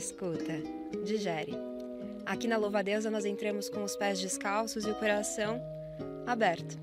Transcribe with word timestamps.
escuta, 0.00 0.54
digere. 1.04 1.52
Aqui 2.24 2.48
na 2.48 2.56
Louva 2.56 2.82
Deusa 2.82 3.10
nós 3.10 3.26
entramos 3.26 3.68
com 3.68 3.84
os 3.84 3.94
pés 3.96 4.18
descalços 4.18 4.86
e 4.86 4.90
o 4.90 4.94
coração 4.94 5.60
aberto. 6.26 6.78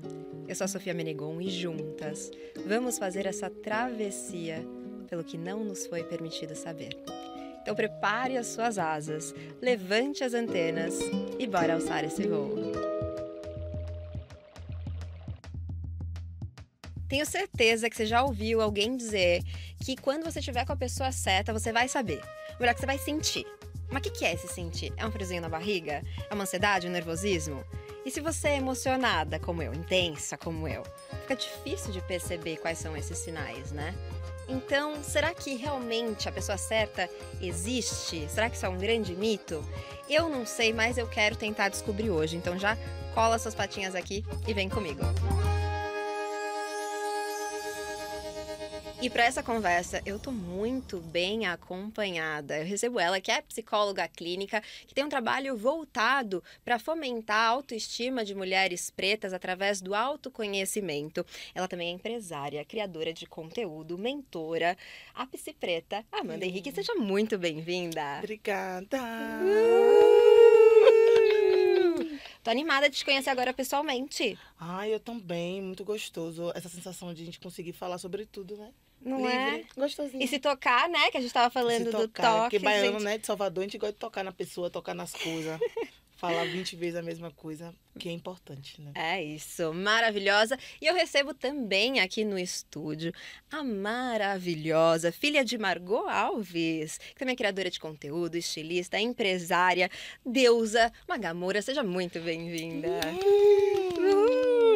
Eu 0.46 0.54
sou 0.54 0.64
a 0.64 0.68
Sofia 0.68 0.94
Menegon 0.94 1.40
e 1.40 1.50
juntas 1.50 2.30
vamos 2.64 2.96
fazer 2.96 3.26
essa 3.26 3.50
travessia 3.50 4.64
pelo 5.08 5.24
que 5.24 5.36
não 5.36 5.64
nos 5.64 5.84
foi 5.86 6.04
permitido 6.04 6.54
saber. 6.54 6.96
Então 7.60 7.74
prepare 7.74 8.36
as 8.36 8.46
suas 8.46 8.78
asas, 8.78 9.34
levante 9.60 10.22
as 10.22 10.32
antenas 10.32 11.00
e 11.40 11.46
bora 11.46 11.74
alçar 11.74 12.04
esse 12.04 12.22
voo. 12.24 12.54
Tenho 17.08 17.26
certeza 17.26 17.90
que 17.90 17.96
você 17.96 18.06
já 18.06 18.22
ouviu 18.22 18.60
alguém 18.60 18.96
dizer 18.96 19.42
que 19.84 19.96
quando 19.96 20.24
você 20.24 20.38
estiver 20.38 20.64
com 20.64 20.72
a 20.72 20.76
pessoa 20.76 21.10
certa, 21.10 21.52
você 21.52 21.72
vai 21.72 21.88
saber. 21.88 22.20
Melhor 22.58 22.74
que 22.74 22.80
você 22.80 22.86
vai 22.86 22.98
sentir. 22.98 23.46
Mas 23.90 24.00
o 24.00 24.02
que, 24.02 24.10
que 24.10 24.24
é 24.24 24.34
esse 24.34 24.48
sentir? 24.48 24.92
É 24.96 25.06
um 25.06 25.10
friozinho 25.10 25.40
na 25.40 25.48
barriga? 25.48 26.02
É 26.28 26.34
uma 26.34 26.42
ansiedade, 26.42 26.86
um 26.86 26.90
nervosismo? 26.90 27.64
E 28.04 28.10
se 28.10 28.20
você 28.20 28.48
é 28.48 28.56
emocionada 28.56 29.38
como 29.38 29.62
eu, 29.62 29.72
intensa 29.74 30.36
como 30.36 30.68
eu, 30.68 30.82
fica 31.22 31.36
difícil 31.36 31.92
de 31.92 32.00
perceber 32.02 32.56
quais 32.56 32.78
são 32.78 32.96
esses 32.96 33.18
sinais, 33.18 33.72
né? 33.72 33.94
Então, 34.48 35.02
será 35.02 35.34
que 35.34 35.56
realmente 35.56 36.28
a 36.28 36.32
pessoa 36.32 36.56
certa 36.56 37.08
existe? 37.40 38.26
Será 38.30 38.48
que 38.48 38.56
isso 38.56 38.64
é 38.64 38.68
um 38.68 38.78
grande 38.78 39.14
mito? 39.14 39.62
Eu 40.08 40.28
não 40.28 40.46
sei, 40.46 40.72
mas 40.72 40.96
eu 40.96 41.06
quero 41.06 41.36
tentar 41.36 41.68
descobrir 41.68 42.10
hoje. 42.10 42.36
Então 42.36 42.58
já 42.58 42.76
cola 43.14 43.38
suas 43.38 43.54
patinhas 43.54 43.94
aqui 43.94 44.24
e 44.46 44.54
vem 44.54 44.68
comigo. 44.68 45.02
E 49.00 49.08
para 49.08 49.24
essa 49.24 49.44
conversa, 49.44 50.02
eu 50.04 50.18
tô 50.18 50.32
muito 50.32 50.98
bem 50.98 51.46
acompanhada. 51.46 52.58
Eu 52.58 52.64
recebo 52.64 52.98
ela, 52.98 53.20
que 53.20 53.30
é 53.30 53.40
psicóloga 53.40 54.08
clínica, 54.08 54.60
que 54.88 54.94
tem 54.94 55.04
um 55.04 55.08
trabalho 55.08 55.56
voltado 55.56 56.42
para 56.64 56.80
fomentar 56.80 57.36
a 57.36 57.46
autoestima 57.46 58.24
de 58.24 58.34
mulheres 58.34 58.90
pretas 58.90 59.32
através 59.32 59.80
do 59.80 59.94
autoconhecimento. 59.94 61.24
Ela 61.54 61.68
também 61.68 61.90
é 61.90 61.92
empresária, 61.92 62.64
criadora 62.64 63.12
de 63.12 63.24
conteúdo, 63.24 63.96
mentora, 63.96 64.76
a 65.14 65.24
psi 65.28 65.52
preta. 65.52 66.04
Amanda 66.10 66.44
hum. 66.44 66.48
Henrique, 66.48 66.72
seja 66.72 66.96
muito 66.96 67.38
bem-vinda. 67.38 68.18
Obrigada. 68.18 68.98
Uh! 69.44 70.18
Tô 72.42 72.50
animada 72.50 72.88
de 72.88 72.96
te 72.96 73.04
conhecer 73.04 73.30
agora 73.30 73.52
pessoalmente. 73.52 74.38
Ai, 74.58 74.92
eu 74.92 74.98
também. 74.98 75.60
Muito 75.60 75.84
gostoso. 75.84 76.50
Essa 76.54 76.68
sensação 76.68 77.12
de 77.12 77.22
a 77.22 77.24
gente 77.26 77.38
conseguir 77.38 77.72
falar 77.72 77.98
sobre 77.98 78.26
tudo, 78.26 78.56
né? 78.56 78.72
Não 79.00 79.28
é? 79.28 79.56
Livre, 79.56 79.66
é? 79.76 79.80
Gostosinho. 79.80 80.22
E 80.22 80.28
se 80.28 80.38
tocar, 80.38 80.88
né? 80.88 81.10
Que 81.10 81.18
a 81.18 81.20
gente 81.20 81.32
tava 81.32 81.50
falando 81.50 81.78
se 81.78 81.84
do 81.84 81.92
tocar, 81.92 82.22
toque. 82.22 82.42
Porque 82.42 82.58
baiano, 82.58 82.92
gente... 82.92 83.04
né, 83.04 83.18
de 83.18 83.26
Salvador, 83.26 83.62
a 83.62 83.66
gente 83.66 83.78
gosta 83.78 83.92
de 83.92 83.98
tocar 83.98 84.24
na 84.24 84.32
pessoa, 84.32 84.70
tocar 84.70 84.94
nas 84.94 85.12
coisas. 85.12 85.58
falar 86.18 86.44
20 86.44 86.74
vezes 86.74 86.96
a 86.96 87.02
mesma 87.02 87.30
coisa, 87.30 87.72
que 87.96 88.08
é 88.08 88.12
importante, 88.12 88.82
né? 88.82 88.90
É 88.94 89.22
isso, 89.22 89.72
maravilhosa. 89.72 90.58
E 90.82 90.86
eu 90.86 90.92
recebo 90.92 91.32
também 91.32 92.00
aqui 92.00 92.24
no 92.24 92.36
estúdio 92.36 93.12
a 93.50 93.62
maravilhosa 93.62 95.12
filha 95.12 95.44
de 95.44 95.56
Margot 95.56 96.08
Alves, 96.08 96.98
que 96.98 97.14
também 97.14 97.34
é 97.34 97.36
criadora 97.36 97.70
de 97.70 97.78
conteúdo, 97.78 98.36
estilista, 98.36 98.98
empresária, 98.98 99.88
deusa, 100.26 100.92
Magamora. 101.06 101.62
Seja 101.62 101.84
muito 101.84 102.18
bem-vinda. 102.20 102.88
Uhul. 102.88 103.67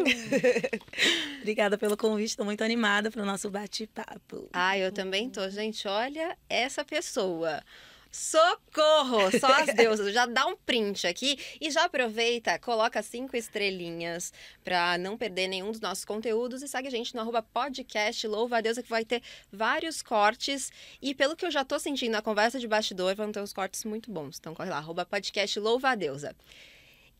Obrigada 1.41 1.77
pelo 1.77 1.97
convite, 1.97 2.31
estou 2.31 2.45
muito 2.45 2.63
animada 2.63 3.11
para 3.11 3.23
o 3.23 3.27
nosso 3.27 3.51
bate-papo. 3.51 4.49
Ah, 4.53 4.79
eu 4.79 4.93
também 4.93 5.29
tô, 5.29 5.49
gente. 5.51 5.87
Olha 5.89 6.37
essa 6.49 6.85
pessoa. 6.85 7.63
Socorro! 8.13 9.31
Só 9.41 9.47
as 9.47 9.73
deusas. 9.75 10.13
Já 10.13 10.27
dá 10.27 10.47
um 10.47 10.55
print 10.55 11.07
aqui 11.07 11.39
e 11.59 11.71
já 11.71 11.85
aproveita, 11.85 12.59
coloca 12.59 13.03
cinco 13.03 13.35
estrelinhas 13.35 14.35
para 14.63 14.99
não 14.99 15.17
perder 15.17 15.49
nenhum 15.49 15.71
dos 15.71 15.81
nossos 15.81 16.05
conteúdos 16.05 16.63
e 16.63 16.69
segue 16.69 16.89
a 16.89 16.91
gente 16.91 17.15
no 17.15 17.23
arroba 17.23 17.43
podcast 17.43 18.27
Louva 18.29 18.59
a 18.59 18.61
Deusa 18.61 18.83
que 18.83 18.91
vai 18.91 19.03
ter 19.03 19.23
vários 19.51 20.03
cortes 20.03 20.71
e 21.01 21.15
pelo 21.15 21.35
que 21.35 21.47
eu 21.47 21.51
já 21.51 21.65
tô 21.65 21.79
sentindo 21.79 22.13
na 22.13 22.21
conversa 22.21 22.61
de 22.61 22.69
bastidor, 22.69 23.15
vão 23.15 23.33
ter 23.33 23.41
uns 23.41 23.55
cortes 23.55 23.83
muito 23.85 24.11
bons. 24.11 24.37
Então 24.39 24.55
corre 24.55 24.69
lá, 24.69 24.77
arroba 24.77 25.07
podcast 25.07 25.59
Louva 25.59 25.89
a 25.89 25.95
Deusa. 25.95 26.37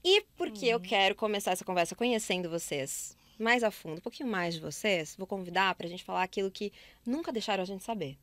E 0.05 0.23
porque 0.37 0.67
hum. 0.67 0.71
eu 0.71 0.81
quero 0.81 1.15
começar 1.15 1.53
essa 1.53 1.65
conversa 1.65 1.95
conhecendo 1.95 2.51
vocês 2.51 3.17
mais 3.39 3.65
a 3.65 3.71
fundo, 3.71 3.99
um 3.99 4.03
pouquinho 4.03 4.29
mais 4.29 4.55
de 4.55 4.61
vocês, 4.61 5.17
vou 5.17 5.27
convidar 5.27 5.75
para 5.75 5.87
a 5.87 5.91
gente 5.91 6.05
falar 6.05 6.23
aquilo 6.23 6.51
que 6.51 6.73
nunca 7.05 7.33
deixaram 7.33 7.63
a 7.63 7.67
gente 7.67 7.83
saber. 7.83 8.17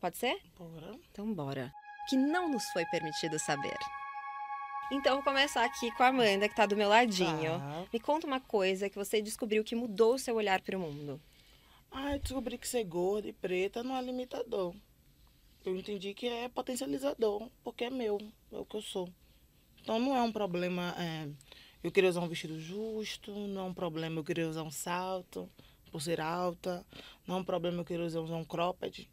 Pode 0.00 0.18
ser? 0.18 0.38
Bora. 0.56 0.94
Então 1.10 1.32
bora 1.32 1.72
que 2.08 2.16
não 2.16 2.48
nos 2.48 2.64
foi 2.70 2.84
permitido 2.86 3.38
saber. 3.38 3.76
Então, 4.90 5.16
vou 5.16 5.22
começar 5.22 5.62
aqui 5.64 5.90
com 5.94 6.02
a 6.02 6.06
Amanda, 6.06 6.48
que 6.48 6.54
está 6.54 6.64
do 6.64 6.74
meu 6.74 6.88
ladinho. 6.88 7.52
Ah. 7.52 7.84
Me 7.92 8.00
conta 8.00 8.26
uma 8.26 8.40
coisa 8.40 8.88
que 8.88 8.96
você 8.96 9.20
descobriu 9.20 9.62
que 9.62 9.76
mudou 9.76 10.14
o 10.14 10.18
seu 10.18 10.34
olhar 10.36 10.62
para 10.62 10.78
o 10.78 10.80
mundo. 10.80 11.20
Ah, 11.90 12.14
eu 12.14 12.18
descobri 12.18 12.56
que 12.56 12.66
ser 12.66 12.84
gorda 12.84 13.28
e 13.28 13.32
preta 13.34 13.82
não 13.82 13.94
é 13.94 14.00
limitador. 14.00 14.74
Eu 15.62 15.76
entendi 15.76 16.14
que 16.14 16.26
é 16.26 16.48
potencializador, 16.48 17.50
porque 17.62 17.84
é 17.84 17.90
meu, 17.90 18.18
é 18.50 18.56
o 18.56 18.64
que 18.64 18.76
eu 18.76 18.82
sou. 18.82 19.10
Então, 19.88 19.98
não 19.98 20.14
é 20.14 20.20
um 20.20 20.30
problema 20.30 20.94
é, 20.98 21.26
eu 21.82 21.90
querer 21.90 22.08
usar 22.08 22.20
um 22.20 22.28
vestido 22.28 22.60
justo, 22.60 23.32
não 23.32 23.62
é 23.62 23.64
um 23.64 23.72
problema 23.72 24.20
eu 24.20 24.22
querer 24.22 24.44
usar 24.44 24.62
um 24.62 24.70
salto 24.70 25.48
por 25.90 26.02
ser 26.02 26.20
alta, 26.20 26.84
não 27.26 27.36
é 27.36 27.40
um 27.40 27.42
problema 27.42 27.80
eu 27.80 27.86
querer 27.86 28.02
usar 28.02 28.20
um 28.20 28.44
cropped. 28.44 29.08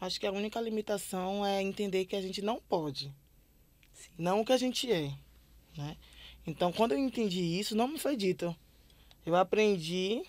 Acho 0.00 0.18
que 0.18 0.26
a 0.26 0.32
única 0.32 0.58
limitação 0.62 1.44
é 1.44 1.62
entender 1.62 2.06
que 2.06 2.16
a 2.16 2.22
gente 2.22 2.40
não 2.40 2.58
pode. 2.58 3.14
Sim. 3.92 4.08
Não 4.16 4.40
o 4.40 4.46
que 4.46 4.52
a 4.54 4.56
gente 4.56 4.90
é. 4.90 5.12
Né? 5.76 5.94
Então, 6.46 6.72
quando 6.72 6.92
eu 6.92 6.98
entendi 6.98 7.42
isso, 7.42 7.76
não 7.76 7.86
me 7.86 7.98
foi 7.98 8.16
dito. 8.16 8.56
Eu 9.26 9.36
aprendi 9.36 10.22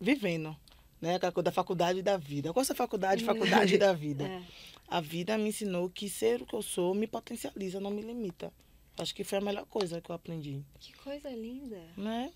vivendo. 0.00 0.56
Né? 0.98 1.18
Da 1.18 1.52
faculdade 1.52 2.00
da 2.00 2.16
vida. 2.16 2.54
Qual 2.54 2.62
é 2.62 2.64
essa 2.64 2.74
faculdade? 2.74 3.20
Faculdade 3.26 3.76
da 3.76 3.92
vida. 3.92 4.26
É. 4.26 4.42
A 4.88 5.02
vida 5.02 5.36
me 5.36 5.50
ensinou 5.50 5.90
que 5.90 6.08
ser 6.08 6.40
o 6.40 6.46
que 6.46 6.54
eu 6.54 6.62
sou 6.62 6.94
me 6.94 7.06
potencializa, 7.06 7.78
não 7.78 7.90
me 7.90 8.00
limita. 8.00 8.50
Acho 8.98 9.14
que 9.14 9.24
foi 9.24 9.38
a 9.38 9.40
melhor 9.40 9.66
coisa 9.66 10.00
que 10.00 10.10
eu 10.10 10.14
aprendi. 10.14 10.62
Que 10.80 10.92
coisa 10.94 11.28
linda. 11.30 11.80
Né? 11.96 12.32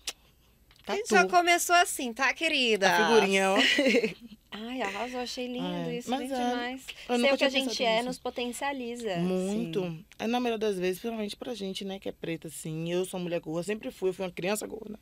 Tá 0.85 0.93
a 0.93 0.95
gente 0.95 1.09
já 1.09 1.27
começou 1.27 1.75
assim, 1.75 2.13
tá, 2.13 2.33
querida? 2.33 2.89
A 2.89 3.07
figurinha, 3.07 3.51
ó. 3.51 3.57
Ai, 4.51 4.81
arrasou, 4.81 5.21
achei 5.21 5.47
lindo 5.47 5.89
é, 5.89 5.97
isso, 5.97 6.11
lindo 6.11 6.33
é, 6.33 6.49
demais. 6.49 6.85
Ser 7.07 7.33
o 7.33 7.37
que 7.37 7.43
a 7.45 7.49
gente 7.49 7.83
é 7.83 8.03
nos 8.03 8.19
potencializa. 8.19 9.15
Muito. 9.17 9.81
Sim. 9.81 10.05
É 10.19 10.27
na 10.27 10.39
maioria 10.39 10.57
das 10.57 10.77
vezes, 10.77 10.99
principalmente 10.99 11.37
pra 11.37 11.53
gente, 11.53 11.85
né, 11.85 11.99
que 11.99 12.09
é 12.09 12.11
preta, 12.11 12.47
assim. 12.47 12.91
Eu 12.91 13.05
sou 13.05 13.19
mulher 13.19 13.39
gorda, 13.39 13.63
sempre 13.63 13.91
fui, 13.91 14.09
eu 14.09 14.13
fui 14.13 14.25
uma 14.25 14.31
criança 14.31 14.67
gorda. 14.67 14.99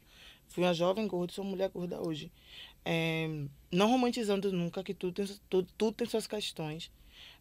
Fui 0.49 0.63
uma 0.63 0.73
jovem 0.73 1.07
gorda, 1.07 1.33
sou 1.33 1.43
mulher 1.43 1.69
gorda 1.69 1.99
hoje. 1.99 2.31
É, 2.85 3.27
não 3.71 3.89
romantizando 3.89 4.51
nunca 4.51 4.83
que 4.83 4.93
tudo 4.93 5.13
tem, 5.13 5.25
tudo, 5.49 5.67
tudo 5.77 5.95
tem 5.95 6.07
suas 6.07 6.27
questões. 6.27 6.91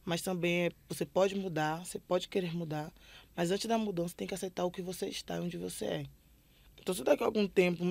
Mas 0.05 0.23
também 0.23 0.67
é, 0.67 0.73
você 0.89 1.05
pode 1.05 1.35
mudar, 1.35 1.85
você 1.85 1.99
pode 1.99 2.29
querer 2.29 2.55
mudar. 2.55 2.91
Mas 3.38 3.53
antes 3.53 3.66
da 3.66 3.78
mudança, 3.78 4.16
tem 4.16 4.26
que 4.26 4.34
aceitar 4.34 4.65
o 4.65 4.71
que 4.71 4.82
você 4.82 5.06
está, 5.06 5.41
onde 5.41 5.56
você 5.56 5.84
é. 5.84 6.06
Então, 6.81 6.93
se 6.93 7.04
daqui 7.04 7.22
a 7.22 7.26
algum 7.26 7.47
tempo, 7.47 7.84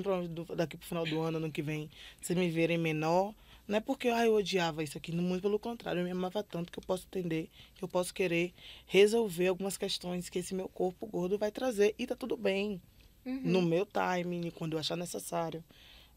daqui 0.53 0.75
pro 0.75 0.85
final 0.85 1.05
do 1.05 1.21
ano, 1.21 1.37
ano 1.37 1.49
que 1.49 1.61
vem, 1.61 1.89
vocês 2.21 2.37
me 2.37 2.49
verem 2.49 2.77
menor, 2.77 3.33
não 3.65 3.77
é 3.77 3.79
porque 3.79 4.09
ah, 4.09 4.25
eu 4.25 4.33
odiava 4.33 4.83
isso 4.83 4.97
aqui, 4.97 5.09
muito 5.13 5.41
pelo 5.41 5.57
contrário, 5.57 6.01
eu 6.01 6.03
me 6.03 6.11
amava 6.11 6.43
tanto 6.43 6.69
que 6.69 6.77
eu 6.77 6.83
posso 6.85 7.05
entender, 7.05 7.49
que 7.75 7.81
eu 7.81 7.87
posso 7.87 8.13
querer 8.13 8.53
resolver 8.87 9.47
algumas 9.47 9.77
questões 9.77 10.27
que 10.27 10.39
esse 10.39 10.53
meu 10.53 10.67
corpo 10.67 11.07
gordo 11.07 11.37
vai 11.37 11.49
trazer 11.49 11.95
e 11.97 12.05
tá 12.05 12.13
tudo 12.13 12.35
bem. 12.35 12.81
Uhum. 13.25 13.39
No 13.45 13.61
meu 13.61 13.85
timing, 13.85 14.51
quando 14.51 14.73
eu 14.73 14.79
achar 14.79 14.97
necessário. 14.97 15.63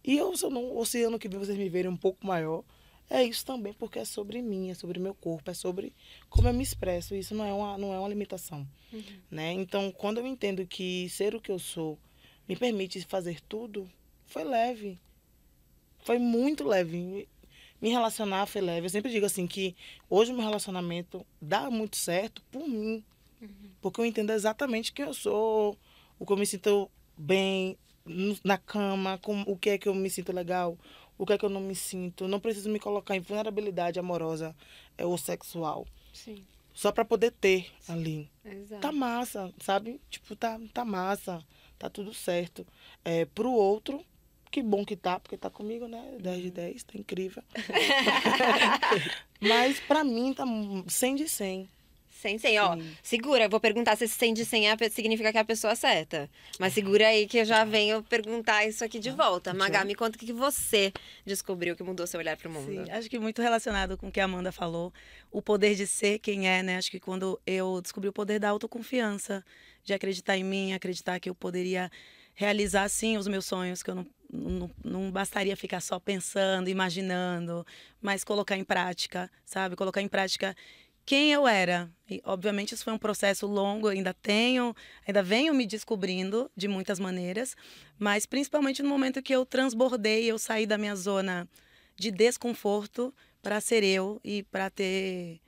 E 0.02 0.18
eu, 0.18 0.36
se, 0.36 0.44
eu 0.44 0.50
não, 0.50 0.64
ou 0.64 0.84
se 0.84 1.04
ano 1.04 1.20
que 1.20 1.28
vem 1.28 1.38
vocês 1.38 1.56
me 1.56 1.68
verem 1.68 1.88
um 1.88 1.96
pouco 1.96 2.26
maior, 2.26 2.64
é 3.10 3.24
isso 3.24 3.44
também, 3.44 3.72
porque 3.72 3.98
é 3.98 4.04
sobre 4.04 4.40
mim, 4.40 4.70
é 4.70 4.74
sobre 4.74 5.00
meu 5.00 5.12
corpo, 5.12 5.50
é 5.50 5.54
sobre 5.54 5.92
como 6.28 6.46
eu 6.46 6.54
me 6.54 6.62
expresso. 6.62 7.12
Isso 7.16 7.34
não 7.34 7.44
é 7.44 7.52
uma, 7.52 7.76
não 7.76 7.92
é 7.92 7.98
uma 7.98 8.08
limitação. 8.08 8.66
Uhum. 8.92 9.02
Né? 9.28 9.52
Então, 9.52 9.90
quando 9.90 10.18
eu 10.18 10.26
entendo 10.26 10.64
que 10.64 11.08
ser 11.08 11.34
o 11.34 11.40
que 11.40 11.50
eu 11.50 11.58
sou 11.58 11.98
me 12.48 12.54
permite 12.54 13.04
fazer 13.04 13.40
tudo, 13.42 13.90
foi 14.26 14.44
leve. 14.44 15.00
Foi 16.04 16.20
muito 16.20 16.62
leve. 16.62 17.28
Me 17.82 17.90
relacionar 17.90 18.46
foi 18.46 18.60
leve. 18.60 18.86
Eu 18.86 18.90
sempre 18.90 19.10
digo 19.10 19.26
assim 19.26 19.44
que 19.44 19.74
hoje 20.08 20.30
o 20.30 20.34
meu 20.34 20.44
relacionamento 20.44 21.26
dá 21.42 21.68
muito 21.68 21.96
certo 21.96 22.42
por 22.50 22.68
mim. 22.68 23.04
Uhum. 23.42 23.70
Porque 23.80 24.00
eu 24.00 24.06
entendo 24.06 24.30
exatamente 24.30 24.92
quem 24.92 25.06
eu 25.06 25.14
sou, 25.14 25.76
o 26.16 26.24
que 26.24 26.32
eu 26.32 26.36
me 26.36 26.46
sinto 26.46 26.88
bem 27.18 27.76
na 28.44 28.58
cama, 28.58 29.18
com, 29.18 29.42
o 29.42 29.56
que 29.56 29.70
é 29.70 29.78
que 29.78 29.88
eu 29.88 29.94
me 29.94 30.10
sinto 30.10 30.32
legal, 30.32 30.78
o 31.20 31.26
que 31.26 31.34
é 31.34 31.38
que 31.38 31.44
eu 31.44 31.50
não 31.50 31.60
me 31.60 31.74
sinto. 31.74 32.26
Não 32.26 32.40
preciso 32.40 32.70
me 32.70 32.80
colocar 32.80 33.14
em 33.14 33.20
vulnerabilidade 33.20 33.98
amorosa 33.98 34.56
é, 34.96 35.04
ou 35.04 35.18
sexual. 35.18 35.86
Sim. 36.12 36.44
Só 36.72 36.90
para 36.90 37.04
poder 37.04 37.32
ter 37.32 37.70
ali. 37.88 38.30
Exato. 38.44 38.80
Tá 38.80 38.90
massa, 38.90 39.52
sabe? 39.60 40.00
Tipo, 40.08 40.34
tá, 40.34 40.58
tá 40.72 40.84
massa 40.84 41.44
tá 41.80 41.88
tudo 41.88 42.12
certo. 42.12 42.66
É, 43.02 43.24
pro 43.24 43.50
outro, 43.50 44.04
que 44.50 44.62
bom 44.62 44.84
que 44.84 44.94
tá, 44.94 45.18
porque 45.18 45.38
tá 45.38 45.48
comigo, 45.48 45.88
né? 45.88 46.18
10 46.20 46.42
de 46.42 46.50
10, 46.50 46.82
tá 46.82 46.92
incrível. 46.98 47.42
Mas 49.40 49.80
pra 49.80 50.04
mim 50.04 50.34
tá 50.34 50.44
100 50.86 51.14
de 51.16 51.28
100. 51.28 51.70
Sem 52.20 52.36
sem, 52.36 52.58
ó. 52.58 52.76
Segura, 53.02 53.48
vou 53.48 53.58
perguntar 53.58 53.96
se 53.96 54.04
esse 54.04 54.14
sem 54.14 54.34
de 54.34 54.44
sem 54.44 54.68
é, 54.68 54.76
significa 54.90 55.32
que 55.32 55.38
é 55.38 55.40
a 55.40 55.44
pessoa 55.44 55.74
certa. 55.74 56.28
Mas 56.58 56.74
segura 56.74 57.08
aí 57.08 57.26
que 57.26 57.38
eu 57.38 57.44
já 57.46 57.64
venho 57.64 58.02
perguntar 58.02 58.66
isso 58.66 58.84
aqui 58.84 58.98
de 58.98 59.10
volta. 59.10 59.54
Magá, 59.54 59.86
me 59.86 59.94
conta 59.94 60.16
o 60.16 60.20
que 60.20 60.30
você 60.30 60.92
descobriu 61.24 61.74
que 61.74 61.82
mudou 61.82 62.06
seu 62.06 62.20
olhar 62.20 62.36
pro 62.36 62.50
mundo. 62.50 62.66
Sim, 62.66 62.90
acho 62.90 63.08
que 63.08 63.18
muito 63.18 63.40
relacionado 63.40 63.96
com 63.96 64.08
o 64.08 64.12
que 64.12 64.20
a 64.20 64.24
Amanda 64.24 64.52
falou, 64.52 64.92
o 65.30 65.40
poder 65.40 65.74
de 65.74 65.86
ser 65.86 66.18
quem 66.18 66.46
é, 66.46 66.62
né? 66.62 66.76
Acho 66.76 66.90
que 66.90 67.00
quando 67.00 67.40
eu 67.46 67.80
descobri 67.80 68.10
o 68.10 68.12
poder 68.12 68.38
da 68.38 68.50
autoconfiança, 68.50 69.42
de 69.82 69.94
acreditar 69.94 70.36
em 70.36 70.44
mim, 70.44 70.74
acreditar 70.74 71.18
que 71.18 71.30
eu 71.30 71.34
poderia 71.34 71.90
realizar 72.34 72.88
sim 72.90 73.16
os 73.16 73.26
meus 73.26 73.46
sonhos, 73.46 73.82
que 73.82 73.90
eu 73.90 73.94
não, 73.94 74.06
não, 74.32 74.70
não 74.84 75.10
bastaria 75.10 75.56
ficar 75.56 75.80
só 75.80 75.98
pensando, 75.98 76.68
imaginando, 76.68 77.66
mas 78.00 78.24
colocar 78.24 78.56
em 78.56 78.64
prática, 78.64 79.30
sabe? 79.44 79.76
Colocar 79.76 80.00
em 80.00 80.08
prática 80.08 80.54
quem 81.10 81.32
eu 81.32 81.44
era. 81.48 81.90
E, 82.08 82.22
obviamente, 82.24 82.72
isso 82.72 82.84
foi 82.84 82.92
um 82.92 82.98
processo 82.98 83.44
longo, 83.44 83.88
ainda 83.88 84.14
tenho, 84.14 84.72
ainda 85.04 85.24
venho 85.24 85.52
me 85.52 85.66
descobrindo 85.66 86.48
de 86.56 86.68
muitas 86.68 87.00
maneiras, 87.00 87.56
mas 87.98 88.26
principalmente 88.26 88.80
no 88.80 88.88
momento 88.88 89.20
que 89.20 89.34
eu 89.34 89.44
transbordei, 89.44 90.30
eu 90.30 90.38
saí 90.38 90.68
da 90.68 90.78
minha 90.78 90.94
zona 90.94 91.48
de 91.96 92.12
desconforto 92.12 93.12
para 93.42 93.60
ser 93.60 93.82
eu 93.82 94.20
e 94.22 94.44
para 94.44 94.70
ter, 94.70 95.40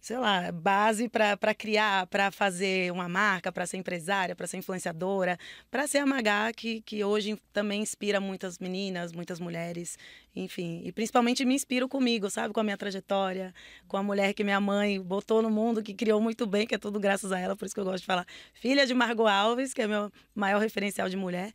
sei 0.00 0.16
lá, 0.16 0.50
base 0.50 1.08
para 1.08 1.54
criar, 1.54 2.06
para 2.06 2.30
fazer 2.30 2.90
uma 2.90 3.08
marca, 3.08 3.52
para 3.52 3.66
ser 3.66 3.76
empresária, 3.76 4.34
para 4.34 4.46
ser 4.46 4.56
influenciadora, 4.56 5.38
para 5.70 5.86
ser 5.86 5.98
a 5.98 6.06
Magá, 6.06 6.50
que, 6.54 6.80
que 6.80 7.04
hoje 7.04 7.38
também 7.52 7.82
inspira 7.82 8.18
muitas 8.18 8.58
meninas, 8.58 9.12
muitas 9.12 9.38
mulheres, 9.38 9.98
enfim. 10.34 10.80
E 10.84 10.90
principalmente 10.90 11.44
me 11.44 11.54
inspiro 11.54 11.86
comigo, 11.86 12.30
sabe? 12.30 12.54
Com 12.54 12.60
a 12.60 12.64
minha 12.64 12.78
trajetória, 12.78 13.54
com 13.86 13.98
a 13.98 14.02
mulher 14.02 14.32
que 14.32 14.42
minha 14.42 14.60
mãe 14.60 14.98
botou 14.98 15.42
no 15.42 15.50
mundo, 15.50 15.82
que 15.82 15.92
criou 15.92 16.20
muito 16.20 16.46
bem, 16.46 16.66
que 16.66 16.74
é 16.74 16.78
tudo 16.78 16.98
graças 16.98 17.30
a 17.30 17.38
ela, 17.38 17.54
por 17.54 17.66
isso 17.66 17.74
que 17.74 17.80
eu 17.80 17.84
gosto 17.84 18.00
de 18.00 18.06
falar. 18.06 18.26
Filha 18.54 18.86
de 18.86 18.94
Margot 18.94 19.26
Alves, 19.26 19.74
que 19.74 19.82
é 19.82 19.86
meu 19.86 20.10
maior 20.34 20.60
referencial 20.60 21.10
de 21.10 21.16
mulher. 21.16 21.52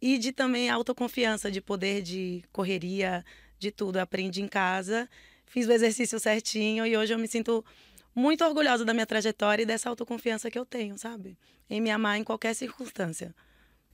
E 0.00 0.18
de 0.18 0.30
também 0.32 0.68
autoconfiança, 0.68 1.50
de 1.50 1.62
poder, 1.62 2.02
de 2.02 2.44
correria, 2.52 3.24
de 3.58 3.70
tudo. 3.70 3.96
Eu 3.96 4.02
aprendi 4.02 4.42
em 4.42 4.48
casa, 4.48 5.08
fiz 5.46 5.66
o 5.66 5.72
exercício 5.72 6.20
certinho 6.20 6.84
e 6.86 6.94
hoje 6.94 7.14
eu 7.14 7.18
me 7.18 7.26
sinto 7.26 7.64
muito 8.16 8.42
orgulhosa 8.42 8.82
da 8.82 8.94
minha 8.94 9.04
trajetória 9.04 9.62
e 9.62 9.66
dessa 9.66 9.90
autoconfiança 9.90 10.50
que 10.50 10.58
eu 10.58 10.64
tenho, 10.64 10.96
sabe? 10.96 11.36
Em 11.68 11.82
me 11.82 11.90
amar 11.90 12.16
em 12.18 12.24
qualquer 12.24 12.54
circunstância. 12.54 13.34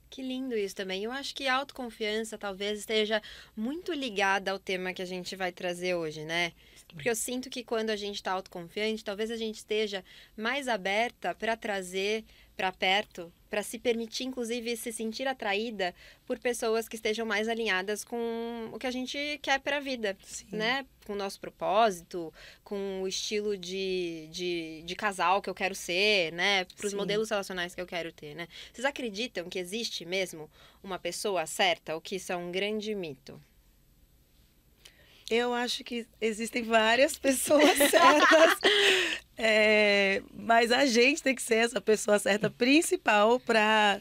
Que 0.09 0.21
lindo 0.21 0.55
isso 0.55 0.75
também. 0.75 1.03
Eu 1.03 1.11
acho 1.11 1.35
que 1.35 1.47
a 1.47 1.55
autoconfiança 1.55 2.37
talvez 2.37 2.79
esteja 2.79 3.21
muito 3.57 3.91
ligada 3.91 4.51
ao 4.51 4.59
tema 4.59 4.93
que 4.93 5.01
a 5.01 5.05
gente 5.05 5.35
vai 5.35 5.51
trazer 5.51 5.95
hoje, 5.95 6.23
né? 6.23 6.53
Porque 6.93 7.09
eu 7.09 7.15
sinto 7.15 7.49
que 7.49 7.63
quando 7.63 7.89
a 7.89 7.95
gente 7.95 8.15
está 8.15 8.31
autoconfiante, 8.31 9.03
talvez 9.03 9.31
a 9.31 9.35
gente 9.35 9.55
esteja 9.55 10.05
mais 10.37 10.67
aberta 10.67 11.33
para 11.33 11.57
trazer 11.57 12.23
para 12.55 12.71
perto, 12.71 13.31
para 13.49 13.61
se 13.61 13.77
permitir, 13.77 14.23
inclusive, 14.23 14.75
se 14.75 14.91
sentir 14.91 15.27
atraída 15.27 15.93
por 16.25 16.39
pessoas 16.39 16.87
que 16.87 16.95
estejam 16.95 17.25
mais 17.25 17.47
alinhadas 17.47 18.03
com 18.03 18.69
o 18.71 18.79
que 18.79 18.87
a 18.87 18.91
gente 18.91 19.39
quer 19.41 19.59
para 19.59 19.77
a 19.77 19.79
vida, 19.79 20.17
Sim. 20.23 20.47
né? 20.51 20.85
Com 21.05 21.13
o 21.13 21.15
nosso 21.15 21.39
propósito, 21.39 22.33
com 22.63 23.01
o 23.01 23.07
estilo 23.07 23.57
de, 23.57 24.27
de, 24.31 24.83
de 24.83 24.95
casal 24.95 25.41
que 25.41 25.49
eu 25.49 25.55
quero 25.55 25.75
ser, 25.75 26.31
né? 26.33 26.65
Para 26.65 26.87
os 26.87 26.93
modelos 26.93 27.29
relacionais 27.29 27.75
que 27.75 27.81
eu 27.81 27.85
quero 27.87 28.11
ter, 28.11 28.35
né? 28.35 28.47
Vocês 28.71 28.85
acreditam 28.85 29.49
que 29.49 29.59
existe 29.59 30.05
mesmo 30.05 30.49
uma 30.83 30.97
pessoa 30.97 31.45
certa 31.45 31.93
ou 31.95 32.01
que 32.01 32.15
isso 32.15 32.31
é 32.31 32.35
um 32.35 32.51
grande 32.51 32.95
mito? 32.95 33.39
Eu 35.33 35.53
acho 35.53 35.83
que 35.83 36.05
existem 36.21 36.61
várias 36.63 37.17
pessoas 37.17 37.75
certas, 37.89 38.59
é, 39.35 40.21
mas 40.31 40.71
a 40.71 40.85
gente 40.85 41.23
tem 41.23 41.33
que 41.33 41.41
ser 41.41 41.55
essa 41.55 41.81
pessoa 41.81 42.19
certa 42.19 42.51
principal 42.51 43.39
para 43.39 43.99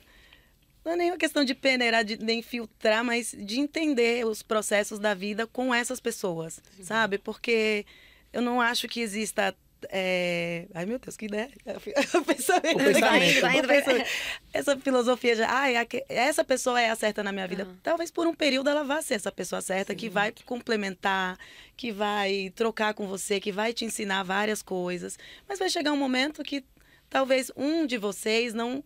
não 0.85 0.93
é 0.93 0.97
nem 0.97 1.11
uma 1.11 1.17
questão 1.17 1.45
de 1.45 1.55
peneirar, 1.55 2.05
de, 2.05 2.19
nem 2.19 2.43
filtrar, 2.43 3.05
mas 3.05 3.35
de 3.39 3.61
entender 3.61 4.27
os 4.27 4.43
processos 4.43 4.99
da 4.99 5.15
vida 5.15 5.47
com 5.47 5.73
essas 5.73 6.01
pessoas, 6.01 6.61
sabe? 6.83 7.19
Porque 7.19 7.87
eu 8.33 8.43
não 8.43 8.61
acho 8.61 8.89
que 8.89 9.01
exista. 9.01 9.55
É, 9.91 10.67
Ai, 10.75 10.87
meu 10.87 10.99
Deus, 10.99 11.17
que 11.17 11.27
ideia. 11.27 11.51
O 12.15 12.25
pensamento. 12.25 12.77
O 12.81 12.85
pensamento. 12.85 13.01
Vai 13.01 13.31
indo, 13.31 13.41
vai 13.41 13.59
indo, 13.59 13.69
vai- 13.69 13.81
O 13.81 13.85
pensamento. 13.85 14.09
Essa 14.53 14.77
filosofia 14.79 15.37
de, 15.37 15.43
ai, 15.43 15.75
essa 16.09 16.45
pessoa 16.45 16.81
é 16.81 16.91
a 16.91 16.97
certa 16.97 17.23
na 17.23 17.33
minha 17.33 17.47
vida. 17.49 17.65
Aham. 17.65 17.77
Talvez 17.83 18.11
por 18.11 18.27
um 18.27 18.35
período 18.35 18.69
ela 18.71 18.85
vá 18.85 19.01
ser 19.03 19.15
essa 19.15 19.33
pessoa 19.33 19.61
certa, 19.61 19.95
que 19.95 20.09
vai 20.09 20.33
complementar, 20.45 21.39
que 21.77 21.91
vai 21.93 22.53
trocar 22.55 22.95
com 22.95 23.07
você, 23.07 23.41
que 23.41 23.51
vai 23.53 23.73
te 23.73 23.85
ensinar 23.85 24.23
várias 24.23 24.63
coisas. 24.63 25.19
Mas 25.49 25.59
vai 25.59 25.69
chegar 25.69 25.93
um 25.93 25.97
momento 25.97 26.43
que 26.43 26.65
talvez 27.11 27.51
um 27.57 27.87
de 27.87 27.99
vocês 27.99 28.55
não 28.55 28.83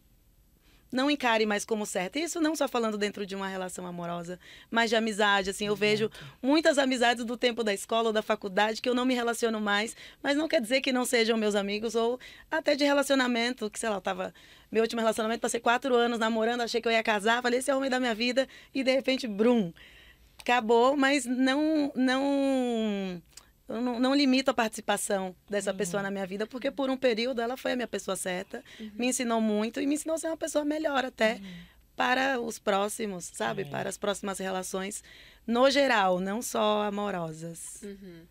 não 0.97 1.11
encare 1.11 1.45
mais 1.45 1.65
como 1.65 1.85
certo. 1.85 2.19
Isso 2.19 2.41
não 2.41 2.57
só 2.57 2.67
falando 2.67 2.97
dentro 2.97 3.27
de 3.27 3.37
uma 3.37 3.47
relação 3.47 3.87
amorosa, 3.87 4.41
mas 4.71 4.89
de 4.91 4.97
amizade. 4.97 5.51
Assim, 5.51 5.67
eu 5.67 5.77
vejo 5.77 6.11
muitas 6.43 6.79
amizades 6.79 7.25
do 7.25 7.37
tempo 7.37 7.63
da 7.63 7.75
escola 7.75 8.09
ou 8.09 8.13
da 8.13 8.23
faculdade 8.23 8.81
que 8.81 8.89
eu 8.89 8.95
não 8.95 9.05
me 9.05 9.15
relaciono 9.15 9.61
mais, 9.61 9.95
mas 10.23 10.37
não 10.37 10.49
quer 10.49 10.61
dizer 10.61 10.81
que 10.81 10.91
não 10.91 11.05
sejam 11.05 11.37
meus 11.37 11.55
amigos 11.55 11.95
ou 11.95 12.19
até 12.51 12.75
de 12.75 12.85
relacionamento, 12.85 13.71
que 13.71 13.79
sei 13.79 13.91
lá, 13.91 13.97
eu 13.97 14.01
tava 14.01 14.35
meu 14.73 14.83
último 14.83 15.01
relacionamento, 15.01 15.41
passei 15.41 15.61
quatro 15.61 15.95
anos 15.95 16.19
namorando, 16.19 16.63
achei 16.63 16.81
que 16.81 16.89
eu 16.89 16.93
ia 16.93 17.03
casar, 17.03 17.41
falei, 17.43 17.61
esse 17.61 17.71
é 17.71 17.75
o 17.75 17.77
homem 17.77 17.91
da 17.91 18.01
minha 18.01 18.15
vida, 18.15 18.49
e 18.75 18.83
de 18.83 18.93
repente, 18.93 19.29
brum, 19.29 19.73
acabou, 20.41 20.97
mas 20.97 21.25
não, 21.25 21.93
não, 21.95 23.23
eu 23.69 23.81
não, 23.81 23.99
não 23.99 24.15
limito 24.15 24.51
a 24.51 24.55
participação 24.55 25.35
dessa 25.49 25.75
pessoa 25.75 26.03
na 26.03 26.11
minha 26.11 26.27
vida, 26.27 26.47
porque 26.47 26.71
por 26.71 26.89
um 26.89 26.97
período 26.97 27.41
ela 27.41 27.57
foi 27.57 27.73
a 27.73 27.77
minha 27.77 27.89
pessoa 27.89 28.17
certa, 28.17 28.63
me 28.95 29.09
ensinou 29.09 29.41
muito 29.41 29.81
e 29.81 29.87
me 29.87 29.95
ensinou 29.95 30.15
a 30.15 30.19
ser 30.19 30.29
uma 30.29 30.37
pessoa 30.37 30.65
melhor 30.65 31.05
até 31.05 31.41
para 31.97 32.41
os 32.41 32.59
próximos, 32.59 33.25
sabe? 33.33 33.63
É. 33.63 33.65
Para 33.65 33.89
as 33.89 33.97
próximas 33.97 34.39
relações, 34.39 35.03
no 35.47 35.71
geral, 35.71 36.21
não 36.21 36.43
só 36.43 36.83
amorosas. 36.83 37.81
Uhum. 37.83 38.23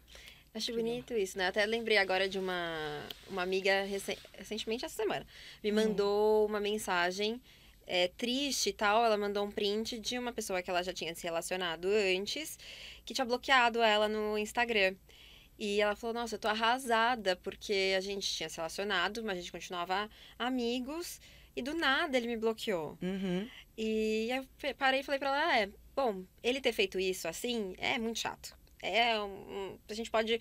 Acho 0.54 0.72
bonito 0.72 1.14
isso, 1.14 1.38
né? 1.38 1.48
Até 1.48 1.66
lembrei 1.66 1.98
agora 1.98 2.30
de 2.30 2.40
uma, 2.40 3.02
uma 3.30 3.42
amiga 3.42 3.84
recen- 3.84 4.18
recentemente 4.38 4.86
essa 4.86 4.96
semana. 4.96 5.26
Me 5.62 5.70
mandou 5.70 6.46
uma 6.46 6.62
mensagem 6.62 7.42
é, 7.86 8.08
triste 8.08 8.70
e 8.70 8.74
tal. 8.74 9.04
Ela 9.04 9.18
mandou 9.18 9.44
um 9.46 9.52
print 9.52 10.00
de 10.00 10.18
uma 10.18 10.32
pessoa 10.32 10.62
que 10.62 10.70
ela 10.70 10.82
já 10.82 10.94
tinha 10.94 11.14
se 11.14 11.24
relacionado 11.24 11.90
antes, 11.90 12.58
que 13.04 13.14
tinha 13.14 13.26
bloqueado 13.26 13.82
ela 13.82 14.08
no 14.08 14.38
Instagram. 14.38 14.96
E 15.58 15.82
ela 15.82 15.96
falou: 15.96 16.14
Nossa, 16.14 16.36
eu 16.36 16.40
tô 16.40 16.48
arrasada, 16.48 17.36
porque 17.38 17.94
a 17.98 18.02
gente 18.02 18.28
tinha 18.30 18.50
se 18.50 18.58
relacionado, 18.58 19.24
mas 19.24 19.38
a 19.38 19.42
gente 19.42 19.52
continuava 19.52 20.10
amigos. 20.38 21.20
E 21.56 21.62
do 21.62 21.74
nada 21.74 22.18
ele 22.18 22.28
me 22.28 22.38
bloqueou. 22.38 22.98
Uhum. 23.02 23.48
E 23.78 24.30
eu 24.30 24.76
parei 24.76 25.00
e 25.00 25.04
falei 25.04 25.20
pra 25.20 25.30
ela, 25.30 25.58
é, 25.58 25.70
bom, 25.96 26.24
ele 26.44 26.60
ter 26.60 26.74
feito 26.74 27.00
isso 27.00 27.28
assim 27.28 27.74
é 27.78 27.98
muito 27.98 28.20
chato. 28.20 28.56
É 28.82 29.20
um, 29.20 29.78
a 29.88 29.94
gente 29.94 30.12
pode 30.12 30.40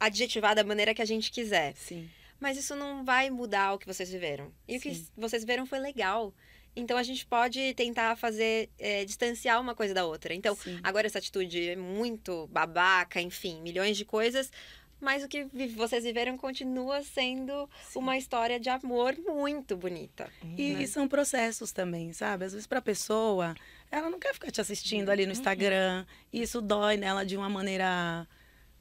adjetivar 0.00 0.54
da 0.54 0.64
maneira 0.64 0.94
que 0.94 1.02
a 1.02 1.06
gente 1.06 1.30
quiser. 1.30 1.74
Sim. 1.76 2.08
Mas 2.40 2.58
isso 2.58 2.74
não 2.74 3.04
vai 3.04 3.30
mudar 3.30 3.74
o 3.74 3.78
que 3.78 3.86
vocês 3.86 4.10
viveram. 4.10 4.52
E 4.68 4.76
o 4.76 4.80
que 4.80 4.94
Sim. 4.94 5.08
vocês 5.16 5.42
viveram 5.42 5.66
foi 5.66 5.78
legal. 5.78 6.34
Então 6.76 6.98
a 6.98 7.02
gente 7.02 7.24
pode 7.24 7.72
tentar 7.74 8.16
fazer, 8.16 8.68
é, 8.78 9.04
distanciar 9.04 9.58
uma 9.58 9.74
coisa 9.74 9.94
da 9.94 10.04
outra. 10.04 10.34
Então, 10.34 10.54
Sim. 10.54 10.78
agora 10.82 11.06
essa 11.06 11.18
atitude 11.18 11.70
é 11.70 11.74
muito 11.74 12.46
babaca, 12.48 13.18
enfim, 13.20 13.62
milhões 13.62 13.96
de 13.96 14.04
coisas. 14.04 14.52
Mas 15.00 15.24
o 15.24 15.28
que 15.28 15.44
vocês 15.74 16.04
viveram 16.04 16.38
continua 16.38 17.02
sendo 17.02 17.68
Sim. 17.88 17.98
uma 17.98 18.16
história 18.16 18.60
de 18.60 18.68
amor 18.68 19.14
muito 19.18 19.76
bonita. 19.76 20.30
E, 20.56 20.74
né? 20.74 20.82
e 20.82 20.86
são 20.86 21.08
processos 21.08 21.72
também, 21.72 22.12
sabe? 22.12 22.44
Às 22.44 22.52
vezes 22.52 22.66
para 22.66 22.78
a 22.78 22.82
pessoa, 22.82 23.54
ela 23.90 24.08
não 24.10 24.18
quer 24.18 24.34
ficar 24.34 24.50
te 24.50 24.60
assistindo 24.60 25.10
ali 25.10 25.26
no 25.26 25.32
Instagram. 25.32 26.06
E 26.32 26.42
isso 26.42 26.60
dói 26.60 26.96
nela 26.96 27.24
de 27.24 27.36
uma 27.36 27.48
maneira 27.48 28.26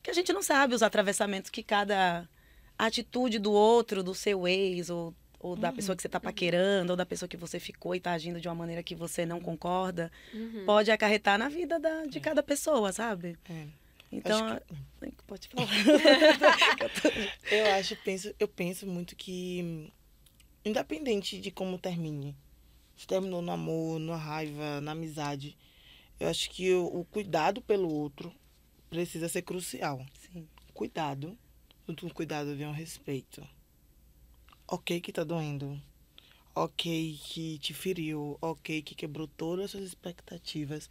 que 0.02 0.12
a 0.12 0.14
gente 0.14 0.32
não 0.32 0.42
sabe 0.42 0.76
os 0.76 0.84
atravessamentos 0.84 1.50
que 1.50 1.64
cada 1.64 2.30
atitude 2.78 3.40
do 3.40 3.52
outro, 3.52 4.04
do 4.04 4.14
seu 4.14 4.48
ex, 4.48 4.90
ou, 4.90 5.14
ou 5.46 5.56
da 5.56 5.72
pessoa 5.72 5.96
que 5.96 6.02
você 6.02 6.08
está 6.08 6.20
paquerando, 6.20 6.94
ou 6.94 6.98
da 6.98 7.06
pessoa 7.06 7.30
que 7.30 7.38
você 7.38 7.60
ficou 7.60 7.94
e 7.94 8.00
está 8.00 8.14
agindo 8.14 8.42
de 8.42 8.48
uma 8.48 8.56
maneira 8.56 8.82
que 8.82 8.96
você 8.96 9.28
não 9.28 9.40
concorda, 9.40 10.12
Uhum. 10.34 10.64
pode 10.66 10.90
acarretar 10.90 11.38
na 11.38 11.48
vida 11.50 11.80
da, 11.80 12.04
de 12.06 12.20
cada 12.20 12.42
pessoa, 12.42 12.92
sabe? 12.92 13.38
É. 13.48 13.68
Então, 14.12 14.44
Acho 14.48 14.62
pode 15.28 15.48
falar. 15.50 15.68
Eu 17.52 17.74
acho, 17.76 17.96
penso, 17.98 18.34
eu 18.40 18.48
penso 18.48 18.88
muito 18.88 19.16
que, 19.16 19.92
independente 20.64 21.40
de 21.40 21.52
como 21.52 21.78
termine, 21.78 22.36
se 22.98 23.06
terminou 23.06 23.42
no 23.42 23.52
amor, 23.52 24.00
na 24.00 24.16
raiva, 24.16 24.82
na 24.82 24.94
amizade, 24.94 25.56
eu 26.20 26.28
acho 26.28 26.50
que 26.50 26.74
o, 26.74 26.86
o 26.86 27.06
cuidado 27.06 27.62
pelo 27.62 27.94
outro 27.94 28.34
precisa 28.90 29.28
ser 29.30 29.42
crucial. 29.44 30.04
Sim. 30.32 30.48
Cuidado, 30.74 31.38
junto 31.88 32.08
com 32.08 32.14
cuidado 32.14 32.56
vem 32.56 32.68
o 32.68 32.72
respeito. 32.72 33.48
Ok 34.68 35.00
que 35.00 35.14
tá 35.14 35.24
doendo, 35.24 35.80
ok 36.56 37.20
que 37.24 37.60
te 37.60 37.74
feriu, 37.74 38.38
ok 38.42 38.82
que 38.82 38.96
quebrou 38.96 39.28
todas 39.28 39.66
as 39.66 39.72
suas 39.72 39.84
expectativas, 39.84 40.90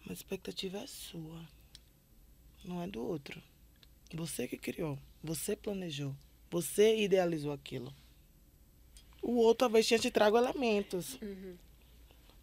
mas 0.00 0.10
a 0.10 0.14
expectativa 0.14 0.78
é 0.78 0.86
sua, 0.86 1.46
não 2.64 2.82
é 2.82 2.88
do 2.88 3.04
outro. 3.04 3.40
Você 4.14 4.48
que 4.48 4.56
criou, 4.56 4.98
você 5.22 5.54
planejou, 5.54 6.14
Você 6.50 6.96
idealizou 6.96 7.52
aquilo. 7.52 7.92
O 9.20 9.36
outro 9.36 9.66
talvez 9.66 9.86
tinha 9.86 9.98
te 9.98 10.10
trago 10.10 10.38
elementos. 10.38 11.18
Uhum. 11.20 11.56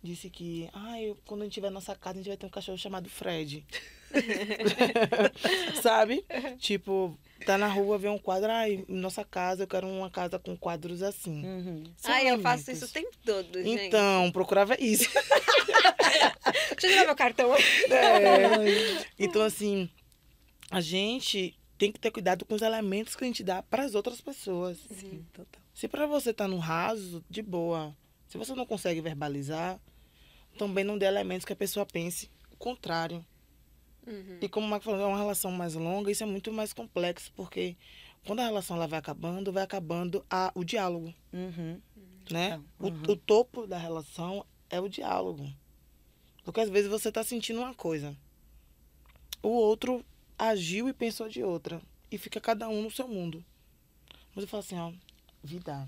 Disse 0.01 0.29
que, 0.29 0.69
ah, 0.73 1.01
eu, 1.01 1.17
quando 1.25 1.41
a 1.41 1.43
gente 1.45 1.53
tiver 1.53 1.69
nossa 1.69 1.95
casa, 1.95 2.15
a 2.15 2.21
gente 2.21 2.27
vai 2.27 2.37
ter 2.37 2.45
um 2.45 2.49
cachorro 2.49 2.77
chamado 2.77 3.09
Fred. 3.09 3.65
Sabe? 5.81 6.25
Tipo, 6.59 7.17
tá 7.43 7.57
na 7.57 7.67
rua, 7.67 7.97
vê 7.97 8.09
um 8.09 8.17
quadro, 8.17 8.51
ai, 8.51 8.85
em 8.87 8.95
nossa 8.95 9.23
casa, 9.23 9.63
eu 9.63 9.67
quero 9.67 9.87
uma 9.87 10.09
casa 10.09 10.39
com 10.39 10.57
quadros 10.57 11.01
assim. 11.01 11.45
Uhum. 11.45 11.83
Ai, 12.03 12.29
eu 12.29 12.39
faço 12.39 12.71
isso 12.71 12.85
o 12.85 12.89
tempo 12.89 13.11
todo, 13.25 13.61
gente. 13.61 13.83
Então, 13.83 14.31
procurava 14.31 14.75
isso. 14.79 15.09
Deixa 16.71 16.87
eu 16.87 16.89
tirar 16.89 17.05
meu 17.05 17.15
cartão. 17.15 17.53
É. 17.55 19.05
Então, 19.17 19.41
assim, 19.41 19.89
a 20.69 20.81
gente 20.81 21.57
tem 21.77 21.91
que 21.91 21.99
ter 21.99 22.11
cuidado 22.11 22.45
com 22.45 22.55
os 22.55 22.61
elementos 22.61 23.15
que 23.15 23.23
a 23.23 23.27
gente 23.27 23.43
dá 23.43 23.61
para 23.61 23.83
as 23.83 23.95
outras 23.95 24.21
pessoas. 24.21 24.77
Sim, 24.91 25.25
total. 25.33 25.61
Se 25.73 25.87
para 25.87 26.05
você 26.05 26.33
tá 26.33 26.47
no 26.47 26.57
raso, 26.57 27.23
de 27.29 27.41
boa. 27.41 27.95
Se 28.27 28.37
você 28.37 28.53
não 28.55 28.65
consegue 28.65 29.01
verbalizar, 29.01 29.79
também 30.57 30.83
não 30.83 30.97
dê 30.97 31.05
elementos 31.05 31.45
que 31.45 31.53
a 31.53 31.55
pessoa 31.55 31.85
pense 31.85 32.29
o 32.51 32.57
contrário. 32.57 33.25
Uhum. 34.05 34.37
E 34.41 34.49
como 34.49 34.65
o 34.67 34.69
Marco 34.69 34.85
falou, 34.85 35.01
é 35.01 35.05
uma 35.05 35.17
relação 35.17 35.51
mais 35.51 35.73
longa, 35.75 36.11
isso 36.11 36.23
é 36.23 36.25
muito 36.25 36.51
mais 36.51 36.73
complexo, 36.73 37.31
porque 37.35 37.75
quando 38.25 38.39
a 38.39 38.45
relação 38.45 38.75
ela 38.77 38.87
vai 38.87 38.99
acabando, 38.99 39.51
vai 39.51 39.63
acabando 39.63 40.25
a, 40.29 40.51
o 40.55 40.63
diálogo, 40.63 41.13
Uhum. 41.31 41.79
né? 42.29 42.61
O, 42.79 42.87
Uhum. 42.87 43.01
o 43.09 43.15
topo 43.15 43.65
da 43.67 43.77
relação 43.77 44.45
é 44.69 44.79
o 44.79 44.87
diálogo. 44.89 45.49
Porque 46.43 46.59
às 46.59 46.69
vezes 46.69 46.89
você 46.89 47.11
tá 47.11 47.23
sentindo 47.23 47.59
uma 47.59 47.73
coisa. 47.73 48.15
O 49.41 49.49
outro 49.49 50.03
agiu 50.37 50.89
e 50.89 50.93
pensou 50.93 51.29
de 51.29 51.43
outra. 51.43 51.81
E 52.11 52.17
fica 52.17 52.39
cada 52.41 52.67
um 52.69 52.81
no 52.83 52.91
seu 52.91 53.07
mundo. 53.07 53.43
Mas 54.35 54.43
eu 54.43 54.47
falo 54.47 54.59
assim, 54.61 54.77
ó, 54.77 54.91
vida, 55.43 55.85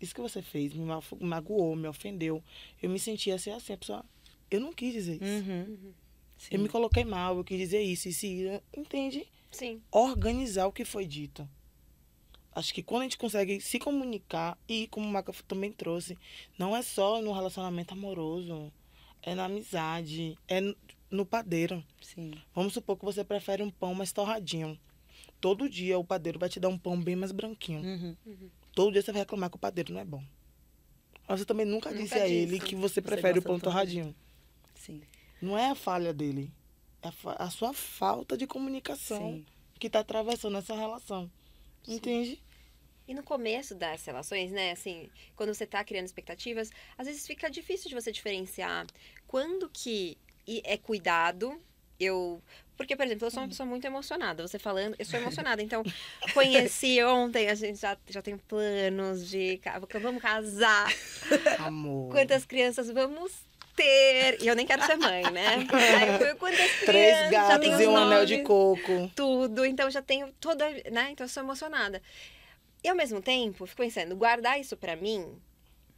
isso 0.00 0.14
que 0.14 0.20
você 0.20 0.42
fez 0.42 0.72
me 0.72 0.84
magoou, 1.20 1.74
me 1.76 1.88
ofendeu. 1.88 2.42
Eu 2.82 2.90
me 2.90 2.98
sentia 2.98 3.34
assim, 3.36 3.50
assim, 3.50 3.72
a 3.72 3.76
pessoa, 3.76 4.04
eu 4.50 4.60
não 4.60 4.72
quis 4.72 4.92
dizer 4.92 5.22
isso. 5.22 5.50
Uhum. 5.50 5.92
Sim. 6.38 6.54
Eu 6.54 6.60
me 6.60 6.68
coloquei 6.68 7.04
mal, 7.04 7.36
eu 7.36 7.44
quis 7.44 7.58
dizer 7.58 7.82
isso, 7.82 8.08
isso, 8.08 8.24
e 8.24 8.42
isso. 8.44 8.62
Entende? 8.74 9.26
Sim. 9.50 9.82
Organizar 9.90 10.66
o 10.66 10.72
que 10.72 10.84
foi 10.84 11.04
dito. 11.06 11.46
Acho 12.54 12.72
que 12.72 12.82
quando 12.82 13.02
a 13.02 13.04
gente 13.04 13.18
consegue 13.18 13.60
se 13.60 13.78
comunicar, 13.78 14.56
e 14.68 14.86
como 14.88 15.06
o 15.06 15.10
Maca 15.10 15.32
também 15.46 15.70
trouxe, 15.70 16.16
não 16.58 16.76
é 16.76 16.82
só 16.82 17.20
no 17.20 17.32
relacionamento 17.32 17.92
amoroso, 17.94 18.72
é 19.22 19.34
na 19.34 19.44
amizade, 19.44 20.36
é 20.48 20.60
no- 21.10 21.26
padeiro. 21.26 21.84
Sim. 22.00 22.32
Vamos 22.54 22.72
supor 22.72 22.96
que 22.96 23.04
você 23.04 23.22
prefere 23.24 23.62
um 23.62 23.70
pão 23.70 23.94
mais 23.94 24.12
torradinho. 24.12 24.78
Todo 25.40 25.68
dia 25.68 25.98
o 25.98 26.04
padeiro 26.04 26.38
vai 26.38 26.48
te 26.48 26.58
dar 26.58 26.68
um 26.68 26.78
pão 26.78 27.00
bem 27.00 27.14
mais 27.14 27.30
branquinho. 27.32 27.80
Uhum. 27.80 28.16
Todo 28.74 28.92
dia 28.92 29.02
você 29.02 29.12
vai 29.12 29.20
reclamar 29.22 29.50
que 29.50 29.56
o 29.56 29.60
padeiro 29.60 29.92
não 29.92 30.00
é 30.00 30.04
bom. 30.04 30.22
Mas 31.28 31.40
você 31.40 31.46
também 31.46 31.66
nunca, 31.66 31.90
Nunca 31.90 32.02
disse 32.02 32.14
a 32.14 32.26
ele 32.28 32.58
que 32.58 32.74
você 32.74 33.00
prefere 33.00 33.38
o 33.38 33.42
pão 33.42 33.58
torradinho. 33.60 34.14
Sim. 34.74 35.00
Não 35.40 35.56
é 35.56 35.70
a 35.70 35.74
falha 35.74 36.12
dele. 36.12 36.52
É 37.02 37.08
a, 37.08 37.44
a 37.44 37.50
sua 37.50 37.72
falta 37.72 38.36
de 38.36 38.46
comunicação 38.46 39.32
Sim. 39.32 39.46
que 39.78 39.86
está 39.86 40.00
atravessando 40.00 40.58
essa 40.58 40.74
relação. 40.74 41.30
Entende? 41.86 42.42
E 43.06 43.14
no 43.14 43.22
começo 43.22 43.74
das 43.74 44.04
relações, 44.04 44.50
né, 44.50 44.72
assim, 44.72 45.08
quando 45.34 45.54
você 45.54 45.66
tá 45.66 45.82
criando 45.82 46.04
expectativas, 46.04 46.70
às 46.98 47.06
vezes 47.06 47.26
fica 47.26 47.50
difícil 47.50 47.88
de 47.88 47.94
você 47.94 48.12
diferenciar 48.12 48.86
quando 49.26 49.70
que 49.70 50.18
é 50.64 50.76
cuidado, 50.76 51.58
eu... 51.98 52.42
Porque, 52.76 52.94
por 52.94 53.06
exemplo, 53.06 53.26
eu 53.26 53.30
sou 53.30 53.42
uma 53.42 53.48
pessoa 53.48 53.66
muito 53.66 53.84
emocionada. 53.86 54.46
Você 54.46 54.58
falando, 54.58 54.94
eu 54.98 55.04
sou 55.04 55.18
emocionada. 55.18 55.62
Então, 55.62 55.82
conheci 56.32 57.02
ontem, 57.02 57.48
a 57.48 57.54
gente 57.54 57.80
já, 57.80 57.96
já 58.08 58.22
tem 58.22 58.36
planos 58.36 59.28
de... 59.28 59.60
Vamos 60.00 60.22
casar. 60.22 60.86
Amor. 61.58 62.12
Quantas 62.12 62.44
crianças 62.44 62.88
vamos 62.90 63.47
ter? 63.78 64.42
E 64.42 64.48
eu 64.48 64.56
nem 64.56 64.66
quero 64.66 64.84
ser 64.84 64.96
mãe, 64.96 65.22
né? 65.30 65.66
Aí 65.72 66.34
quantas 66.34 66.58
crianças? 66.58 66.84
Três 66.84 67.30
gatos 67.30 67.80
e 67.80 67.86
um 67.86 67.96
anel 67.96 68.26
de 68.26 68.42
coco. 68.42 69.10
tudo, 69.14 69.64
então 69.64 69.88
já 69.88 70.02
tenho 70.02 70.32
toda, 70.40 70.68
né? 70.90 71.10
Então 71.12 71.24
eu 71.24 71.28
sou 71.28 71.42
emocionada. 71.42 72.02
E 72.82 72.88
ao 72.88 72.96
mesmo 72.96 73.22
tempo, 73.22 73.66
fico 73.66 73.82
pensando, 73.82 74.16
guardar 74.16 74.60
isso 74.60 74.76
pra 74.76 74.96
mim, 74.96 75.40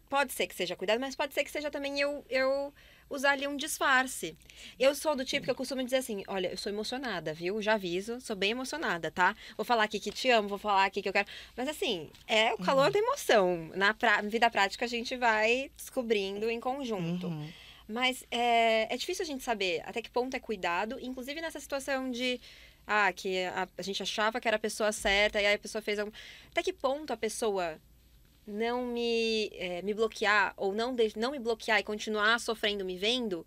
pode 0.09 0.33
ser 0.33 0.47
que 0.47 0.55
seja 0.55 0.77
cuidado, 0.77 1.01
mas 1.01 1.17
pode 1.17 1.33
ser 1.33 1.43
que 1.43 1.51
seja 1.51 1.71
também 1.71 1.99
eu, 2.01 2.25
eu 2.29 2.73
usar 3.09 3.33
ali 3.33 3.47
um 3.47 3.57
disfarce. 3.57 4.37
Eu 4.79 4.95
sou 4.95 5.17
do 5.17 5.25
tipo 5.25 5.45
que 5.45 5.51
eu 5.51 5.55
costumo 5.55 5.83
dizer 5.83 5.97
assim, 5.97 6.23
olha, 6.29 6.49
eu 6.49 6.57
sou 6.57 6.71
emocionada, 6.71 7.35
viu? 7.35 7.61
Já 7.61 7.75
aviso, 7.75 8.21
sou 8.21 8.37
bem 8.37 8.53
emocionada, 8.53 9.11
tá? 9.11 9.35
Vou 9.57 9.65
falar 9.65 9.85
aqui 9.85 9.99
que 9.99 10.11
te 10.11 10.31
amo, 10.31 10.49
vou 10.49 10.59
falar 10.59 10.85
aqui 10.85 11.03
que 11.03 11.09
eu 11.09 11.13
quero. 11.13 11.29
Mas 11.57 11.69
assim, 11.69 12.11
é 12.27 12.53
o 12.55 12.59
calor 12.59 12.91
da 12.91 12.99
emoção. 12.99 13.71
Na 13.75 13.93
pra... 13.93 14.23
vida 14.23 14.49
prática 14.51 14.85
a 14.85 14.89
gente 14.89 15.17
vai 15.17 15.71
descobrindo 15.77 16.49
em 16.49 16.61
conjunto. 16.61 17.27
Uhum. 17.27 17.51
Mas 17.91 18.25
é, 18.31 18.93
é 18.93 18.97
difícil 18.97 19.25
a 19.25 19.27
gente 19.27 19.43
saber 19.43 19.83
até 19.85 20.01
que 20.01 20.11
ponto 20.11 20.35
é 20.37 20.41
cuidado, 20.41 20.99
inclusive 21.01 21.41
nessa 21.41 21.61
situação 21.61 22.11
de. 22.11 22.41
Ah, 22.87 23.13
que 23.13 23.45
a, 23.45 23.69
a 23.77 23.83
gente 23.83 24.03
achava 24.03 24.41
que 24.41 24.49
era 24.49 24.57
a 24.57 24.61
pessoa 24.61 24.91
certa 24.91 25.41
e 25.41 25.47
aí 25.47 25.55
a 25.55 25.59
pessoa 25.59 25.83
fez 25.83 25.99
algum. 25.99 26.13
Até 26.51 26.63
que 26.63 26.73
ponto 26.73 27.13
a 27.13 27.17
pessoa 27.17 27.79
não 28.47 28.87
me, 28.87 29.51
é, 29.55 29.83
me 29.83 29.95
bloquear 29.95 30.55
ou 30.57 30.73
não, 30.73 30.95
de, 30.95 31.13
não 31.17 31.31
me 31.31 31.39
bloquear 31.39 31.79
e 31.79 31.85
continuar 31.85 32.41
sofrendo, 32.41 32.85
me 32.85 32.97
vendo, 32.97 33.47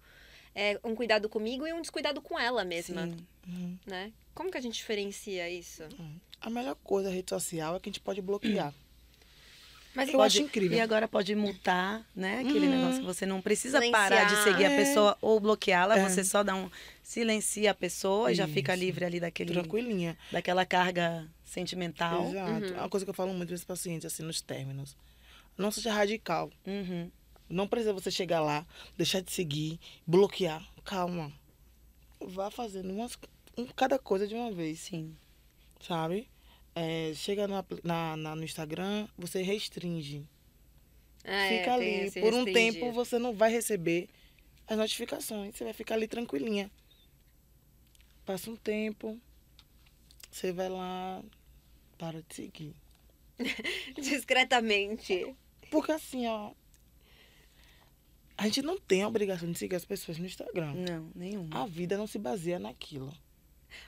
é 0.56 0.80
um 0.84 0.96
cuidado 0.96 1.28
comigo 1.28 1.68
e 1.68 1.74
um 1.74 1.82
descuidado 1.82 2.22
com 2.22 2.40
ela 2.40 2.64
mesma, 2.64 3.08
Sim. 3.08 3.18
Uhum. 3.48 3.78
né? 3.86 4.14
Como 4.34 4.52
que 4.52 4.58
a 4.58 4.62
gente 4.62 4.76
diferencia 4.76 5.50
isso? 5.50 5.84
A 6.40 6.50
melhor 6.50 6.76
coisa 6.76 7.10
da 7.10 7.16
rede 7.16 7.30
social 7.30 7.76
é 7.76 7.80
que 7.80 7.90
a 7.90 7.92
gente 7.92 8.02
pode 8.02 8.22
bloquear. 8.22 8.74
Mas 9.96 10.08
Eu 10.08 10.14
igual- 10.14 10.26
acho 10.26 10.42
incrível. 10.42 10.78
E 10.78 10.82
agora 10.82 11.08
pode 11.08 11.36
multar, 11.36 12.04
né? 12.16 12.40
Aquele 12.40 12.66
Uhum. 12.68 12.78
negócio 12.78 13.00
que 13.02 13.06
você 13.06 13.26
não 13.26 13.42
precisa 13.42 13.80
Silenciar. 13.80 14.10
parar 14.10 14.24
de 14.26 14.44
seguir 14.44 14.66
a 14.66 14.72
É. 14.72 14.78
pessoa 14.78 15.18
ou 15.22 15.40
bloqueá-la, 15.40 15.98
É. 16.00 16.10
você 16.10 16.24
só 16.24 16.42
dá 16.44 16.56
um 16.56 16.70
silencia 17.04 17.72
a 17.72 17.74
pessoa 17.76 18.32
e 18.32 18.36
já 18.36 18.48
fica 18.48 18.74
Isso. 18.74 18.84
livre 18.84 19.06
ali 19.06 19.20
daquele 19.20 19.52
Tranquilinha. 19.54 20.18
daquela 20.32 20.66
carga 20.66 21.28
sentimental. 21.46 22.30
Exato. 22.30 22.52
Uhum. 22.52 22.76
É 22.76 22.80
uma 22.80 22.90
coisa 22.90 23.06
que 23.06 23.10
eu 23.12 23.14
falo 23.14 23.34
muito 23.34 23.50
para 23.50 23.56
os 23.56 23.64
pacientes, 23.64 24.06
assim, 24.06 24.24
nos 24.24 24.42
términos. 24.42 24.96
Não 25.58 25.70
seja 25.70 25.94
radical. 25.94 26.50
Uhum. 26.66 27.12
Não 27.48 27.68
precisa 27.68 27.94
você 27.94 28.10
chegar 28.10 28.42
lá, 28.42 28.66
deixar 28.98 29.22
de 29.22 29.32
seguir, 29.32 29.80
bloquear. 30.08 30.66
Calma. 30.84 31.32
Vá 32.20 32.50
fazendo 32.50 32.92
umas, 32.92 33.18
um, 33.56 33.66
cada 33.68 34.00
coisa 34.00 34.26
de 34.28 34.34
uma 34.34 34.52
vez, 34.52 34.80
Sim. 34.80 35.16
sabe? 35.80 36.28
É, 36.76 37.14
chega 37.16 37.48
no, 37.48 37.64
na, 37.84 38.18
na- 38.18 38.36
no 38.36 38.44
Instagram, 38.44 39.08
você 39.18 39.42
restringe. 39.42 40.26
Ah, 41.24 41.46
é, 41.46 41.60
Fica 41.60 41.78
tem 41.78 42.02
ali. 42.02 42.12
Por 42.12 42.34
um 42.34 42.46
tempo 42.46 42.92
você 42.92 43.20
não 43.20 43.34
vai 43.34 43.52
receber 43.52 44.10
as 44.68 44.78
notificações. 44.78 45.56
Você 45.56 45.64
vai 45.64 45.74
ficar 45.74 45.96
ali 45.96 46.08
tranquilinha. 46.08 46.70
Passa 48.26 48.50
um 48.50 48.56
tempo, 48.56 49.20
você 50.32 50.52
vai 50.54 50.70
lá, 50.70 51.22
para 51.98 52.22
de 52.22 52.34
seguir. 52.36 52.74
Discretamente. 53.96 55.36
Porque 55.70 55.92
assim, 55.92 56.26
ó. 56.28 56.52
A 58.38 58.46
gente 58.46 58.62
não 58.62 58.80
tem 58.80 59.04
a 59.04 59.08
obrigação 59.08 59.52
de 59.52 59.58
seguir 59.60 59.76
as 59.76 59.86
pessoas 59.86 60.18
no 60.18 60.26
Instagram. 60.26 60.74
Não, 60.74 61.12
nenhuma. 61.14 61.62
A 61.62 61.66
vida 61.68 61.98
não 61.98 62.08
se 62.08 62.18
baseia 62.18 62.58
naquilo. 62.60 63.14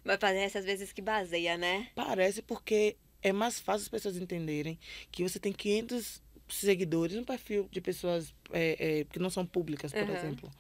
Mas 0.04 0.18
parece 0.18 0.58
às 0.58 0.66
vezes 0.66 0.92
que 0.92 1.02
baseia, 1.02 1.58
né? 1.58 1.88
Parece 1.96 2.42
porque 2.42 2.96
é 3.22 3.32
mais 3.32 3.60
fácil 3.60 3.84
as 3.84 3.90
pessoas 3.90 4.18
entenderem 4.18 4.78
que 5.12 5.24
você 5.24 5.40
tem 5.40 5.52
500 5.52 6.22
seguidores 6.48 7.16
no 7.16 7.26
perfil 7.26 7.68
de 7.72 7.82
pessoas 7.82 8.34
é, 8.52 9.00
é, 9.00 9.04
que 9.06 9.20
não 9.20 9.30
são 9.30 9.46
públicas, 9.46 9.92
por 9.92 10.04
Aham. 10.04 10.16
exemplo. 10.16 10.52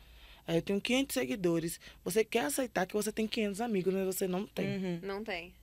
Aí 0.47 0.57
eu 0.57 0.61
tenho 0.61 0.79
500 0.79 1.13
seguidores. 1.13 1.79
Você 2.03 2.23
quer 2.23 2.45
aceitar 2.45 2.85
que 2.85 2.93
você 2.93 3.11
tem 3.11 3.27
500 3.27 3.61
amigos, 3.61 3.93
mas 3.93 4.05
você 4.05 4.27
não 4.27 4.45
tem. 4.45 4.67
Uhum. 4.67 4.99
Não 5.01 5.23
tem. 5.23 5.53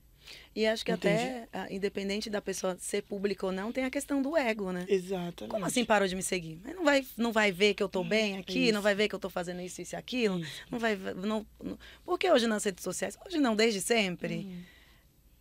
E 0.55 0.65
acho 0.67 0.85
que 0.85 0.91
Entendi. 0.91 1.23
até, 1.23 1.47
ah, 1.51 1.67
independente 1.71 2.29
da 2.29 2.41
pessoa 2.41 2.77
ser 2.79 3.01
pública 3.03 3.45
ou 3.45 3.51
não, 3.51 3.71
tem 3.71 3.83
a 3.85 3.89
questão 3.89 4.21
do 4.21 4.37
ego, 4.37 4.71
né? 4.71 4.85
Exatamente. 4.87 5.49
Como 5.49 5.65
assim 5.65 5.83
parou 5.83 6.07
de 6.07 6.15
me 6.15 6.21
seguir? 6.23 6.59
Mas 6.63 6.75
não 6.75 6.83
vai, 6.83 7.05
não 7.17 7.31
vai 7.31 7.51
ver 7.51 7.73
que 7.73 7.81
eu 7.83 7.89
tô 7.89 8.03
bem 8.03 8.37
aqui, 8.37 8.71
não 8.71 8.79
isso. 8.79 8.81
vai 8.81 8.95
ver 8.95 9.07
que 9.09 9.15
eu 9.15 9.19
tô 9.19 9.29
fazendo 9.29 9.61
isso, 9.61 9.81
isso 9.81 9.95
e 9.95 9.97
aquilo. 9.97 10.39
Isso. 10.39 10.51
Não 10.69 10.77
vai 10.79 10.95
ver- 10.95 11.15
não, 11.15 11.45
não- 11.61 11.77
Porque 12.05 12.29
hoje 12.29 12.45
nas 12.47 12.63
redes 12.63 12.83
sociais, 12.83 13.17
hoje 13.25 13.37
não, 13.39 13.55
desde 13.55 13.81
sempre. 13.81 14.47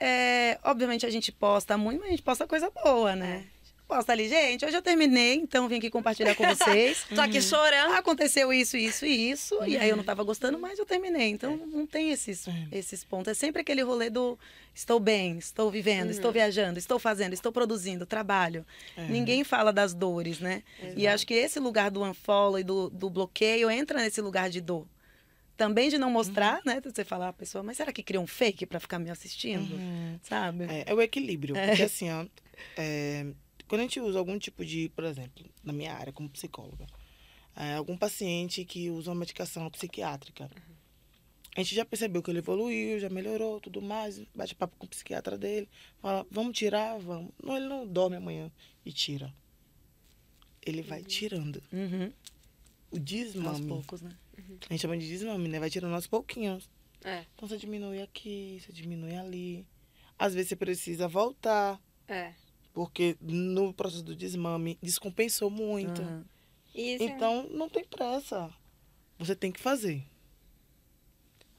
É, 0.01 0.59
obviamente 0.65 1.07
a 1.07 1.11
gente 1.11 1.31
posta 1.31 1.77
muito, 1.79 1.99
mas 2.01 2.09
a 2.09 2.11
gente 2.11 2.23
posta 2.23 2.47
coisa 2.47 2.71
boa, 2.71 3.15
né? 3.15 3.45
Posta 3.93 4.13
ali, 4.13 4.27
gente, 4.27 4.65
hoje 4.65 4.75
eu 4.75 4.81
terminei, 4.81 5.35
então 5.35 5.69
vim 5.69 5.77
aqui 5.77 5.91
compartilhar 5.91 6.35
com 6.35 6.47
vocês. 6.47 7.05
Tô 7.15 7.21
aqui 7.21 7.43
chorando. 7.43 7.93
Aconteceu 7.93 8.51
isso, 8.51 8.75
isso 8.75 9.05
e 9.05 9.31
isso, 9.31 9.63
e 9.67 9.77
aí 9.77 9.91
eu 9.91 9.99
não 9.99 10.03
tava 10.03 10.25
gostando, 10.25 10.59
mas 10.59 10.79
eu 10.79 10.87
terminei. 10.87 11.29
Então 11.29 11.59
não 11.59 11.87
tem 11.87 12.11
esses, 12.11 12.49
É. 12.49 12.53
esses 12.73 13.05
pontos. 13.05 13.33
É 13.33 13.35
sempre 13.35 13.61
aquele 13.61 13.83
rolê 13.83 14.09
do 14.09 14.39
estou 14.75 14.99
bem, 14.99 15.37
estou 15.37 15.71
vivendo, 15.71 16.09
estou 16.11 16.33
viajando, 16.33 16.79
estou 16.79 16.99
fazendo, 16.99 17.35
estou 17.35 17.53
produzindo, 17.53 18.07
trabalho. 18.07 18.65
É. 18.97 19.07
Ninguém 19.09 19.45
fala 19.45 19.71
das 19.71 19.93
dores, 19.93 20.41
né? 20.41 20.63
E 20.81 21.03
Exato. 21.03 21.09
acho 21.09 21.27
que 21.27 21.35
esse 21.35 21.61
lugar 21.61 21.91
do 21.91 22.03
unfollow 22.03 22.59
e 22.59 22.65
do, 22.65 22.89
do 22.89 23.11
bloqueio 23.11 23.71
entra 23.71 23.99
nesse 24.01 24.23
lugar 24.23 24.49
de 24.49 24.63
dor 24.63 24.87
também 25.55 25.91
de 25.91 25.99
não 25.99 26.11
mostrar, 26.11 26.61
né? 26.65 26.81
Você 26.83 27.05
falar 27.05 27.29
a 27.29 27.33
pessoa, 27.33 27.63
mas 27.63 27.77
será 27.77 27.93
que 27.93 28.03
criou 28.03 28.25
um 28.25 28.27
fake 28.27 28.65
pra 28.65 28.81
ficar 28.81 28.99
me 28.99 29.11
assistindo? 29.11 29.75
Uhum. 29.75 30.19
Sabe? 30.23 30.65
É, 30.65 30.85
é 30.87 30.95
o 30.95 31.01
equilíbrio. 31.03 31.55
Porque 31.55 31.83
assim, 31.83 32.11
ó, 32.11 32.25
é, 32.77 33.27
quando 33.73 33.81
a 33.81 33.85
gente 33.85 34.01
usa 34.01 34.19
algum 34.19 34.39
tipo 34.39 34.63
de, 34.67 34.91
por 34.91 35.03
exemplo, 35.03 35.43
na 35.65 35.73
minha 35.73 35.95
área 35.95 36.13
como 36.13 36.29
psicóloga, 36.29 36.87
é, 37.57 37.73
algum 37.73 37.97
paciente 37.97 38.67
que 38.67 38.91
usa 38.91 39.09
uma 39.11 39.21
medicação 39.21 39.71
psiquiátrica, 39.71 40.51
a 41.57 41.63
gente 41.63 41.75
já 41.75 41.83
percebeu 41.83 42.23
que 42.23 42.31
ele 42.31 42.41
evoluiu, 42.41 43.01
já 43.01 43.09
melhorou, 43.09 43.63
tudo 43.63 43.81
mais, 43.81 44.21
bate 44.35 44.55
papo 44.55 44.77
com 44.77 44.85
o 44.85 44.89
psiquiatra 44.91 45.39
dele, 45.39 45.71
fala, 46.03 46.27
vamos 46.31 46.55
tirar, 46.55 46.99
vamos. 46.99 47.33
Não, 47.43 47.57
ele 47.57 47.67
não 47.67 47.87
dorme 47.87 48.17
amanhã 48.17 48.53
e 48.85 48.93
tira. 48.93 49.35
Ele 50.61 50.83
vai 50.83 51.03
tirando. 51.03 51.63
Uhum. 51.73 52.13
O 52.91 52.97
Aos 52.97 53.05
desmame, 53.07 53.69
poucos, 53.69 54.03
né? 54.03 54.15
a 54.69 54.73
gente 54.75 54.83
chama 54.83 54.99
de 54.99 55.09
desmame, 55.09 55.49
né? 55.49 55.59
Vai 55.59 55.71
tirando 55.71 55.95
aos 55.95 56.07
pouquinhos. 56.07 56.69
É, 57.03 57.25
Então 57.35 57.49
você 57.49 57.57
diminui 57.57 58.03
aqui, 58.03 58.61
você 58.61 58.71
diminui 58.71 59.17
ali. 59.17 59.67
Às 60.19 60.35
vezes 60.35 60.51
você 60.51 60.57
precisa 60.57 61.09
voltar, 61.09 61.81
é. 62.07 62.35
Porque 62.73 63.17
no 63.21 63.73
processo 63.73 64.03
do 64.03 64.15
desmame 64.15 64.79
descompensou 64.83 65.51
muito. 65.51 66.03
Isso. 66.75 67.05
Então 67.05 67.49
não 67.51 67.69
tem 67.69 67.85
pressa. 67.85 68.51
Você 69.19 69.37
tem 69.37 69.53
que 69.53 69.61
fazer. 69.61 70.05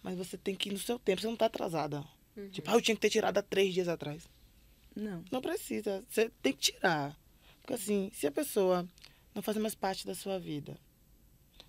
Mas 0.02 0.18
você 0.18 0.38
tem 0.38 0.56
que 0.56 0.70
ir 0.70 0.74
no 0.74 0.80
seu 0.80 1.00
tempo, 1.00 1.22
você 1.22 1.28
não 1.28 1.36
tá 1.36 1.46
atrasada. 1.46 2.04
Uhum. 2.36 2.50
Tipo, 2.50 2.72
ah, 2.72 2.74
eu 2.74 2.82
tinha 2.82 2.96
que 2.96 3.02
ter 3.02 3.10
tirado 3.10 3.38
há 3.38 3.42
três 3.42 3.74
dias 3.74 3.88
atrás. 3.88 4.28
Não. 4.96 5.24
Não 5.32 5.42
precisa. 5.42 6.04
Você 6.10 6.30
tem 6.42 6.54
que 6.54 6.72
tirar. 6.72 7.18
Porque 7.62 7.74
assim, 7.74 8.12
se 8.14 8.28
a 8.28 8.32
pessoa 8.32 8.88
não 9.34 9.42
faz 9.42 9.58
mais 9.58 9.76
parte 9.76 10.06
da 10.06 10.14
sua 10.14 10.40
vida, 10.40 10.78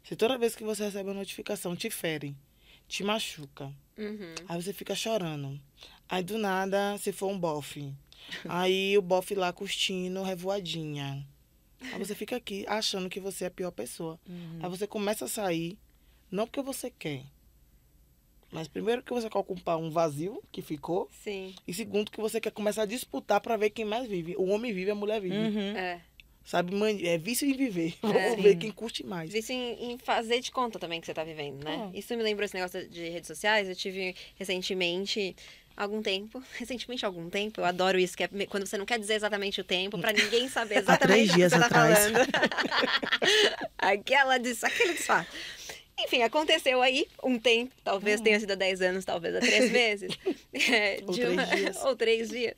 se 0.03 0.17
toda 0.17 0.39
vez 0.39 0.57
que 0.57 0.65
você 0.65 0.85
recebe 0.85 1.09
uma 1.09 1.21
notificação 1.21 1.77
te 1.77 1.91
fere, 1.91 2.35
te 2.89 3.05
machuca, 3.05 3.73
Uhum. 3.97 4.35
Aí 4.49 4.63
você 4.63 4.73
fica 4.73 4.95
chorando. 4.95 5.61
Aí 6.09 6.23
do 6.23 6.39
nada 6.39 6.97
você 6.97 7.13
for 7.13 7.29
um 7.29 7.39
bofe. 7.39 7.93
Aí 8.49 8.97
o 8.99 9.03
bofe 9.03 9.35
lá 9.35 9.53
curtindo, 9.53 10.23
revoadinha. 10.23 11.27
Aí 11.93 11.99
você 11.99 12.15
fica 12.15 12.37
aqui 12.37 12.65
achando 12.67 13.11
que 13.11 13.21
você 13.21 13.45
é 13.45 13.47
a 13.49 13.51
pior 13.51 13.71
pessoa. 13.71 14.19
Uhum. 14.29 14.59
Aí 14.63 14.69
você 14.71 14.87
começa 14.87 15.27
a 15.27 15.29
sair, 15.29 15.79
não 16.31 16.47
porque 16.47 16.63
você 16.63 16.91
quer. 16.91 17.23
Mas 18.51 18.69
primeiro 18.69 19.03
que 19.03 19.13
você 19.13 19.29
quer 19.29 19.39
ocupar 19.39 19.77
um 19.79 19.91
vazio 19.91 20.41
que 20.53 20.63
ficou. 20.63 21.11
Sim. 21.25 21.55
E 21.67 21.75
segundo 21.75 22.11
que 22.11 22.21
você 22.21 22.41
quer 22.41 22.53
começar 22.53 22.83
a 22.83 22.87
disputar 22.87 23.41
pra 23.41 23.57
ver 23.57 23.71
quem 23.71 23.85
mais 23.85 24.07
vive. 24.09 24.37
O 24.37 24.45
homem 24.45 24.73
vive, 24.73 24.91
a 24.93 24.95
mulher 24.95 25.21
vive. 25.21 25.37
Uhum. 25.37 25.77
É. 25.77 26.01
Sabe, 26.45 26.75
man- 26.75 26.91
é 27.03 27.19
vício 27.19 27.49
em 27.49 27.55
viver. 27.57 27.95
É. 28.03 28.07
Vamos 28.07 28.37
Sim. 28.37 28.43
ver 28.43 28.57
quem 28.57 28.71
curte 28.71 29.05
mais. 29.05 29.35
Isso 29.35 29.51
em, 29.51 29.93
em 29.93 29.99
fazer 29.99 30.41
de 30.41 30.53
conta 30.53 30.79
também 30.79 31.01
que 31.01 31.07
você 31.07 31.15
tá 31.15 31.25
vivendo, 31.25 31.65
né? 31.65 31.91
É. 31.93 31.99
Isso 31.99 32.15
me 32.17 32.23
lembrou 32.23 32.45
esse 32.45 32.55
negócio 32.55 32.89
de 32.89 33.09
redes 33.09 33.27
sociais. 33.27 33.69
Eu 33.69 33.75
tive 33.75 34.15
recentemente, 34.37 35.35
algum 35.77 36.01
tempo, 36.03 36.43
recentemente 36.59 37.05
algum 37.05 37.29
tempo, 37.31 37.61
eu 37.61 37.65
adoro 37.65 37.99
isso, 37.99 38.17
que 38.17 38.25
é 38.25 38.29
quando 38.49 38.67
você 38.67 38.77
não 38.79 38.87
quer 38.87 38.99
dizer 38.99 39.15
exatamente 39.15 39.61
o 39.61 39.65
tempo, 39.65 39.99
pra 39.99 40.13
ninguém 40.13 40.49
saber 40.49 40.79
exatamente 40.79 41.33
o 41.33 41.35
que 41.35 41.49
você 41.49 41.59
tá 41.59 41.67
atrás. 41.67 41.99
falando. 42.11 42.29
Aquela 43.79 44.39
disso, 44.39 44.65
aquele 44.67 44.95
desfato. 44.95 45.31
Enfim, 45.99 46.23
aconteceu 46.23 46.83
aí 46.83 47.07
um 47.23 47.39
tempo, 47.39 47.73
talvez 47.85 48.21
Hum. 48.21 48.25
tenha 48.25 48.41
sido 48.41 48.51
há 48.51 48.57
10 48.57 48.83
anos, 48.83 49.05
talvez 49.05 49.35
há 49.37 49.41
3 49.41 49.71
meses. 49.71 50.13
é, 50.71 51.01
Ou 51.07 51.13
de 51.15 51.21
três 51.21 51.33
uma- 51.33 51.47
dias. 51.47 51.77
ou 51.85 51.97
três 51.97 52.29
dias. 52.31 52.55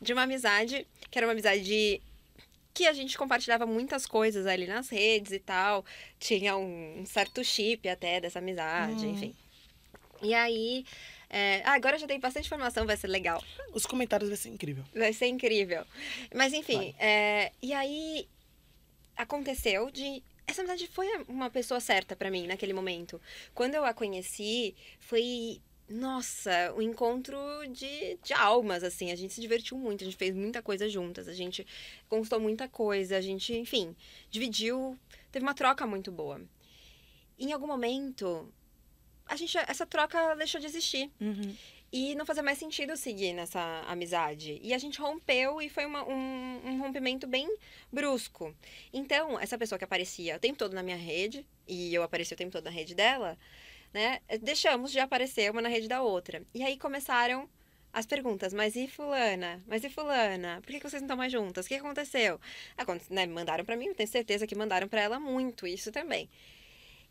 De 0.00 0.12
uma 0.12 0.22
amizade, 0.22 0.86
que 1.10 1.18
era 1.18 1.26
uma 1.26 1.32
amizade 1.32 2.00
que 2.72 2.86
a 2.86 2.92
gente 2.92 3.16
compartilhava 3.18 3.66
muitas 3.66 4.06
coisas 4.06 4.46
ali 4.46 4.66
nas 4.66 4.88
redes 4.88 5.32
e 5.32 5.38
tal. 5.40 5.84
Tinha 6.20 6.56
um, 6.56 7.00
um 7.00 7.06
certo 7.06 7.42
chip 7.42 7.88
até 7.88 8.20
dessa 8.20 8.38
amizade, 8.38 9.04
Hum. 9.04 9.10
enfim. 9.12 9.34
E 10.22 10.32
aí. 10.34 10.84
É, 11.28 11.62
ah, 11.64 11.72
agora 11.72 11.98
já 11.98 12.06
tem 12.06 12.20
bastante 12.20 12.46
informação, 12.46 12.86
vai 12.86 12.96
ser 12.96 13.08
legal. 13.08 13.42
Os 13.72 13.84
comentários 13.84 14.28
vai 14.28 14.36
ser 14.36 14.48
incrível. 14.48 14.84
Vai 14.94 15.12
ser 15.12 15.26
incrível. 15.26 15.84
Mas 16.34 16.52
enfim, 16.52 16.94
é, 16.98 17.52
e 17.60 17.72
aí 17.72 18.28
aconteceu 19.16 19.90
de. 19.90 20.22
Essa 20.46 20.62
amizade 20.62 20.86
foi 20.86 21.08
uma 21.26 21.50
pessoa 21.50 21.80
certa 21.80 22.14
pra 22.14 22.30
mim 22.30 22.46
naquele 22.46 22.72
momento. 22.72 23.20
Quando 23.54 23.74
eu 23.74 23.84
a 23.84 23.92
conheci, 23.92 24.74
foi. 25.00 25.60
Nossa, 25.88 26.74
um 26.76 26.82
encontro 26.82 27.38
de, 27.70 28.18
de 28.20 28.32
almas, 28.32 28.82
assim. 28.82 29.12
A 29.12 29.16
gente 29.16 29.32
se 29.32 29.40
divertiu 29.40 29.78
muito, 29.78 30.02
a 30.02 30.04
gente 30.04 30.16
fez 30.16 30.34
muita 30.34 30.60
coisa 30.60 30.88
juntas, 30.88 31.28
a 31.28 31.32
gente 31.32 31.64
conquistou 32.08 32.40
muita 32.40 32.68
coisa, 32.68 33.16
a 33.16 33.20
gente, 33.20 33.56
enfim, 33.56 33.94
dividiu. 34.28 34.98
Teve 35.30 35.44
uma 35.44 35.54
troca 35.54 35.86
muito 35.86 36.10
boa. 36.10 36.40
Em 37.38 37.52
algum 37.52 37.68
momento, 37.68 38.52
a 39.26 39.36
gente, 39.36 39.56
essa 39.58 39.84
troca 39.86 40.34
deixou 40.36 40.60
de 40.60 40.66
existir. 40.66 41.10
Uhum. 41.20 41.54
E 41.92 42.14
não 42.16 42.26
fazia 42.26 42.42
mais 42.42 42.58
sentido 42.58 42.96
seguir 42.96 43.32
nessa 43.32 43.60
amizade. 43.86 44.58
E 44.62 44.74
a 44.74 44.78
gente 44.78 44.98
rompeu 45.00 45.62
e 45.62 45.68
foi 45.68 45.86
uma- 45.86 46.04
um, 46.04 46.60
um 46.64 46.78
rompimento 46.80 47.26
bem 47.28 47.48
brusco. 47.92 48.54
Então, 48.92 49.38
essa 49.38 49.56
pessoa 49.56 49.78
que 49.78 49.84
aparecia 49.84 50.36
o 50.36 50.40
tempo 50.40 50.58
todo 50.58 50.74
na 50.74 50.82
minha 50.82 50.96
rede, 50.96 51.46
e 51.66 51.94
eu 51.94 52.02
apareci 52.02 52.34
o 52.34 52.36
tempo 52.36 52.50
todo 52.52 52.64
na 52.64 52.70
rede 52.70 52.94
dela, 52.94 53.38
né? 53.94 54.20
Deixamos 54.42 54.90
de 54.90 54.98
aparecer 54.98 55.50
uma 55.50 55.62
na 55.62 55.68
rede 55.68 55.86
da 55.86 56.02
outra. 56.02 56.42
E 56.52 56.62
aí 56.64 56.76
começaram 56.76 57.48
as 57.92 58.04
perguntas, 58.04 58.52
mas 58.52 58.74
e 58.76 58.88
fulana? 58.88 59.62
Mas 59.66 59.82
e 59.84 59.88
fulana? 59.88 60.60
Por 60.62 60.72
que, 60.72 60.80
que 60.80 60.90
vocês 60.90 61.00
não 61.00 61.06
estão 61.06 61.16
mais 61.16 61.30
juntas? 61.32 61.64
O 61.64 61.68
que 61.68 61.76
aconteceu? 61.76 62.38
Aconte- 62.76 63.10
né, 63.10 63.24
mandaram 63.26 63.64
pra 63.64 63.76
mim, 63.76 63.86
eu 63.86 63.94
tenho 63.94 64.08
certeza 64.08 64.46
que 64.46 64.54
mandaram 64.56 64.88
pra 64.88 65.00
ela 65.00 65.18
muito 65.20 65.66
isso 65.66 65.90
também. 65.92 66.28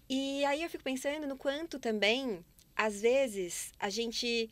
E 0.09 0.45
aí 0.45 0.63
eu 0.63 0.69
fico 0.69 0.83
pensando 0.83 1.27
no 1.27 1.37
quanto 1.37 1.79
também, 1.79 2.43
às 2.75 3.01
vezes, 3.01 3.71
a 3.79 3.89
gente 3.89 4.49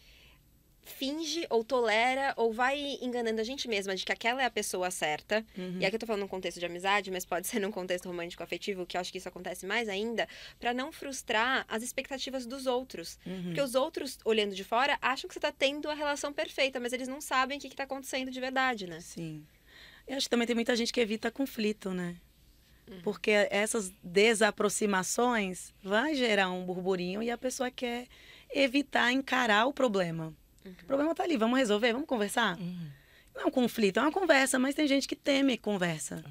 finge 0.86 1.46
ou 1.50 1.64
tolera 1.64 2.34
ou 2.36 2.52
vai 2.52 2.98
enganando 3.02 3.40
a 3.40 3.44
gente 3.44 3.68
mesma 3.68 3.96
de 3.96 4.06
que 4.06 4.12
aquela 4.12 4.42
é 4.42 4.46
a 4.46 4.52
pessoa 4.52 4.92
certa. 4.92 5.46
Uhum. 5.58 5.78
E 5.80 5.86
aqui 5.86 5.96
eu 5.96 6.00
tô 6.00 6.06
falando 6.06 6.22
num 6.22 6.28
contexto 6.28 6.60
de 6.60 6.66
amizade, 6.66 7.10
mas 7.10 7.26
pode 7.26 7.48
ser 7.48 7.60
num 7.60 7.72
contexto 7.72 8.06
romântico 8.06 8.44
afetivo, 8.44 8.86
que 8.86 8.98
eu 8.98 9.02
acho 9.02 9.12
que 9.12 9.18
isso 9.18 9.30
acontece 9.30 9.66
mais 9.66 9.88
ainda, 9.88 10.28
pra 10.60 10.74
não 10.74 10.92
frustrar 10.92 11.66
as 11.68 11.84
expectativas 11.84 12.46
dos 12.46 12.66
outros. 12.66 13.18
Uhum. 13.26 13.44
Porque 13.46 13.62
os 13.62 13.76
outros, 13.76 14.18
olhando 14.26 14.54
de 14.54 14.64
fora, 14.64 14.98
acham 15.02 15.28
que 15.28 15.34
você 15.34 15.40
tá 15.40 15.52
tendo 15.52 15.90
a 15.90 15.94
relação 15.94 16.34
perfeita, 16.34 16.80
mas 16.80 16.94
eles 16.94 17.08
não 17.08 17.22
sabem 17.22 17.58
o 17.58 17.62
que, 17.62 17.70
que 17.70 17.76
tá 17.76 17.84
acontecendo 17.84 18.30
de 18.30 18.40
verdade, 18.40 18.88
né? 18.88 19.00
Sim. 19.00 19.46
Eu 20.08 20.18
acho 20.18 20.26
que 20.26 20.32
também 20.32 20.46
tem 20.46 20.56
muita 20.56 20.76
gente 20.76 20.92
que 20.92 21.00
evita 21.00 21.32
conflito, 21.32 21.92
né? 21.92 22.18
Uhum. 22.88 23.02
Porque 23.02 23.32
essas 23.50 23.92
desaproximações 24.04 25.74
vai 25.84 26.16
gerar 26.16 26.52
um 26.52 26.66
burburinho 26.66 27.24
e 27.24 27.32
a 27.32 27.38
pessoa 27.38 27.72
quer 27.72 28.08
evitar 28.54 29.12
encarar 29.12 29.66
o 29.66 29.74
problema. 29.74 30.34
Uhum. 30.66 30.72
O 30.72 30.86
problema 30.86 31.16
tá 31.16 31.24
ali, 31.24 31.38
vamos 31.38 31.58
resolver, 31.58 31.94
vamos 31.94 32.08
conversar? 32.08 32.58
Não 33.36 33.44
é 33.44 33.46
um 33.46 33.52
conflito, 33.52 34.00
é 34.00 34.02
uma 34.02 34.12
conversa, 34.12 34.60
mas 34.60 34.76
tem 34.76 34.88
gente 34.88 35.08
que 35.08 35.16
teme 35.16 35.58
conversa. 35.58 36.24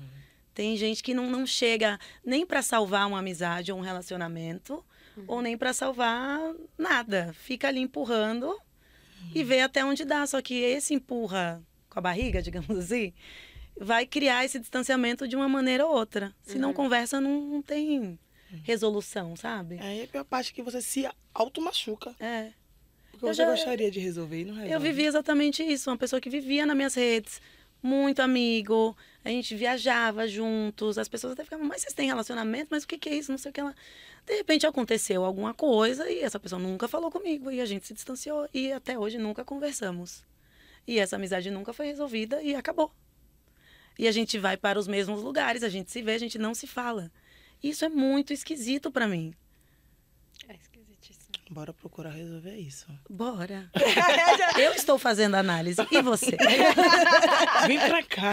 Tem 0.54 0.76
gente 0.76 1.02
que 1.02 1.14
não, 1.14 1.28
não 1.30 1.46
chega 1.46 1.98
nem 2.24 2.46
para 2.46 2.62
salvar 2.62 3.08
uma 3.08 3.18
amizade 3.18 3.72
ou 3.72 3.78
um 3.78 3.82
relacionamento, 3.82 4.84
ou 5.26 5.42
nem 5.42 5.56
para 5.56 5.72
salvar 5.72 6.38
nada. 6.76 7.32
Fica 7.32 7.68
ali 7.68 7.80
empurrando 7.80 8.56
e 9.34 9.42
vê 9.42 9.60
até 9.60 9.84
onde 9.84 10.04
dá. 10.04 10.26
Só 10.26 10.40
que 10.40 10.54
esse 10.54 10.94
empurra 10.94 11.62
com 11.88 11.98
a 11.98 12.02
barriga, 12.02 12.40
digamos 12.42 12.76
assim, 12.78 13.12
vai 13.76 14.06
criar 14.06 14.44
esse 14.44 14.58
distanciamento 14.58 15.26
de 15.26 15.34
uma 15.36 15.48
maneira 15.48 15.86
ou 15.86 15.92
outra. 15.94 16.34
Se 16.42 16.58
não 16.58 16.68
Uhum. 16.68 16.74
conversa, 16.74 17.20
não, 17.20 17.40
não 17.40 17.62
tem 17.62 18.18
resolução, 18.64 19.34
sabe? 19.36 19.78
Aí 19.80 20.02
a 20.02 20.06
pior 20.06 20.24
parte 20.24 20.50
é 20.50 20.54
que 20.54 20.62
você 20.62 20.80
se 20.82 21.08
auto-machuca. 21.34 22.14
É. 22.20 22.50
Porque 23.10 23.24
Eu 23.26 23.34
você 23.34 23.42
já- 23.42 23.50
gostaria 23.50 23.90
de 23.90 23.98
resolver 24.00 24.40
e 24.40 24.44
não 24.44 24.54
resolve. 24.54 24.72
Eu 24.74 24.80
vivi 24.80 25.04
exatamente 25.04 25.62
isso. 25.62 25.90
Uma 25.90 25.96
pessoa 25.96 26.20
que 26.20 26.30
vivia 26.30 26.64
nas 26.66 26.76
minhas 26.76 26.94
redes, 26.94 27.40
muito 27.82 28.20
amigo, 28.20 28.96
a 29.24 29.28
gente 29.28 29.54
viajava 29.56 30.26
juntos, 30.28 30.98
as 30.98 31.08
pessoas 31.08 31.32
até 31.32 31.44
ficavam, 31.44 31.66
mas 31.66 31.82
vocês 31.82 31.94
têm 31.94 32.06
relacionamento? 32.06 32.68
Mas 32.70 32.84
o 32.84 32.88
que, 32.88 32.98
que 32.98 33.08
é 33.08 33.14
isso? 33.16 33.30
Não 33.30 33.38
sei 33.38 33.50
o 33.50 33.52
que 33.52 33.60
ela. 33.60 33.74
De 34.26 34.36
repente 34.36 34.66
aconteceu 34.66 35.24
alguma 35.24 35.52
coisa 35.52 36.08
e 36.10 36.20
essa 36.20 36.38
pessoa 36.38 36.60
nunca 36.60 36.86
falou 36.86 37.10
comigo 37.10 37.50
e 37.50 37.60
a 37.60 37.66
gente 37.66 37.86
se 37.86 37.94
distanciou 37.94 38.48
e 38.54 38.70
até 38.72 38.96
hoje 38.98 39.18
nunca 39.18 39.44
conversamos. 39.44 40.22
E 40.86 40.98
essa 40.98 41.16
amizade 41.16 41.50
nunca 41.50 41.72
foi 41.72 41.86
resolvida 41.86 42.42
e 42.42 42.54
acabou. 42.54 42.92
E 43.98 44.08
a 44.08 44.12
gente 44.12 44.38
vai 44.38 44.56
para 44.56 44.78
os 44.78 44.86
mesmos 44.88 45.22
lugares, 45.22 45.62
a 45.62 45.68
gente 45.68 45.90
se 45.90 46.02
vê, 46.02 46.12
a 46.12 46.18
gente 46.18 46.38
não 46.38 46.54
se 46.54 46.66
fala. 46.66 47.10
Isso 47.62 47.84
é 47.84 47.88
muito 47.88 48.32
esquisito 48.32 48.90
pra 48.90 49.06
mim. 49.06 49.34
É 50.48 50.54
esquisitíssimo. 50.54 51.32
Bora 51.50 51.72
procurar 51.72 52.10
resolver 52.10 52.56
isso. 52.56 52.86
Bora. 53.08 53.70
Eu 54.58 54.72
estou 54.72 54.98
fazendo 54.98 55.36
análise. 55.36 55.80
E 55.90 56.02
você? 56.02 56.36
Vem 57.66 57.78
pra 57.78 58.02
cá. 58.02 58.32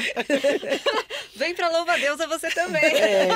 Vem 1.36 1.54
pra 1.54 1.70
louva 1.70 1.94
a 1.94 1.98
Deus 1.98 2.20
a 2.20 2.28
você 2.28 2.50
também. 2.50 2.84
É, 2.84 3.30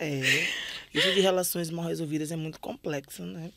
é. 0.00 0.48
Isso 0.92 1.12
de 1.12 1.20
relações 1.20 1.70
mal 1.70 1.84
resolvidas 1.84 2.32
é 2.32 2.36
muito 2.36 2.58
complexo, 2.58 3.22
né? 3.24 3.52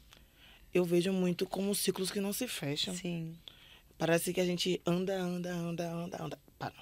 Eu 0.73 0.83
vejo 0.85 1.11
muito 1.11 1.45
como 1.45 1.73
ciclos 1.73 2.11
que 2.11 2.19
não 2.19 2.33
se 2.33 2.47
fecham. 2.47 2.93
Sim. 2.93 3.35
Parece 3.97 4.33
que 4.33 4.41
a 4.41 4.45
gente 4.45 4.81
anda, 4.85 5.17
anda, 5.17 5.51
anda, 5.51 5.89
anda, 5.89 6.23
anda. 6.23 6.39
Para. 6.59 6.73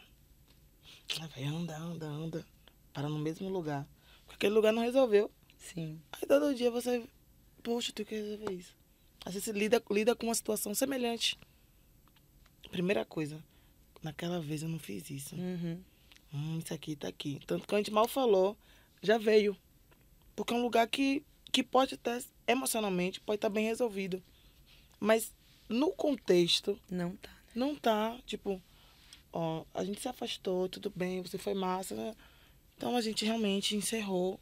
Aí 1.21 1.27
vai, 1.27 1.43
anda, 1.45 1.77
anda, 1.77 2.05
anda. 2.05 2.45
Para 2.93 3.07
no 3.09 3.17
mesmo 3.17 3.49
lugar. 3.49 3.87
Porque 4.25 4.35
aquele 4.35 4.53
lugar 4.53 4.73
não 4.73 4.81
resolveu. 4.83 5.31
Sim. 5.57 5.99
Aí 6.11 6.27
todo 6.27 6.53
dia 6.55 6.69
você 6.71 7.03
poxa, 7.63 7.91
tu 7.93 8.05
quer 8.05 8.15
resolver 8.23 8.53
isso. 8.53 8.75
Vezes 9.25 9.43
você 9.43 9.51
lida, 9.51 9.83
lida 9.91 10.15
com 10.15 10.27
uma 10.27 10.35
situação 10.35 10.73
semelhante. 10.73 11.37
Primeira 12.71 13.03
coisa, 13.05 13.43
naquela 14.01 14.39
vez 14.39 14.63
eu 14.63 14.69
não 14.69 14.79
fiz 14.79 15.09
isso. 15.09 15.35
Uhum. 15.35 15.81
Hum, 16.33 16.59
isso 16.59 16.73
aqui 16.73 16.95
tá 16.95 17.07
aqui. 17.07 17.39
Tanto 17.45 17.67
que 17.67 17.73
a 17.75 17.77
gente 17.77 17.91
mal 17.91 18.07
falou, 18.07 18.55
já 19.01 19.17
veio. 19.17 19.57
Porque 20.35 20.53
é 20.53 20.57
um 20.57 20.61
lugar 20.61 20.87
que, 20.87 21.23
que 21.51 21.63
pode 21.63 21.95
até, 21.95 22.21
emocionalmente, 22.47 23.19
pode 23.19 23.37
estar 23.37 23.49
bem 23.49 23.65
resolvido. 23.65 24.21
Mas 24.99 25.33
no 25.67 25.91
contexto, 25.91 26.79
Não 26.89 27.15
tá. 27.17 27.29
não 27.55 27.75
tá, 27.75 28.17
tipo, 28.25 28.61
ó, 29.31 29.63
a 29.73 29.83
gente 29.83 30.01
se 30.01 30.07
afastou, 30.07 30.69
tudo 30.69 30.91
bem, 30.95 31.21
você 31.21 31.37
foi 31.37 31.53
massa, 31.53 31.95
né? 31.95 32.15
Então 32.75 32.95
a 32.95 33.01
gente 33.01 33.25
realmente 33.25 33.75
encerrou. 33.75 34.39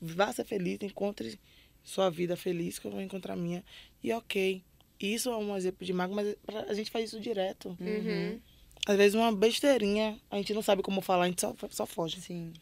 Vá 0.00 0.32
ser 0.32 0.44
feliz, 0.44 0.78
encontre 0.82 1.38
sua 1.82 2.10
vida 2.10 2.36
feliz, 2.36 2.78
que 2.78 2.86
eu 2.86 2.90
vou 2.90 3.00
encontrar 3.00 3.34
a 3.34 3.36
minha. 3.36 3.64
E 4.02 4.12
ok. 4.12 4.62
Isso 4.98 5.30
é 5.30 5.36
um 5.36 5.56
exemplo 5.56 5.86
de 5.86 5.92
mago, 5.92 6.14
mas 6.14 6.36
a 6.68 6.74
gente 6.74 6.90
faz 6.90 7.06
isso 7.06 7.20
direto. 7.20 7.74
Uhum. 7.80 8.38
Às 8.86 8.96
vezes 8.96 9.14
uma 9.14 9.32
besteirinha, 9.34 10.18
a 10.30 10.36
gente 10.36 10.52
não 10.52 10.62
sabe 10.62 10.82
como 10.82 11.00
falar, 11.00 11.24
a 11.24 11.28
gente 11.28 11.40
só, 11.40 11.54
só 11.70 11.86
foge. 11.86 12.20
Sim, 12.20 12.52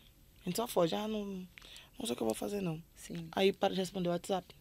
A 0.42 0.44
gente 0.44 0.56
só 0.56 0.68
foge. 0.68 0.94
Ah, 0.94 1.08
não, 1.08 1.24
não 1.98 2.06
sei 2.06 2.12
o 2.12 2.16
que 2.16 2.22
eu 2.22 2.26
vou 2.26 2.34
fazer, 2.34 2.60
não. 2.60 2.80
sim. 2.94 3.28
Aí 3.32 3.52
para 3.52 3.74
de 3.74 3.80
responder 3.80 4.08
o 4.08 4.12
WhatsApp. 4.12 4.54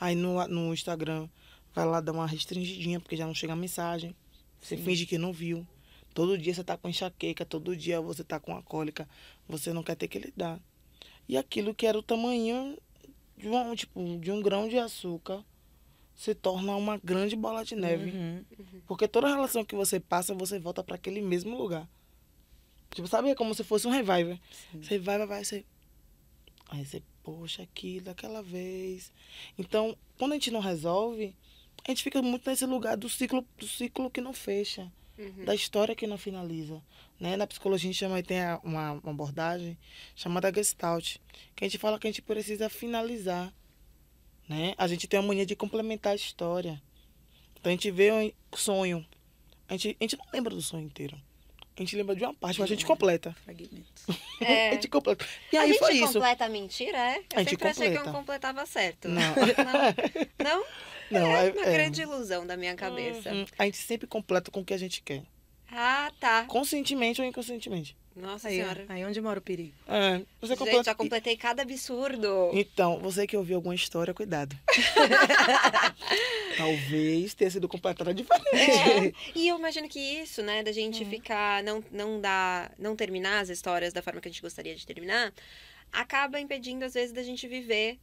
Aí 0.00 0.14
no, 0.14 0.46
no 0.48 0.72
Instagram, 0.72 1.28
vai 1.74 1.84
lá 1.84 2.00
dar 2.00 2.12
uma 2.12 2.26
restringidinha, 2.26 2.98
porque 2.98 3.16
já 3.16 3.26
não 3.26 3.34
chega 3.34 3.52
a 3.52 3.56
mensagem. 3.56 4.16
Você 4.62 4.76
Sim. 4.76 4.84
finge 4.84 5.04
que 5.04 5.18
não 5.18 5.32
viu. 5.32 5.66
Todo 6.14 6.38
dia 6.38 6.54
você 6.54 6.62
tá 6.62 6.76
com 6.76 6.88
enxaqueca, 6.88 7.44
todo 7.44 7.76
dia 7.76 8.00
você 8.00 8.22
tá 8.22 8.38
com 8.38 8.56
a 8.56 8.62
cólica. 8.62 9.08
Você 9.48 9.72
não 9.72 9.82
quer 9.82 9.96
ter 9.96 10.08
que 10.08 10.18
lidar. 10.18 10.60
E 11.28 11.36
aquilo 11.36 11.74
que 11.74 11.86
era 11.86 11.98
o 11.98 12.02
tamanho 12.02 12.78
de 13.36 13.48
um, 13.48 13.74
tipo, 13.74 14.18
de 14.18 14.30
um 14.30 14.40
grão 14.40 14.68
de 14.68 14.78
açúcar 14.78 15.44
se 16.14 16.34
torna 16.34 16.76
uma 16.76 16.98
grande 16.98 17.34
bola 17.34 17.64
de 17.64 17.74
neve. 17.74 18.10
Uhum. 18.10 18.44
Porque 18.86 19.08
toda 19.08 19.28
relação 19.28 19.64
que 19.64 19.74
você 19.74 19.98
passa, 19.98 20.34
você 20.34 20.58
volta 20.58 20.84
para 20.84 20.94
aquele 20.94 21.20
mesmo 21.20 21.56
lugar. 21.56 21.88
Tipo, 22.94 23.08
sabe? 23.08 23.30
É 23.30 23.34
como 23.34 23.54
se 23.54 23.64
fosse 23.64 23.88
um 23.88 23.90
reviver. 23.90 24.38
Sim. 24.70 24.82
Você 24.82 24.98
vai, 24.98 25.18
vai, 25.18 25.26
vai, 25.26 25.44
você. 25.44 25.64
Aí 26.68 26.84
você, 26.84 27.02
poxa, 27.22 27.62
aquilo, 27.62 28.04
daquela 28.04 28.42
vez. 28.42 29.10
Então, 29.58 29.96
quando 30.18 30.32
a 30.32 30.34
gente 30.34 30.50
não 30.50 30.60
resolve, 30.60 31.34
a 31.84 31.90
gente 31.90 32.02
fica 32.02 32.20
muito 32.22 32.48
nesse 32.48 32.64
lugar 32.66 32.96
do 32.96 33.08
ciclo, 33.08 33.46
do 33.58 33.66
ciclo 33.66 34.10
que 34.10 34.20
não 34.20 34.32
fecha, 34.32 34.90
Uhum. 35.18 35.44
da 35.44 35.54
história 35.54 35.94
que 35.94 36.06
não 36.06 36.16
finaliza. 36.16 36.82
Né? 37.20 37.36
Na 37.36 37.46
psicologia 37.46 37.88
a 37.88 37.92
gente 37.92 37.98
chama, 38.00 38.22
tem 38.22 38.40
a- 38.40 38.60
uma, 38.64 38.92
uma 38.92 39.10
abordagem 39.12 39.76
chamada 40.16 40.52
Gestalt, 40.52 41.16
que 41.54 41.64
a 41.64 41.68
gente 41.68 41.78
fala 41.78 41.98
que 41.98 42.06
a 42.06 42.10
gente 42.10 42.22
precisa 42.22 42.68
finalizar. 42.68 43.52
Né? 44.48 44.74
A 44.76 44.86
gente 44.88 45.06
tem 45.06 45.20
a 45.20 45.22
mania 45.22 45.46
de 45.46 45.54
complementar 45.54 46.12
a 46.12 46.16
história. 46.16 46.82
Então 47.60 47.70
a 47.70 47.74
gente 47.74 47.90
vê 47.90 48.10
um 48.12 48.32
sonho. 48.56 49.06
A 49.68 49.74
gente, 49.76 49.96
a 50.00 50.04
gente 50.04 50.16
não 50.16 50.26
lembra 50.32 50.54
do 50.54 50.60
sonho 50.62 50.84
inteiro. 50.84 51.16
A 51.76 51.80
gente 51.80 51.96
lembra 51.96 52.14
de 52.14 52.22
uma 52.24 52.34
parte, 52.34 52.60
mas 52.60 52.70
a 52.70 52.74
gente 52.74 52.84
completa. 52.84 53.34
Fragmentos. 53.44 54.04
A 54.40 54.44
É. 54.44 54.72
gente 54.72 54.88
completa. 54.88 55.24
E 55.52 55.56
a 55.56 55.62
aí 55.62 55.68
gente 55.68 55.78
foi 55.78 55.94
isso. 55.94 56.12
completa 56.14 56.44
a 56.44 56.48
mentira, 56.48 56.98
é? 56.98 57.18
Eu 57.18 57.24
A 57.34 57.38
gente 57.40 57.50
sempre 57.50 57.68
achei 57.68 57.90
que 57.90 57.94
eu 57.96 57.98
completa. 58.00 58.18
completava 58.18 58.66
certo. 58.66 59.08
Não. 59.08 59.22
Não? 60.44 60.58
Não? 60.58 60.64
Não, 61.12 61.36
é 61.36 61.48
é, 61.48 61.52
uma 61.52 61.66
é. 61.66 61.72
grande 61.72 62.02
ilusão 62.02 62.46
da 62.46 62.56
minha 62.56 62.74
cabeça. 62.74 63.30
Uhum. 63.32 63.46
A 63.58 63.64
gente 63.64 63.78
sempre 63.78 64.06
completa 64.06 64.50
com 64.50 64.60
o 64.60 64.64
que 64.64 64.74
a 64.74 64.78
gente 64.78 65.02
quer. 65.02 65.22
Ah, 65.70 66.10
tá. 66.20 66.44
Conscientemente 66.44 67.20
ou 67.20 67.26
inconscientemente. 67.26 67.96
Nossa 68.14 68.48
Aí, 68.48 68.56
senhora. 68.56 68.84
aí 68.90 69.02
onde 69.06 69.18
mora 69.22 69.38
o 69.38 69.42
perigo? 69.42 69.72
É, 69.88 70.18
você 70.38 70.48
Gente, 70.48 70.58
completa. 70.58 70.84
já 70.84 70.94
completei 70.94 71.34
cada 71.34 71.62
absurdo. 71.62 72.50
Então, 72.52 72.98
você 72.98 73.26
que 73.26 73.34
ouviu 73.34 73.56
alguma 73.56 73.74
história, 73.74 74.12
cuidado. 74.12 74.54
Talvez 76.58 77.32
tenha 77.34 77.50
sido 77.50 77.66
completada 77.68 78.12
diferente. 78.12 78.54
É, 78.54 79.12
e 79.34 79.48
eu 79.48 79.58
imagino 79.58 79.88
que 79.88 79.98
isso, 79.98 80.42
né, 80.42 80.62
da 80.62 80.68
Uhum. 80.70 80.74
gente 80.74 81.04
ficar, 81.06 81.62
não, 81.62 81.82
não 81.90 82.20
dar, 82.20 82.72
não 82.78 82.94
terminar 82.94 83.40
as 83.40 83.48
histórias 83.48 83.92
da 83.94 84.02
forma 84.02 84.20
que 84.20 84.28
a 84.28 84.30
gente 84.30 84.42
gostaria 84.42 84.74
de 84.74 84.86
terminar, 84.86 85.32
acaba 85.90 86.38
impedindo, 86.40 86.84
às 86.84 86.94
vezes, 86.94 87.12
da 87.12 87.22
gente 87.22 87.46
viver 87.48 87.98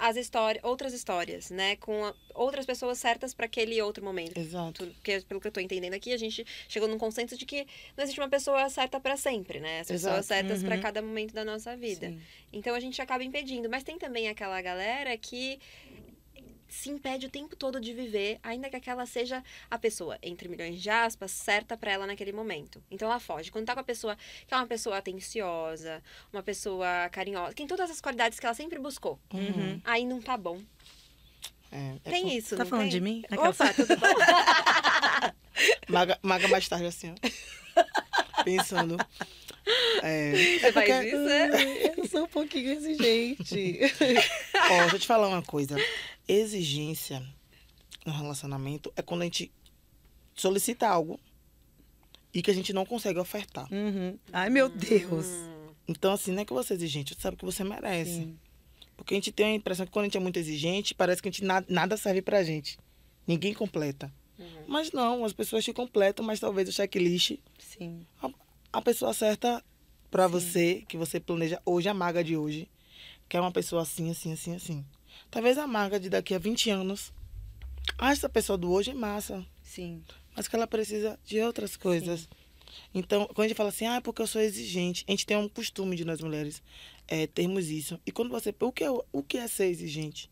as 0.00 0.16
histórias, 0.16 0.62
outras 0.64 0.92
histórias, 0.92 1.50
né, 1.50 1.76
com 1.76 2.04
a- 2.04 2.14
outras 2.34 2.64
pessoas 2.64 2.98
certas 2.98 3.34
para 3.34 3.46
aquele 3.46 3.80
outro 3.82 4.04
momento. 4.04 4.38
Exato. 4.38 4.86
Porque, 4.86 5.20
pelo 5.22 5.40
que 5.40 5.48
eu 5.48 5.52
tô 5.52 5.60
entendendo 5.60 5.94
aqui, 5.94 6.12
a 6.12 6.16
gente 6.16 6.46
chegou 6.68 6.88
num 6.88 6.98
consenso 6.98 7.36
de 7.36 7.44
que 7.44 7.66
não 7.96 8.04
existe 8.04 8.20
uma 8.20 8.28
pessoa 8.28 8.68
certa 8.70 9.00
para 9.00 9.16
sempre, 9.16 9.58
né? 9.60 9.80
As 9.80 9.88
pessoas 9.88 10.12
Exato. 10.18 10.26
certas 10.28 10.62
para 10.62 10.76
Uhum. 10.76 10.82
cada 10.82 11.02
momento 11.02 11.32
da 11.34 11.44
nossa 11.44 11.76
vida. 11.76 12.08
Sim. 12.08 12.20
Então 12.52 12.74
a 12.74 12.80
gente 12.80 13.00
acaba 13.02 13.24
impedindo. 13.24 13.68
Mas 13.68 13.82
tem 13.82 13.98
também 13.98 14.28
aquela 14.28 14.60
galera 14.62 15.16
que 15.16 15.58
se 16.74 16.88
impede 16.90 17.26
o 17.26 17.30
tempo 17.30 17.54
todo 17.54 17.80
de 17.80 17.92
viver, 17.92 18.38
ainda 18.42 18.70
que 18.70 18.76
aquela 18.76 19.04
seja 19.06 19.42
a 19.70 19.78
pessoa, 19.78 20.18
entre 20.22 20.48
milhões 20.48 20.80
de 20.80 20.88
aspas, 20.88 21.30
certa 21.30 21.76
pra 21.76 21.92
ela 21.92 22.06
naquele 22.06 22.32
momento. 22.32 22.82
Então 22.90 23.08
ela 23.08 23.20
foge. 23.20 23.50
Quando 23.50 23.66
tá 23.66 23.74
com 23.74 23.80
a 23.80 23.84
pessoa 23.84 24.16
que 24.46 24.54
é 24.54 24.56
uma 24.56 24.66
pessoa 24.66 24.96
atenciosa, 24.98 26.02
uma 26.32 26.42
pessoa 26.42 27.08
carinhosa, 27.10 27.50
que 27.50 27.56
tem 27.56 27.66
todas 27.66 27.90
as 27.90 28.00
qualidades 28.00 28.40
que 28.40 28.46
ela 28.46 28.54
sempre 28.54 28.78
buscou, 28.78 29.18
Uhum. 29.34 29.80
aí 29.84 30.04
não 30.06 30.20
tá 30.20 30.36
bom. 30.36 30.60
É, 31.70 31.96
é 32.04 32.10
Tem 32.10 32.22
com- 32.22 32.28
isso, 32.28 32.56
Tá 32.56 32.64
não 32.64 32.70
falando 32.70 32.84
tem? 32.84 32.90
de 32.92 33.00
mim? 33.00 33.22
Opa, 33.32 33.72
tudo 33.74 33.96
bom? 33.96 34.06
Maga, 35.88 36.18
maga 36.22 36.48
mais 36.48 36.68
tarde 36.68 36.86
assim, 36.86 37.12
ó. 37.12 37.14
Pensando. 38.44 38.96
É, 40.02 40.32
Você 40.32 40.66
é 40.66 40.72
faz 40.72 40.88
porque- 40.88 41.06
isso, 41.08 41.28
é? 41.28 41.94
Eu 42.00 42.08
sou 42.08 42.24
um 42.24 42.28
pouquinho 42.28 42.72
exigente. 42.72 43.78
Ó, 44.54 44.80
deixa 44.80 44.96
eu 44.96 44.98
te 44.98 45.06
falar 45.06 45.28
uma 45.28 45.42
coisa. 45.42 45.76
Exigência 46.32 47.22
no 48.06 48.12
relacionamento 48.12 48.92
é 48.96 49.02
quando 49.02 49.20
a 49.22 49.24
gente 49.24 49.52
solicita 50.34 50.88
algo 50.88 51.20
e 52.32 52.40
que 52.42 52.50
a 52.50 52.54
gente 52.54 52.72
não 52.72 52.86
consegue 52.86 53.18
ofertar. 53.18 53.68
Uhum. 53.72 54.18
Ai, 54.32 54.48
meu 54.48 54.68
Deus. 54.68 55.26
Hum, 55.26 55.52
Então, 55.88 56.12
assim, 56.12 56.32
não 56.32 56.40
é 56.42 56.44
que 56.44 56.52
você 56.52 56.72
é 56.72 56.76
exigente, 56.76 57.14
você 57.14 57.20
sabe 57.20 57.36
que 57.36 57.44
você 57.44 57.62
merece. 57.64 58.14
Sim. 58.14 58.38
Porque 58.96 59.14
a 59.14 59.16
gente 59.16 59.30
tem 59.32 59.46
a 59.46 59.54
impressão 59.54 59.84
que 59.84 59.92
quando 59.92 60.04
a 60.04 60.06
gente 60.06 60.16
é 60.16 60.20
muito 60.20 60.38
exigente, 60.38 60.94
parece 60.94 61.20
que 61.20 61.28
a 61.28 61.30
gente 61.32 61.44
na- 61.44 61.64
nada 61.68 61.96
serve 61.96 62.22
pra 62.22 62.42
gente. 62.42 62.78
Ninguém 63.26 63.52
completa. 63.52 64.10
uhum. 64.38 64.64
Mas 64.66 64.90
não, 64.92 65.24
as 65.24 65.32
pessoas 65.32 65.64
te 65.64 65.72
completam, 65.72 66.24
mas 66.24 66.40
talvez 66.40 66.68
o 66.68 66.72
checklist, 66.72 67.36
Sim. 67.58 68.06
a 68.72 68.80
pessoa 68.80 69.12
certa 69.12 69.62
pra 70.10 70.26
Sim. 70.26 70.32
você, 70.32 70.84
que 70.88 70.96
você 70.96 71.20
planeja 71.20 71.60
hoje, 71.66 71.88
a 71.88 71.94
maga 71.94 72.24
de 72.24 72.36
hoje, 72.36 72.68
que 73.28 73.36
é 73.36 73.40
uma 73.40 73.52
pessoa 73.52 73.82
assim, 73.82 74.10
assim, 74.10 74.32
assim, 74.32 74.54
assim. 74.54 74.84
Talvez 75.32 75.56
a 75.58 75.66
maga 75.66 75.98
de 75.98 76.08
daqui 76.10 76.34
a 76.34 76.38
20 76.38 76.68
anos, 76.70 77.10
ache 77.98 78.12
essa 78.18 78.28
pessoa 78.28 78.56
do 78.58 78.70
hoje 78.70 78.90
é 78.90 78.94
massa, 78.94 79.44
Sim. 79.64 80.04
mas 80.36 80.46
que 80.46 80.54
ela 80.54 80.66
precisa 80.66 81.18
de 81.24 81.40
outras 81.40 81.74
coisas. 81.76 82.28
Então, 82.94 83.26
quando 83.28 83.46
a 83.46 83.48
gente 83.48 83.56
fala 83.56 83.70
assim, 83.70 83.86
ah, 83.86 83.96
é 83.96 84.00
porque 84.00 84.20
eu 84.22 84.26
sou 84.26 84.40
exigente, 84.42 85.04
a 85.08 85.10
gente 85.10 85.24
tem 85.26 85.36
um 85.36 85.48
costume 85.48 85.96
de 85.96 86.04
nós 86.04 86.20
mulheres 86.20 86.62
é, 87.08 87.26
termos 87.26 87.68
isso. 87.70 87.98
E 88.06 88.12
quando 88.12 88.28
você. 88.30 88.54
O 88.60 88.70
que, 88.70 88.84
é, 88.84 88.90
o 88.90 89.22
que 89.22 89.38
é 89.38 89.48
ser 89.48 89.66
exigente? 89.66 90.30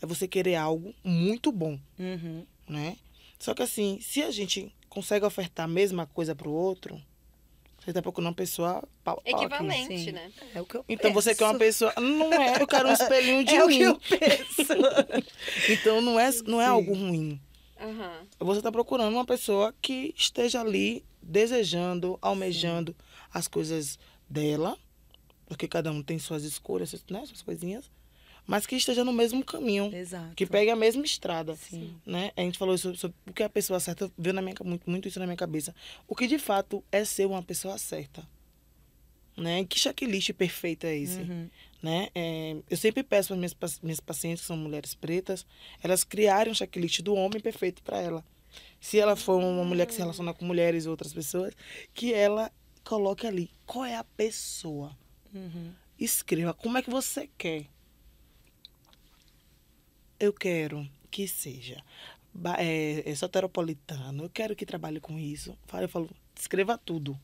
É 0.00 0.06
você 0.06 0.26
querer 0.26 0.56
algo 0.56 0.94
muito 1.04 1.52
bom, 1.52 1.78
Uhum. 1.98 2.44
né? 2.68 2.96
Só 3.38 3.52
que 3.54 3.62
assim, 3.62 3.98
se 4.00 4.22
a 4.22 4.30
gente 4.30 4.74
consegue 4.88 5.26
ofertar 5.26 5.64
a 5.66 5.68
mesma 5.68 6.06
coisa 6.06 6.34
pro 6.34 6.50
outro, 6.50 6.98
você 7.86 7.92
tá 7.94 8.02
procurando 8.02 8.28
uma 8.28 8.34
pessoa 8.34 8.82
pau. 9.04 9.22
Equivalente, 9.24 9.98
Sim. 10.04 10.12
né? 10.12 10.30
É 10.54 10.60
o 10.60 10.66
que 10.66 10.76
eu 10.76 10.84
Então 10.88 11.12
você 11.12 11.34
quer 11.34 11.44
uma 11.44 11.54
penso. 11.58 11.86
pessoa. 11.86 11.94
Não 12.06 12.32
é, 12.32 12.60
eu 12.60 12.66
quero 12.66 12.88
um 12.88 12.92
espelhinho 12.92 13.44
de 13.44 13.54
É 13.54 13.64
o 13.64 13.68
mim. 13.68 13.78
que 13.78 13.82
eu 13.84 13.98
penso. 13.98 14.72
Então 15.70 16.00
não 16.00 16.18
é, 16.20 16.30
não 16.46 16.60
é 16.60 16.64
Sim. 16.64 16.70
algo 16.70 16.92
ruim. 16.94 17.40
Aham. 17.80 18.26
Você 18.40 18.58
está 18.60 18.72
procurando 18.72 19.12
uma 19.14 19.24
pessoa 19.24 19.74
que 19.80 20.12
esteja 20.16 20.60
ali 20.60 21.04
desejando, 21.22 22.18
almejando 22.22 22.94
as 23.32 23.46
coisas 23.48 23.98
dela, 24.28 24.76
porque 25.46 25.68
cada 25.68 25.90
um 25.92 26.02
tem 26.02 26.18
suas 26.18 26.42
escolhas, 26.44 26.94
né, 27.10 27.24
suas 27.26 27.42
coisinhas, 27.42 27.90
mas 28.46 28.66
que 28.66 28.76
esteja 28.76 29.04
no 29.04 29.12
mesmo 29.12 29.44
caminho, 29.44 29.92
Exato. 29.94 30.34
que 30.34 30.46
pegue 30.46 30.70
a 30.70 30.76
mesma 30.76 31.04
estrada. 31.04 31.56
Sim. 31.56 31.96
Né? 32.06 32.30
A 32.36 32.42
gente 32.42 32.58
falou 32.58 32.78
sobre, 32.78 32.98
sobre 32.98 33.16
o 33.26 33.32
que 33.32 33.42
é 33.42 33.46
a 33.46 33.50
pessoa 33.50 33.80
certa, 33.80 34.10
veio 34.16 34.34
na 34.34 34.40
minha, 34.40 34.54
muito, 34.62 34.88
muito 34.88 35.08
isso 35.08 35.18
na 35.18 35.26
minha 35.26 35.36
cabeça. 35.36 35.74
O 36.06 36.14
que 36.14 36.26
de 36.26 36.38
fato 36.38 36.84
é 36.92 37.04
ser 37.04 37.26
uma 37.26 37.42
pessoa 37.42 37.76
certa. 37.76 38.26
Né? 39.36 39.64
Que 39.64 39.78
checklist 39.78 40.32
perfeito 40.32 40.86
é 40.86 40.96
esse? 40.96 41.18
Uhum. 41.18 41.50
né? 41.82 42.08
É, 42.14 42.56
eu 42.70 42.76
sempre 42.76 43.02
peço 43.02 43.28
para 43.28 43.36
minhas, 43.36 43.54
minhas 43.82 44.00
pacientes, 44.00 44.42
que 44.42 44.46
são 44.46 44.56
mulheres 44.56 44.94
pretas, 44.94 45.44
elas 45.82 46.04
criarem 46.04 46.52
um 46.52 46.54
checklist 46.54 47.02
do 47.02 47.14
homem 47.14 47.40
perfeito 47.40 47.82
para 47.82 48.00
ela. 48.00 48.24
Se 48.80 48.98
ela 48.98 49.16
for 49.16 49.36
uma 49.42 49.64
mulher 49.64 49.86
que 49.86 49.92
se 49.92 49.98
relaciona 49.98 50.32
com 50.32 50.44
mulheres 50.44 50.84
e 50.84 50.88
outras 50.88 51.12
pessoas, 51.12 51.52
que 51.92 52.14
ela 52.14 52.50
coloque 52.84 53.26
ali 53.26 53.50
qual 53.66 53.84
é 53.84 53.96
a 53.96 54.04
pessoa. 54.04 54.96
Uhum. 55.34 55.72
Escreva 55.98 56.54
como 56.54 56.78
é 56.78 56.82
que 56.82 56.88
você 56.90 57.28
quer. 57.36 57.66
Eu 60.18 60.32
quero 60.32 60.88
que 61.10 61.26
seja 61.28 61.82
é, 62.58 63.02
é, 63.04 63.14
soteropolitano, 63.14 64.24
eu 64.24 64.30
quero 64.30 64.54
que 64.54 64.66
trabalhe 64.66 65.00
com 65.00 65.18
isso. 65.18 65.56
Eu 65.80 65.88
falo, 65.88 66.10
escreva 66.38 66.76
tudo. 66.78 67.18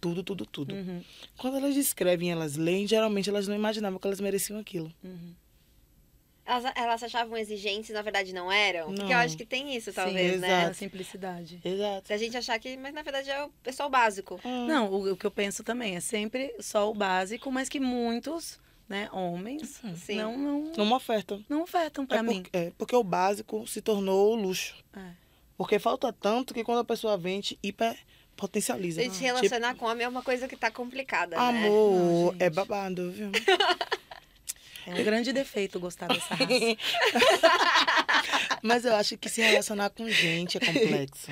Tudo, 0.00 0.22
tudo, 0.22 0.46
tudo. 0.46 0.74
Uhum. 0.74 1.02
Quando 1.36 1.56
elas 1.56 1.74
escrevem, 1.74 2.30
elas 2.30 2.56
leem, 2.56 2.86
geralmente 2.86 3.28
elas 3.28 3.48
não 3.48 3.56
imaginavam 3.56 3.98
que 3.98 4.06
elas 4.06 4.20
mereciam 4.20 4.58
aquilo. 4.60 4.92
Uhum. 5.02 5.34
Elas, 6.44 6.72
elas 6.76 7.02
achavam 7.02 7.36
exigentes 7.36 7.90
e 7.90 7.92
na 7.92 8.02
verdade 8.02 8.32
não 8.32 8.52
eram? 8.52 8.86
Porque 8.86 9.02
eu 9.02 9.08
Não. 9.08 9.16
acho 9.16 9.36
que 9.36 9.44
tem 9.44 9.74
isso, 9.74 9.92
talvez, 9.92 10.34
Sim, 10.34 10.38
né? 10.38 10.46
exato. 10.46 10.70
a 10.70 10.74
simplicidade. 10.74 11.60
Exato. 11.64 12.06
Se 12.06 12.12
a 12.12 12.16
gente 12.16 12.36
achar 12.36 12.56
que, 12.60 12.76
mas 12.76 12.94
na 12.94 13.02
verdade 13.02 13.28
é 13.28 13.42
o 13.42 13.48
pessoal 13.64 13.90
básico. 13.90 14.40
Hum. 14.44 14.66
Não, 14.66 14.92
o, 14.92 15.12
o 15.12 15.16
que 15.16 15.26
eu 15.26 15.30
penso 15.30 15.64
também 15.64 15.96
é 15.96 16.00
sempre 16.00 16.54
só 16.60 16.88
o 16.88 16.94
básico, 16.94 17.50
mas 17.50 17.68
que 17.68 17.80
muitos, 17.80 18.60
né, 18.88 19.08
homens, 19.12 19.80
Sim. 19.96 20.16
não, 20.16 20.38
não, 20.38 20.72
Uma 20.78 20.96
oferta. 20.96 21.40
não 21.48 21.62
ofertam 21.62 22.06
pra 22.06 22.18
é, 22.18 22.22
mim. 22.22 22.42
porque, 22.42 22.56
é, 22.56 22.72
porque 22.78 22.96
o 22.96 23.02
básico 23.02 23.66
se 23.66 23.80
tornou 23.80 24.32
o 24.32 24.36
luxo. 24.36 24.76
É. 24.96 25.10
Porque 25.56 25.78
falta 25.78 26.12
tanto 26.12 26.52
que 26.52 26.62
quando 26.62 26.80
a 26.80 26.84
pessoa 26.84 27.16
vende, 27.16 27.58
hiper 27.62 27.96
potencializa. 28.36 29.02
Se 29.02 29.10
se 29.10 29.22
relacionar 29.22 29.74
com 29.74 29.86
homem 29.86 30.04
é 30.04 30.08
uma 30.08 30.22
coisa 30.22 30.46
que 30.46 30.56
tá 30.56 30.70
complicada, 30.70 31.36
né? 31.36 31.42
Amor, 31.42 32.34
Não, 32.34 32.36
é 32.38 32.50
babado, 32.50 33.10
viu? 33.10 33.32
É 34.86 35.00
um 35.00 35.04
grande 35.04 35.32
defeito 35.32 35.80
gostar 35.80 36.06
dessa 36.06 36.34
raça. 36.34 36.46
Mas 38.62 38.84
eu 38.84 38.94
acho 38.94 39.18
que 39.18 39.28
se 39.28 39.40
relacionar 39.40 39.90
com 39.90 40.08
gente 40.08 40.58
é 40.58 40.60
complexo. 40.60 41.26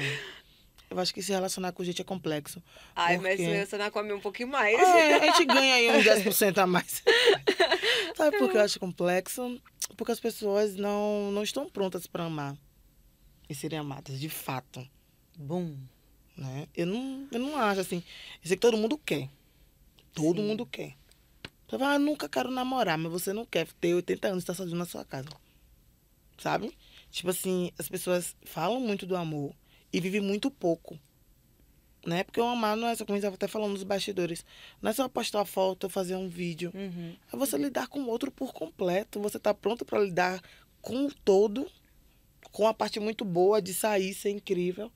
Eu 0.94 1.00
acho 1.00 1.12
que 1.12 1.20
se 1.20 1.32
relacionar 1.32 1.72
com 1.72 1.82
gente 1.82 2.00
é 2.00 2.04
complexo. 2.04 2.62
Ai, 2.94 3.16
mas 3.18 3.32
Porque- 3.36 3.44
se 3.44 3.50
relacionar 3.50 3.90
com 3.90 3.98
homem 3.98 4.12
um 4.12 4.20
pouquinho 4.20 4.48
mais. 4.48 4.78
É, 4.78 5.14
a 5.16 5.26
gente 5.26 5.44
ganha 5.46 5.74
aí 5.74 5.90
uns 5.90 6.04
10% 6.04 6.56
a 6.58 6.66
mais. 6.68 7.02
Sabe 8.16 8.38
por 8.38 8.48
que 8.48 8.56
eu 8.56 8.60
acho 8.60 8.78
complexo? 8.78 9.60
Porque 9.96 10.12
as 10.12 10.20
pessoas 10.20 10.76
não, 10.76 11.32
não 11.32 11.42
estão 11.42 11.68
prontas 11.68 12.06
para 12.06 12.24
amar 12.26 12.56
e 13.48 13.54
serem 13.56 13.80
amadas, 13.80 14.20
de 14.20 14.28
fato. 14.28 14.88
Bum. 15.36 15.76
Né? 16.36 16.68
Eu, 16.76 16.86
não, 16.86 17.28
eu 17.32 17.40
não 17.40 17.58
acho 17.58 17.80
assim. 17.80 17.96
Eu 18.40 18.48
sei 18.48 18.56
que 18.56 18.60
todo 18.62 18.76
mundo 18.76 18.96
quer. 18.96 19.28
Todo 20.12 20.40
Sim. 20.40 20.46
mundo 20.46 20.64
quer. 20.64 20.94
Você 21.68 21.76
fala, 21.76 21.94
ah, 21.94 21.98
nunca 21.98 22.28
quero 22.28 22.52
namorar, 22.52 22.96
mas 22.96 23.10
você 23.10 23.32
não 23.32 23.44
quer 23.44 23.66
ter 23.80 23.94
80 23.94 24.28
anos 24.28 24.38
e 24.38 24.44
estar 24.44 24.54
sozinho 24.54 24.78
na 24.78 24.84
sua 24.86 25.04
casa. 25.04 25.28
Sabe? 26.38 26.72
Tipo 27.10 27.30
assim, 27.30 27.72
as 27.76 27.88
pessoas 27.88 28.36
falam 28.44 28.78
muito 28.78 29.06
do 29.06 29.16
amor 29.16 29.52
e 29.94 30.00
vivem 30.00 30.20
muito 30.20 30.50
pouco. 30.50 30.98
Né? 32.04 32.24
Porque 32.24 32.40
o 32.40 32.44
amar 32.44 32.76
não 32.76 32.88
é 32.88 32.96
só, 32.96 33.04
como 33.04 33.16
gente 33.16 33.20
estava 33.20 33.36
até 33.36 33.46
falando 33.46 33.72
nos 33.72 33.84
bastidores, 33.84 34.44
não 34.82 34.90
é 34.90 34.92
só 34.92 35.08
postar 35.08 35.44
foto 35.44 35.88
fazer 35.88 36.16
um 36.16 36.28
vídeo. 36.28 36.72
Uhum. 36.74 37.16
É 37.32 37.36
você 37.36 37.56
lidar 37.56 37.86
com 37.86 38.00
o 38.00 38.08
outro 38.08 38.30
por 38.30 38.52
completo. 38.52 39.20
Você 39.20 39.38
tá 39.38 39.54
pronto 39.54 39.84
para 39.84 40.00
lidar 40.00 40.42
com 40.82 41.06
o 41.06 41.14
todo, 41.14 41.70
com 42.50 42.66
a 42.66 42.74
parte 42.74 42.98
muito 42.98 43.24
boa 43.24 43.62
de 43.62 43.72
sair, 43.72 44.12
ser 44.12 44.30
incrível. 44.30 44.90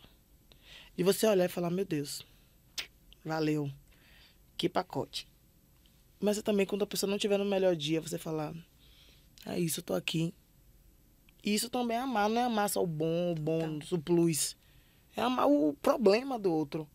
E 0.98 1.04
você 1.04 1.28
olhar 1.28 1.44
e 1.44 1.48
falar, 1.48 1.70
meu 1.70 1.84
Deus, 1.84 2.26
valeu. 3.24 3.70
Que 4.56 4.68
pacote. 4.68 5.28
Mas 6.18 6.42
também 6.42 6.66
quando 6.66 6.82
a 6.82 6.86
pessoa 6.88 7.08
não 7.08 7.16
estiver 7.16 7.38
no 7.38 7.44
melhor 7.44 7.76
dia, 7.76 8.00
você 8.00 8.18
falar, 8.18 8.52
é 9.46 9.60
isso, 9.60 9.78
eu 9.78 9.84
tô 9.84 9.94
aqui. 9.94 10.34
E 11.44 11.54
isso 11.54 11.70
também 11.70 11.96
é 11.96 12.00
amar, 12.00 12.28
não 12.28 12.40
é 12.40 12.44
amar 12.44 12.68
só 12.68 12.82
o 12.82 12.86
bom, 12.86 13.30
o 13.30 13.34
bom, 13.36 13.78
o 13.92 13.98
plus. 13.98 14.56
É 15.18 15.20
amar 15.20 15.48
o 15.48 15.74
problema 15.82 16.38
do 16.38 16.54
outro. 16.54 16.88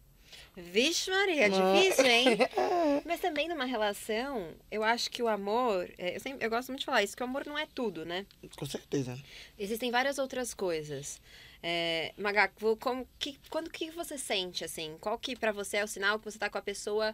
Vixe, 0.55 1.12
Maria, 1.12 1.49
Não. 1.49 1.73
difícil, 1.73 2.05
hein? 2.05 2.38
Mas 3.05 3.19
também 3.19 3.49
numa 3.49 3.65
relação, 3.65 4.51
eu 4.71 4.81
acho 4.81 5.12
que 5.12 5.21
o 5.21 5.27
amor. 5.27 5.91
é, 5.97 6.15
eu, 6.15 6.19
sempre, 6.21 6.45
eu 6.45 6.49
gosto 6.49 6.69
muito 6.69 6.79
de 6.79 6.86
falar 6.86 7.03
isso, 7.03 7.17
que 7.17 7.21
o 7.21 7.25
amor 7.25 7.45
não 7.45 7.57
é 7.57 7.65
tudo, 7.75 8.05
né? 8.05 8.25
Com 8.55 8.65
certeza. 8.65 9.19
Existem 9.59 9.91
várias 9.91 10.17
outras 10.19 10.53
coisas. 10.53 11.19
É, 11.62 12.13
Magaco, 12.17 12.77
como, 12.77 13.05
que, 13.19 13.38
quando 13.49 13.69
que 13.69 13.91
você 13.91 14.17
sente, 14.17 14.63
assim? 14.63 14.95
Qual 15.01 15.19
que 15.19 15.36
pra 15.36 15.51
você 15.51 15.77
é 15.77 15.83
o 15.83 15.88
sinal 15.88 16.17
que 16.17 16.23
você 16.23 16.39
tá 16.39 16.49
com 16.49 16.57
a 16.57 16.62
pessoa 16.62 17.13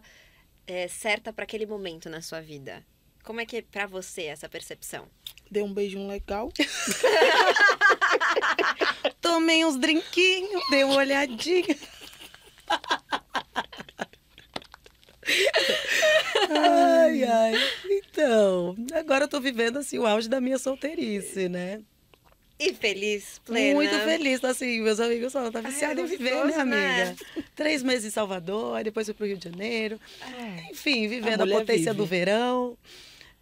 é, 0.64 0.86
certa 0.86 1.32
pra 1.32 1.42
aquele 1.42 1.66
momento 1.66 2.08
na 2.08 2.22
sua 2.22 2.40
vida? 2.40 2.86
Como 3.24 3.40
é 3.40 3.46
que 3.46 3.56
é 3.56 3.62
pra 3.62 3.84
você 3.84 4.26
essa 4.26 4.48
percepção? 4.48 5.08
Dê 5.50 5.60
um 5.60 5.74
beijinho 5.74 6.06
legal. 6.06 6.50
Tomei 9.20 9.64
uns 9.64 9.76
drinquinhos, 9.76 10.62
dei 10.70 10.84
uma 10.84 10.96
olhadinha. 10.96 11.76
ai, 16.50 17.24
ai. 17.24 17.54
Então, 17.90 18.76
agora 18.94 19.24
eu 19.24 19.28
tô 19.28 19.40
vivendo 19.40 19.78
assim 19.78 19.98
o 19.98 20.06
auge 20.06 20.28
da 20.28 20.40
minha 20.40 20.58
solteirice, 20.58 21.48
né? 21.48 21.80
E 22.58 22.74
feliz, 22.74 23.40
plena. 23.42 23.74
Muito 23.74 23.98
feliz, 24.00 24.44
assim, 24.44 24.82
meus 24.82 25.00
amigos 25.00 25.32
falam, 25.32 25.50
tá 25.50 25.62
viciada 25.62 25.98
é 25.98 26.04
em 26.04 26.06
viver, 26.06 26.32
gostoso, 26.32 26.58
né, 26.58 26.64
né? 26.66 27.02
amiga? 27.02 27.16
Três 27.56 27.82
meses 27.82 28.04
em 28.04 28.10
Salvador, 28.10 28.84
depois 28.84 29.06
fui 29.06 29.14
pro 29.14 29.26
Rio 29.26 29.38
de 29.38 29.44
Janeiro. 29.44 29.98
Enfim, 30.70 31.08
vivendo 31.08 31.40
a, 31.40 31.46
mulher 31.46 31.60
potência 31.60 31.94
vive. 31.94 31.96
do 31.96 32.04
verão, 32.04 32.76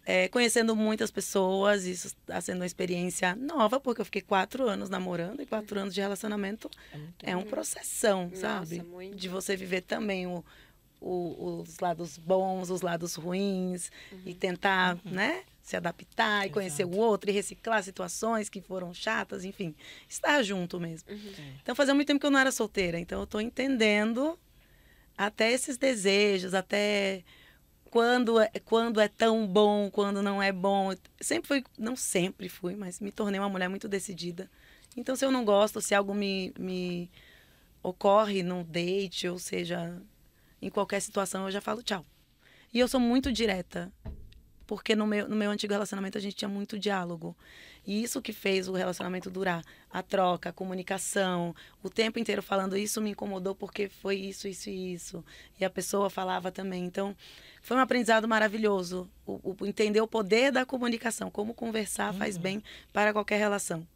é, 0.05 0.27
conhecendo 0.27 0.75
muitas 0.75 1.11
pessoas, 1.11 1.85
isso 1.85 2.07
está 2.07 2.39
sendo 2.41 2.57
uma 2.61 2.65
experiência 2.65 3.35
nova, 3.35 3.79
porque 3.79 4.01
eu 4.01 4.05
fiquei 4.05 4.21
quatro 4.21 4.67
anos 4.67 4.89
namorando 4.89 5.41
e 5.41 5.45
quatro 5.45 5.79
anos 5.79 5.93
de 5.93 6.01
relacionamento 6.01 6.69
é 7.21 7.35
um 7.35 7.43
processão, 7.43 8.25
Nossa, 8.29 8.41
sabe? 8.41 8.81
muito. 8.81 9.15
De 9.15 9.27
você 9.29 9.55
viver 9.55 9.81
também 9.81 10.25
o, 10.25 10.43
o- 10.99 11.61
os 11.61 11.79
lados 11.79 12.17
bons, 12.17 12.69
os 12.69 12.81
lados 12.81 13.15
ruins, 13.15 13.91
e 14.25 14.33
tentar, 14.33 14.97
né? 15.05 15.43
Se 15.61 15.75
adaptar 15.75 16.47
e 16.47 16.49
conhecer 16.49 16.83
o 16.85 16.95
outro 16.97 17.29
e 17.29 17.33
reciclar 17.33 17.83
situações 17.83 18.49
que 18.49 18.59
foram 18.59 18.91
chatas, 18.91 19.45
enfim, 19.45 19.75
estar 20.07 20.41
junto 20.41 20.79
mesmo. 20.79 21.07
Uhum. 21.11 21.31
Então, 21.61 21.75
fazia 21.75 21.93
muito 21.93 22.07
tempo 22.07 22.19
que 22.19 22.25
eu 22.25 22.31
não 22.31 22.39
era 22.39 22.51
solteira, 22.51 22.99
então 22.99 23.19
eu 23.19 23.27
tô 23.27 23.39
entendendo 23.39 24.39
até 25.15 25.51
esses 25.51 25.77
desejos, 25.77 26.55
até 26.55 27.23
quando 27.89 28.39
é, 28.39 28.51
quando 28.63 28.99
é 28.99 29.07
tão 29.07 29.47
bom, 29.47 29.89
quando 29.89 30.21
não 30.21 30.41
é 30.41 30.51
bom. 30.51 30.93
Sempre 31.19 31.47
fui, 31.47 31.63
não 31.77 31.95
sempre 31.95 32.47
fui, 32.47 32.75
mas 32.75 32.99
me 32.99 33.11
tornei 33.11 33.39
uma 33.39 33.49
mulher 33.49 33.67
muito 33.67 33.87
decidida. 33.87 34.49
Então, 34.95 35.15
se 35.15 35.25
eu 35.25 35.31
não 35.31 35.45
gosto, 35.45 35.81
se 35.81 35.95
algo 35.95 36.13
me, 36.13 36.53
me 36.57 37.09
ocorre 37.81 38.43
num 38.43 38.63
date, 38.63 39.27
ou 39.27 39.39
seja, 39.39 40.01
em 40.61 40.69
qualquer 40.69 40.99
situação, 41.01 41.45
eu 41.45 41.51
já 41.51 41.61
falo 41.61 41.83
tchau. 41.83 42.05
E 42.73 42.79
eu 42.79 42.87
sou 42.87 42.99
muito 42.99 43.31
direta, 43.31 43.91
porque 44.67 44.95
no 44.95 45.07
meu, 45.07 45.27
no 45.27 45.35
meu 45.35 45.49
antigo 45.51 45.73
relacionamento 45.73 46.17
a 46.17 46.21
gente 46.21 46.35
tinha 46.35 46.49
muito 46.49 46.77
diálogo. 46.77 47.35
E 47.89 48.03
isso 48.03 48.21
que 48.21 48.31
fez 48.31 48.67
o 48.67 48.73
relacionamento 48.73 49.31
durar. 49.31 49.63
A 49.91 50.03
troca, 50.03 50.49
a 50.49 50.53
comunicação, 50.53 51.55
o 51.81 51.89
tempo 51.89 52.19
inteiro 52.19 52.43
falando 52.43 52.77
isso 52.77 53.01
me 53.01 53.09
incomodou 53.09 53.55
porque 53.55 53.89
foi 53.89 54.15
isso, 54.17 54.47
isso 54.47 54.69
e 54.69 54.93
isso. 54.93 55.25
E 55.59 55.65
a 55.65 55.69
pessoa 55.71 56.07
falava 56.07 56.51
também. 56.51 56.85
Então, 56.85 57.15
foi 57.63 57.75
um 57.75 57.79
aprendizado 57.79 58.27
maravilhoso. 58.27 59.09
O, 59.25 59.55
o- 59.59 59.65
entender 59.65 60.01
o 60.01 60.07
poder 60.07 60.51
da 60.51 60.67
comunicação, 60.67 61.31
como 61.31 61.51
conversar 61.53 62.13
faz 62.13 62.37
bem 62.37 62.63
para 62.93 63.11
qualquer 63.11 63.37
relação. 63.39 63.87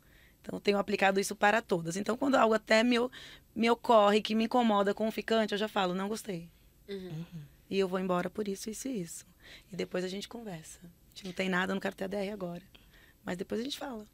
Então, 0.42 0.56
eu 0.58 0.60
tenho 0.60 0.80
aplicado 0.80 1.20
isso 1.20 1.36
para 1.36 1.62
todas. 1.62 1.96
Então, 1.96 2.18
quando 2.18 2.34
algo 2.34 2.56
até 2.56 2.84
me, 2.84 2.96
me 3.56 3.70
ocorre 3.70 4.22
que 4.24 4.34
me 4.34 4.46
incomoda 4.46 4.92
com 4.96 5.08
o 5.08 5.12
ficante, 5.12 5.52
eu 5.54 5.58
já 5.60 5.68
falo, 5.68 5.94
não 5.94 6.08
gostei. 6.10 6.50
Uhum. 6.90 7.24
E 7.70 7.78
eu 7.78 7.88
vou 7.88 8.00
embora 8.00 8.28
por 8.30 8.48
isso, 8.48 8.70
isso 8.72 8.88
e 8.88 9.02
isso. 9.02 9.26
E 9.72 9.76
depois 9.76 10.04
a 10.04 10.08
gente 10.08 10.28
conversa. 10.28 10.80
A 10.84 11.10
gente 11.16 11.26
não 11.26 11.34
tem 11.34 11.48
nada, 11.48 11.72
eu 11.72 11.76
não 11.76 11.80
quero 11.82 11.96
ter 11.96 12.06
ADR 12.06 12.34
agora. 12.34 12.64
Mas 13.24 13.38
depois 13.38 13.62
a 13.62 13.64
gente 13.64 13.78
fala. 13.78 14.08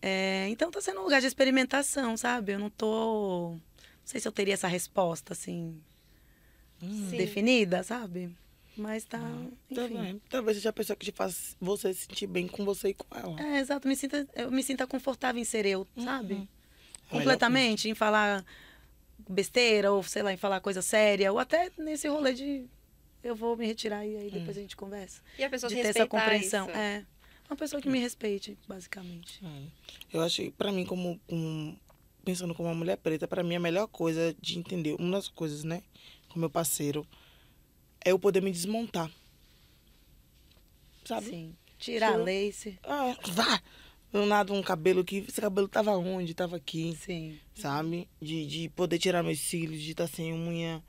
É, 0.00 0.48
então 0.48 0.70
tá 0.70 0.80
sendo 0.80 1.00
um 1.00 1.04
lugar 1.04 1.20
de 1.20 1.26
experimentação, 1.26 2.16
sabe? 2.16 2.52
Eu 2.52 2.58
não 2.58 2.70
tô. 2.70 3.50
Não 3.50 3.60
sei 4.04 4.20
se 4.20 4.26
eu 4.26 4.32
teria 4.32 4.54
essa 4.54 4.66
resposta, 4.66 5.32
assim, 5.32 5.80
Sim. 6.80 7.16
definida, 7.16 7.82
sabe? 7.82 8.34
Mas 8.76 9.04
tá. 9.04 9.20
Tá 9.74 9.84
Enfim. 9.84 9.94
bem. 9.94 10.22
Talvez 10.28 10.56
seja 10.56 10.70
a 10.70 10.72
pessoa 10.72 10.96
que 10.96 11.04
te 11.04 11.12
faz 11.12 11.56
você 11.60 11.92
se 11.94 12.06
sentir 12.06 12.26
bem 12.26 12.48
com 12.48 12.64
você 12.64 12.88
e 12.88 12.94
com 12.94 13.06
ela. 13.16 13.40
É, 13.40 13.60
exato. 13.60 13.86
Me 13.86 13.94
sinta, 13.94 14.26
eu 14.34 14.50
me 14.50 14.62
sinta 14.62 14.86
confortável 14.86 15.40
em 15.40 15.44
ser 15.44 15.66
eu, 15.66 15.86
sabe? 15.98 16.34
É 16.34 16.36
a 16.36 16.40
melhor 16.40 16.48
Completamente, 17.10 17.88
em 17.88 17.94
falar 17.94 18.44
besteira, 19.28 19.92
ou 19.92 20.02
sei 20.02 20.22
lá, 20.22 20.32
em 20.32 20.36
falar 20.36 20.60
coisa 20.60 20.82
séria, 20.82 21.30
ou 21.30 21.38
até 21.38 21.70
nesse 21.78 22.08
rolê 22.08 22.32
de 22.32 22.66
eu 23.22 23.36
vou 23.36 23.56
me 23.56 23.66
retirar 23.66 24.04
e 24.04 24.16
aí 24.16 24.30
depois 24.30 24.56
a 24.56 24.60
gente 24.60 24.74
conversa. 24.74 25.22
E 25.38 25.44
a 25.44 25.50
pessoa 25.50 25.68
de 25.68 25.76
se 25.76 25.82
ter 25.82 25.88
essa 25.88 26.06
compreensão. 26.06 26.66
isso. 26.68 26.76
É. 26.76 27.04
Uma 27.52 27.56
pessoa 27.56 27.82
que 27.82 27.88
me 27.90 27.98
respeite, 27.98 28.56
basicamente. 28.66 29.38
É. 29.44 29.62
Eu 30.16 30.22
acho 30.22 30.36
que, 30.40 30.50
pra 30.52 30.72
mim, 30.72 30.86
como, 30.86 31.20
como- 31.28 31.78
pensando 32.24 32.54
como 32.54 32.66
uma 32.70 32.74
mulher 32.74 32.96
preta, 32.96 33.28
pra 33.28 33.42
mim 33.42 33.54
a 33.56 33.60
melhor 33.60 33.86
coisa 33.88 34.34
de 34.40 34.58
entender, 34.58 34.96
uma 34.98 35.18
das 35.18 35.28
coisas, 35.28 35.62
né, 35.62 35.82
com 36.30 36.40
meu 36.40 36.48
parceiro, 36.48 37.06
é 38.02 38.10
eu 38.10 38.18
poder 38.18 38.40
me 38.40 38.50
desmontar. 38.50 39.10
Sabe? 41.04 41.26
Sim. 41.26 41.54
Tirar 41.78 42.14
a 42.14 42.16
Sim. 42.16 42.24
lace. 42.24 42.78
Ah, 42.84 43.14
vá! 43.32 43.60
Eu 44.14 44.24
nado 44.24 44.54
um 44.54 44.62
cabelo 44.62 45.04
que 45.04 45.18
esse 45.28 45.38
cabelo 45.38 45.68
tava 45.68 45.94
onde? 45.94 46.32
Tava 46.32 46.56
aqui, 46.56 46.96
Sim. 46.98 47.38
sabe? 47.54 48.08
De, 48.18 48.46
de 48.46 48.68
poder 48.70 48.98
tirar 48.98 49.22
meus 49.22 49.40
cílios, 49.40 49.82
de 49.82 49.90
estar 49.90 50.06
sem 50.06 50.32
unha. 50.32 50.82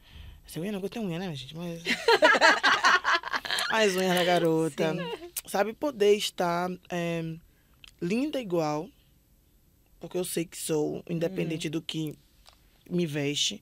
Sem 0.48 0.62
unha 0.62 0.72
não, 0.72 0.80
eu 0.80 0.90
tenho 0.90 1.04
unha, 1.06 1.20
né, 1.20 1.36
gente? 1.36 1.58
Mas. 1.58 1.84
As 3.70 3.96
unhas 3.96 4.16
da 4.16 4.24
garota. 4.24 4.96
Sabe? 5.46 5.74
Poder 5.74 6.16
estar 6.16 6.70
é, 6.90 7.36
linda 8.02 8.40
igual, 8.40 8.90
porque 10.00 10.18
eu 10.18 10.26
sei 10.26 10.46
que 10.46 10.58
sou, 10.58 11.04
independente 11.10 11.70
do 11.70 11.82
que 11.82 12.16
me 12.90 13.06
veste. 13.06 13.62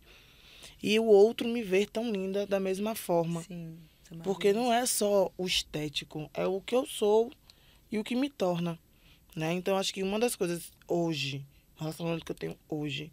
E 0.82 1.00
o 1.00 1.06
outro 1.06 1.48
me 1.48 1.62
ver 1.62 1.88
tão 1.89 2.12
linda 2.12 2.46
da 2.48 2.60
mesma 2.60 2.96
forma. 2.96 3.44
Sim. 3.44 3.78
Porque 4.24 4.52
não 4.52 4.74
é 4.74 4.86
só 4.86 5.32
o 5.38 5.46
estético, 5.46 6.30
é 6.34 6.46
o 6.46 6.60
que 6.60 6.76
eu 6.76 6.86
sou 6.86 7.32
e 7.91 7.98
o 7.98 8.04
que 8.04 8.15
me 8.15 8.30
torna. 8.30 8.78
Né? 9.36 9.54
Então, 9.54 9.78
acho 9.78 9.94
que 9.94 10.04
uma 10.04 10.20
das 10.20 10.36
coisas 10.36 10.72
hoje, 10.88 11.46
relacionamento 11.78 12.26
que 12.26 12.32
eu 12.32 12.36
tenho 12.36 12.58
hoje, 12.67 13.12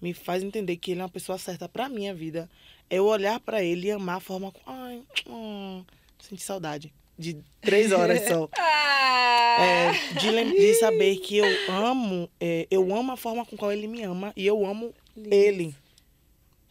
me 0.00 0.14
faz 0.14 0.42
entender 0.42 0.76
que 0.76 0.92
ele 0.92 1.00
é 1.00 1.02
uma 1.02 1.10
pessoa 1.10 1.36
certa 1.36 1.68
pra 1.68 1.88
minha 1.88 2.14
vida. 2.14 2.48
É 2.88 2.96
eu 2.96 3.06
olhar 3.06 3.38
pra 3.40 3.62
ele 3.62 3.88
e 3.88 3.90
amar 3.90 4.16
a 4.16 4.20
forma 4.20 4.50
com. 4.50 4.60
Ai, 4.64 5.02
hum, 5.26 5.84
senti 6.18 6.42
saudade. 6.42 6.92
De 7.20 7.36
três 7.60 7.92
horas 7.92 8.26
só. 8.26 8.48
Ah! 8.58 9.62
É, 9.62 9.92
de, 10.18 10.52
de 10.58 10.74
saber 10.76 11.16
que 11.18 11.36
eu 11.36 11.44
amo, 11.70 12.30
é, 12.40 12.66
eu 12.70 12.94
amo 12.96 13.12
a 13.12 13.16
forma 13.16 13.44
com 13.44 13.56
qual 13.56 13.70
ele 13.72 13.86
me 13.86 14.02
ama 14.02 14.32
e 14.34 14.46
eu 14.46 14.64
amo 14.64 14.94
ele. 15.16 15.74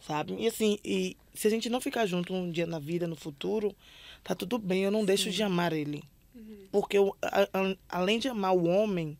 Sabe? 0.00 0.34
E 0.38 0.46
assim, 0.48 0.78
e 0.84 1.16
se 1.34 1.46
a 1.46 1.50
gente 1.50 1.68
não 1.70 1.80
ficar 1.80 2.06
junto 2.06 2.32
um 2.34 2.50
dia 2.50 2.66
na 2.66 2.78
vida, 2.80 3.06
no 3.06 3.14
futuro, 3.14 3.74
tá 4.24 4.34
tudo 4.34 4.58
bem, 4.58 4.82
eu 4.82 4.90
não 4.90 5.04
deixo 5.04 5.30
de 5.30 5.42
amar 5.42 5.72
ele. 5.72 6.02
Porque 6.72 6.96
eu, 6.98 7.14
a- 7.22 7.48
a- 7.52 7.76
além 7.88 8.18
de 8.18 8.28
amar 8.28 8.56
o 8.56 8.64
homem, 8.66 9.16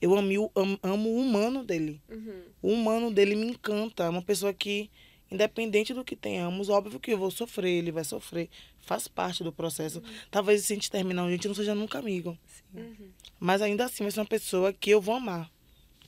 eu 0.00 0.14
amo, 0.14 0.50
am- 0.56 0.78
amo 0.82 1.10
o 1.10 1.18
humano 1.20 1.64
dele. 1.64 2.00
Uhum. 2.08 2.42
O 2.62 2.68
humano 2.72 3.10
dele 3.10 3.34
me 3.34 3.46
encanta. 3.48 4.04
É 4.04 4.08
uma 4.08 4.22
pessoa 4.22 4.52
que, 4.54 4.90
independente 5.30 5.92
do 5.92 6.04
que 6.04 6.14
tenhamos, 6.16 6.68
óbvio 6.68 7.00
que 7.00 7.12
eu 7.12 7.18
vou 7.18 7.30
sofrer, 7.30 7.70
ele 7.78 7.90
vai 7.92 8.04
sofrer. 8.04 8.48
Faz 8.82 9.06
parte 9.08 9.42
do 9.44 9.52
processo. 9.52 10.02
Talvez 10.30 10.64
se 10.64 10.72
a 10.72 10.76
gente 10.76 10.90
terminar, 10.90 11.24
a 11.24 11.30
gente 11.30 11.46
não 11.48 11.54
seja 11.54 11.74
nunca 11.74 11.98
amigo. 11.98 12.36
Uhum. 12.74 13.10
Mas 13.38 13.62
ainda 13.62 13.84
assim 13.84 14.02
vai 14.04 14.10
ser 14.10 14.20
uma 14.20 14.26
pessoa 14.26 14.72
que 14.72 14.90
eu 14.90 15.00
vou 15.00 15.14
amar. 15.14 15.50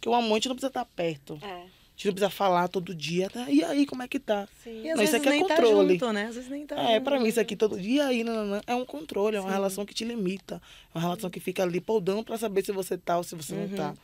Que 0.00 0.08
o 0.08 0.14
amor 0.14 0.32
a 0.32 0.34
gente 0.36 0.48
não 0.48 0.56
precisa 0.56 0.68
estar 0.68 0.84
perto. 0.84 1.38
É, 1.40 1.46
A 1.46 1.60
gente 1.96 2.06
não 2.06 2.12
precisa 2.14 2.30
falar 2.30 2.66
todo 2.68 2.92
dia. 2.94 3.30
Tá? 3.30 3.48
E 3.48 3.62
aí, 3.64 3.86
como 3.86 4.02
é 4.02 4.08
que 4.08 4.18
tá? 4.18 4.48
sim. 4.62 4.82
E 4.82 4.90
às 4.90 4.96
Não, 4.96 5.04
isso 5.04 5.16
aqui 5.16 5.28
é 5.28 5.32
tá 5.46 5.56
controle. 5.56 5.92
junto, 5.94 6.12
né? 6.12 6.26
Às 6.26 6.34
vezes 6.34 6.50
nem 6.50 6.66
tá 6.66 6.76
É, 6.76 6.94
junto. 6.94 7.04
pra 7.04 7.20
mim 7.20 7.28
isso 7.28 7.40
aqui 7.40 7.54
todo 7.56 7.80
dia. 7.80 7.94
E 7.94 8.00
aí, 8.00 8.24
não, 8.24 8.34
não, 8.34 8.46
não, 8.56 8.60
é 8.66 8.74
um 8.74 8.84
controle, 8.84 9.36
é 9.36 9.40
uma 9.40 9.48
Sim. 9.48 9.54
relação 9.54 9.86
que 9.86 9.94
te 9.94 10.04
limita. 10.04 10.60
É 10.92 10.98
uma 10.98 11.00
relação 11.02 11.30
que 11.30 11.38
fica 11.40 11.62
ali 11.62 11.80
podando 11.80 12.24
pra 12.24 12.36
saber 12.36 12.64
se 12.64 12.72
você 12.72 12.98
tá 12.98 13.16
ou 13.16 13.22
se 13.24 13.34
você 13.36 13.54
Uhum. 13.54 13.68
não 13.68 13.76
tá. 13.76 13.94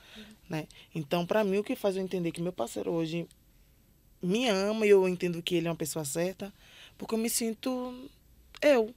Né? 0.49 0.67
Então, 0.95 1.27
pra 1.27 1.43
mim, 1.45 1.59
o 1.59 1.65
que 1.65 1.75
faz 1.77 1.97
eu 1.97 2.03
entender 2.03 2.31
que 2.33 2.41
meu 2.41 2.53
parceiro 2.53 2.91
hoje 2.93 3.27
me 4.23 4.49
ama 4.49 4.87
e 4.87 4.91
eu 4.91 5.09
entendo 5.09 5.43
que 5.43 5.55
ele 5.57 5.67
é 5.67 5.71
uma 5.71 5.77
pessoa 5.77 6.05
certa, 6.05 6.53
porque 6.99 7.15
eu 7.15 7.19
me 7.19 7.31
sinto 7.31 8.09
eu. 8.63 8.95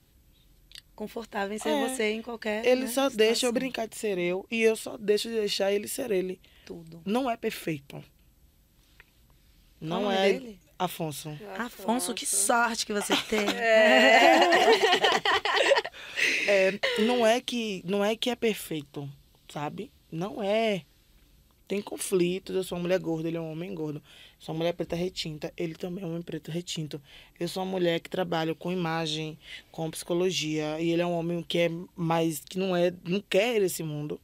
Confortável 0.96 1.56
em 1.56 1.60
ser 1.60 1.70
É. 1.70 1.88
você 1.90 2.12
em 2.12 2.22
qualquer. 2.22 2.66
Ele 2.66 2.82
né, 2.82 2.88
só 2.88 3.10
deixa 3.10 3.32
eu 3.32 3.34
situação. 3.34 3.54
brincar 3.54 3.88
de 3.88 3.96
ser 3.98 4.18
eu 4.18 4.46
e 4.50 4.62
eu 4.62 4.76
só 4.76 4.96
deixo 4.98 5.28
de 5.28 5.36
deixar 5.36 5.72
ele 5.72 5.88
ser 5.88 6.12
ele. 6.12 6.40
Tudo. 6.66 7.02
Não 7.06 7.30
é 7.30 7.36
perfeito. 7.36 8.04
Não 9.82 10.04
nome 10.04 10.16
é 10.16 10.34
dele? 10.34 10.60
Afonso. 10.78 11.38
Afonso, 11.58 12.14
que 12.14 12.26
sorte 12.26 12.86
que 12.86 12.94
você 12.94 13.16
tem. 13.30 13.46
É, 16.48 16.80
não 17.06 17.26
é 17.26 17.42
que 17.42 17.82
não 17.86 18.04
é 18.04 18.16
que 18.16 18.30
é 18.30 18.36
perfeito, 18.36 19.10
sabe? 19.50 19.92
Não 20.12 20.42
é. 20.44 20.84
Tem 21.68 21.82
conflitos. 21.82 22.56
Eu 22.56 22.64
sou 22.64 22.78
uma 22.78 22.84
mulher 22.84 23.00
gorda, 23.00 23.28
ele 23.28 23.38
é 23.38 23.42
um 23.42 23.52
homem 23.52 23.74
gordo. 23.74 24.02
Sou 24.44 24.54
uma 24.54 24.58
mulher 24.60 24.74
preta 24.74 24.94
retinta, 24.94 25.54
ele 25.56 25.74
também 25.74 26.04
é 26.04 26.06
um 26.06 26.10
homem 26.10 26.22
preto 26.22 26.52
retinto. 26.52 27.02
Eu 27.40 27.48
sou 27.48 27.64
uma 27.64 27.72
mulher 27.72 28.02
que 28.02 28.10
trabalha 28.10 28.54
com 28.54 28.74
imagem, 28.74 29.40
com 29.72 29.90
psicologia, 29.90 30.82
e 30.82 30.90
ele 30.92 31.02
é 31.02 31.06
um 31.06 31.14
homem 31.18 31.42
que 31.42 31.60
é 31.60 31.72
mais 31.96 32.42
que 32.42 32.60
não 32.60 32.76
é, 32.76 32.94
não 33.06 33.22
quer 33.22 33.62
esse 33.62 33.82
mundo 33.84 34.20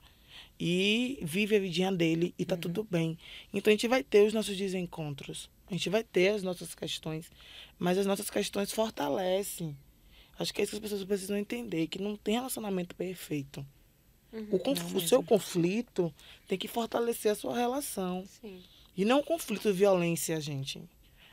e 0.60 1.18
vive 1.22 1.56
a 1.56 1.60
vidinha 1.62 1.90
dele 1.90 2.34
e 2.38 2.44
tá 2.44 2.58
tudo 2.58 2.84
bem. 2.84 3.18
Então 3.54 3.72
a 3.72 3.74
gente 3.74 3.88
vai 3.88 4.04
ter 4.04 4.28
os 4.28 4.34
nossos 4.34 4.58
desencontros. 4.58 5.50
A 5.70 5.72
gente 5.72 5.90
vai 5.90 6.04
ter 6.04 6.34
as 6.34 6.44
nossas 6.44 6.76
questões, 6.76 7.32
mas 7.78 7.98
as 7.98 8.06
nossas 8.06 8.30
questões 8.30 8.74
fortalecem. 8.74 9.74
Acho 10.38 10.54
que 10.54 10.60
é 10.60 10.64
isso 10.66 10.72
que 10.72 10.76
as 10.76 10.82
pessoas 10.82 11.06
precisam 11.06 11.38
entender, 11.38 11.88
que 11.88 12.02
não 12.02 12.18
tem 12.18 12.34
relacionamento 12.34 12.94
perfeito. 12.94 13.66
O, 14.52 14.60
conf- 14.60 14.82
o 14.82 14.94
mesmo. 14.96 15.08
seu 15.08 15.24
conflito 15.24 16.14
tem 16.46 16.58
que 16.58 16.68
fortalecer 16.68 17.32
a 17.32 17.36
sua 17.36 17.56
relação. 17.56 18.26
Sim. 18.42 18.62
E 19.00 19.06
não 19.06 19.16
é 19.16 19.20
um 19.20 19.24
conflito 19.24 19.64
de 19.72 19.72
violência, 19.72 20.42
gente. 20.42 20.82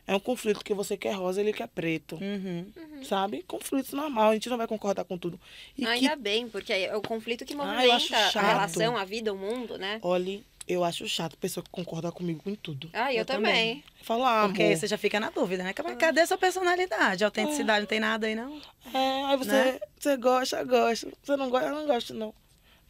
É 0.06 0.14
um 0.14 0.20
conflito 0.20 0.64
que 0.64 0.72
você 0.72 0.96
quer 0.96 1.14
rosa, 1.16 1.40
ele 1.40 1.52
quer 1.52 1.66
preto. 1.66 2.14
Uhum. 2.14 2.70
Sabe? 3.02 3.42
Conflito 3.42 3.96
normal, 3.96 4.30
a 4.30 4.34
gente 4.34 4.48
não 4.48 4.56
vai 4.56 4.68
concordar 4.68 5.04
com 5.04 5.18
tudo. 5.18 5.40
E 5.76 5.84
Ainda 5.84 6.10
que, 6.10 6.22
bem, 6.22 6.48
porque 6.48 6.72
é 6.72 6.96
o 6.96 7.02
conflito 7.02 7.44
que 7.44 7.54
Ah, 7.54 7.56
movimenta 7.56 7.94
a 7.96 7.98
chato. 8.30 8.44
relação, 8.46 8.96
a 8.96 9.04
vida, 9.04 9.32
o 9.32 9.36
mundo, 9.36 9.76
né? 9.76 9.98
olhe, 10.02 10.44
eu 10.68 10.84
acho 10.84 11.08
chato 11.08 11.36
pessoa 11.36 11.64
que 11.64 11.70
concorda 11.70 12.12
comigo 12.12 12.40
em 12.46 12.54
tudo. 12.54 12.88
Ah, 12.92 13.12
eu, 13.12 13.18
Eu 13.18 13.24
também. 13.24 13.82
Fala, 14.02 14.44
ah, 14.44 14.46
Porque 14.46 14.62
amor. 14.62 14.76
você 14.76 14.86
já 14.86 14.96
fica 14.96 15.18
na 15.18 15.30
dúvida, 15.30 15.64
né? 15.64 15.72
Cadê 15.72 16.24
sua 16.24 16.38
personalidade? 16.38 17.24
Autenticidade, 17.24 17.80
não 17.80 17.86
tem 17.88 17.98
nada 17.98 18.28
aí, 18.28 18.36
não? 18.36 18.60
É, 18.94 19.24
aí 19.24 19.36
você, 19.36 19.50
Né? 19.50 19.80
você 19.98 20.16
gosta, 20.16 20.62
gosta. 20.62 21.08
Você 21.20 21.36
não 21.36 21.50
gosta, 21.50 21.66
eu 21.68 21.74
não 21.74 21.86
gosto, 21.88 22.14
não. 22.14 22.32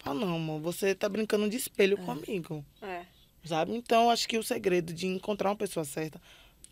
Fala, 0.01 0.21
não, 0.21 0.37
amor, 0.37 0.61
você 0.61 0.95
tá 0.95 1.09
brincando 1.09 1.49
de 1.49 1.57
espelho 1.57 1.97
comigo. 1.97 2.63
É. 2.83 3.16
Sabe? 3.47 3.75
Então, 3.75 4.11
acho 4.11 4.29
que 4.29 4.37
o 4.37 4.43
segredo 4.43 4.93
de 4.93 5.07
encontrar 5.07 5.51
uma 5.51 5.57
pessoa 5.57 5.85
certa, 5.85 6.21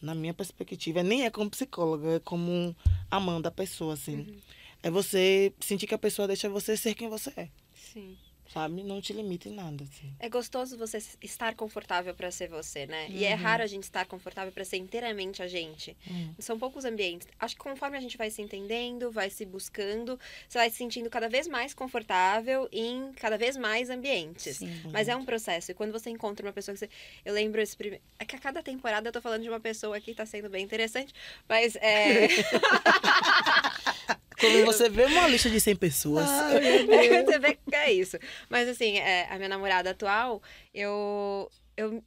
na 0.03 0.15
minha 0.15 0.35
perspectiva, 0.35 1.03
nem 1.03 1.25
é 1.25 1.31
como 1.31 1.49
psicóloga, 1.49 2.17
é 2.17 2.21
como 2.21 2.77
amando 3.11 3.49
a 3.49 3.51
pessoa, 3.51 3.95
assim. 3.95 4.41
É 4.83 4.91
você 4.91 5.53
sentir 5.61 5.87
que 5.87 5.95
a 5.95 5.99
pessoa 5.99 6.29
deixa 6.29 6.49
você 6.49 6.77
ser 6.77 6.95
quem 6.95 7.09
você 7.09 7.33
é, 7.37 7.49
Sim. 7.75 8.17
Sabe? 8.53 8.83
Não 8.83 9.01
te 9.01 9.13
limita 9.13 9.49
em 9.49 9.53
nada, 9.53 9.85
assim. 9.85 10.13
É 10.19 10.29
gostoso 10.29 10.77
você 10.77 10.99
estar 11.23 11.55
confortável 11.55 12.15
pra 12.15 12.31
ser 12.31 12.49
você, 12.49 12.87
né? 12.87 13.09
E 13.11 13.25
é 13.25 13.35
raro 13.35 13.63
a 13.63 13.67
gente 13.67 13.85
estar 13.85 14.07
confortável 14.07 14.53
pra 14.53 14.65
ser 14.65 14.77
inteiramente 14.77 15.43
a 15.43 15.49
gente. 15.49 15.97
Hum. 16.09 16.35
São 16.39 16.59
poucos 16.59 16.85
ambientes. 16.85 17.27
Acho 17.39 17.55
que 17.55 17.63
conforme 17.63 17.97
a 17.97 18.01
gente 18.01 18.17
vai 18.17 18.31
se 18.31 18.43
entendendo, 18.43 19.11
vai 19.11 19.31
se 19.31 19.45
buscando, 19.45 20.19
você 20.49 20.59
vai 20.59 20.71
se 20.71 20.77
sentindo 20.77 21.09
cada 21.09 21.29
vez 21.29 21.47
mais 21.47 21.75
confortável 21.75 22.69
em 22.73 23.13
cada 23.15 23.37
vez 23.37 23.57
mais 23.57 23.91
ambientes. 23.91 24.59
Sim. 24.59 24.83
Mas 24.93 25.09
é 25.09 25.17
um 25.17 25.25
processo. 25.25 25.71
E 25.71 25.75
quando 25.75 25.93
você 25.93 26.11
encontra 26.11 26.47
uma 26.47 26.53
pessoa 26.53 26.75
que 26.75 26.81
você. 26.81 26.89
Eu 27.25 27.35
lembro 27.35 27.61
esse 27.61 27.77
primeiro. 27.77 28.03
É 28.19 28.25
que 28.25 28.37
a 28.37 28.39
cada 28.39 28.63
temporada 28.63 29.09
eu 29.09 29.13
tô 29.13 29.21
falando 29.21 29.43
de 29.43 29.49
uma 29.49 29.61
pessoa 29.61 29.97
aqui, 29.97 30.15
tá 30.15 30.27
sendo 30.27 30.49
bem 30.49 30.65
interessante. 30.65 31.13
Mas 31.49 31.77
é. 31.77 32.29
Quando 34.39 34.65
você 34.67 34.89
vê 34.89 35.05
uma 35.05 35.29
lista 35.29 35.49
de 35.49 35.61
100 35.61 35.77
pessoas, 35.77 36.27
você 37.25 37.39
vê 37.39 37.55
que 37.55 37.75
é 37.75 37.93
isso. 37.93 38.19
Mas 38.49 38.69
assim, 38.69 38.99
é, 38.99 39.27
a 39.31 39.37
minha 39.37 39.49
namorada 39.49 39.91
atual, 39.91 40.43
eu. 40.73 41.51
Eu, 41.77 42.05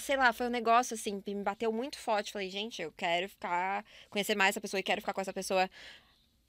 sei 0.00 0.16
lá, 0.16 0.32
foi 0.32 0.46
um 0.46 0.50
negócio 0.50 0.94
assim, 0.94 1.20
que 1.20 1.34
me 1.34 1.42
bateu 1.42 1.70
muito 1.70 1.98
forte. 1.98 2.32
Falei, 2.32 2.48
gente, 2.48 2.80
eu 2.80 2.90
quero 2.96 3.28
ficar, 3.28 3.84
conhecer 4.08 4.34
mais 4.34 4.50
essa 4.50 4.62
pessoa 4.62 4.80
e 4.80 4.82
quero 4.82 5.02
ficar 5.02 5.12
com 5.12 5.20
essa 5.20 5.32
pessoa 5.32 5.68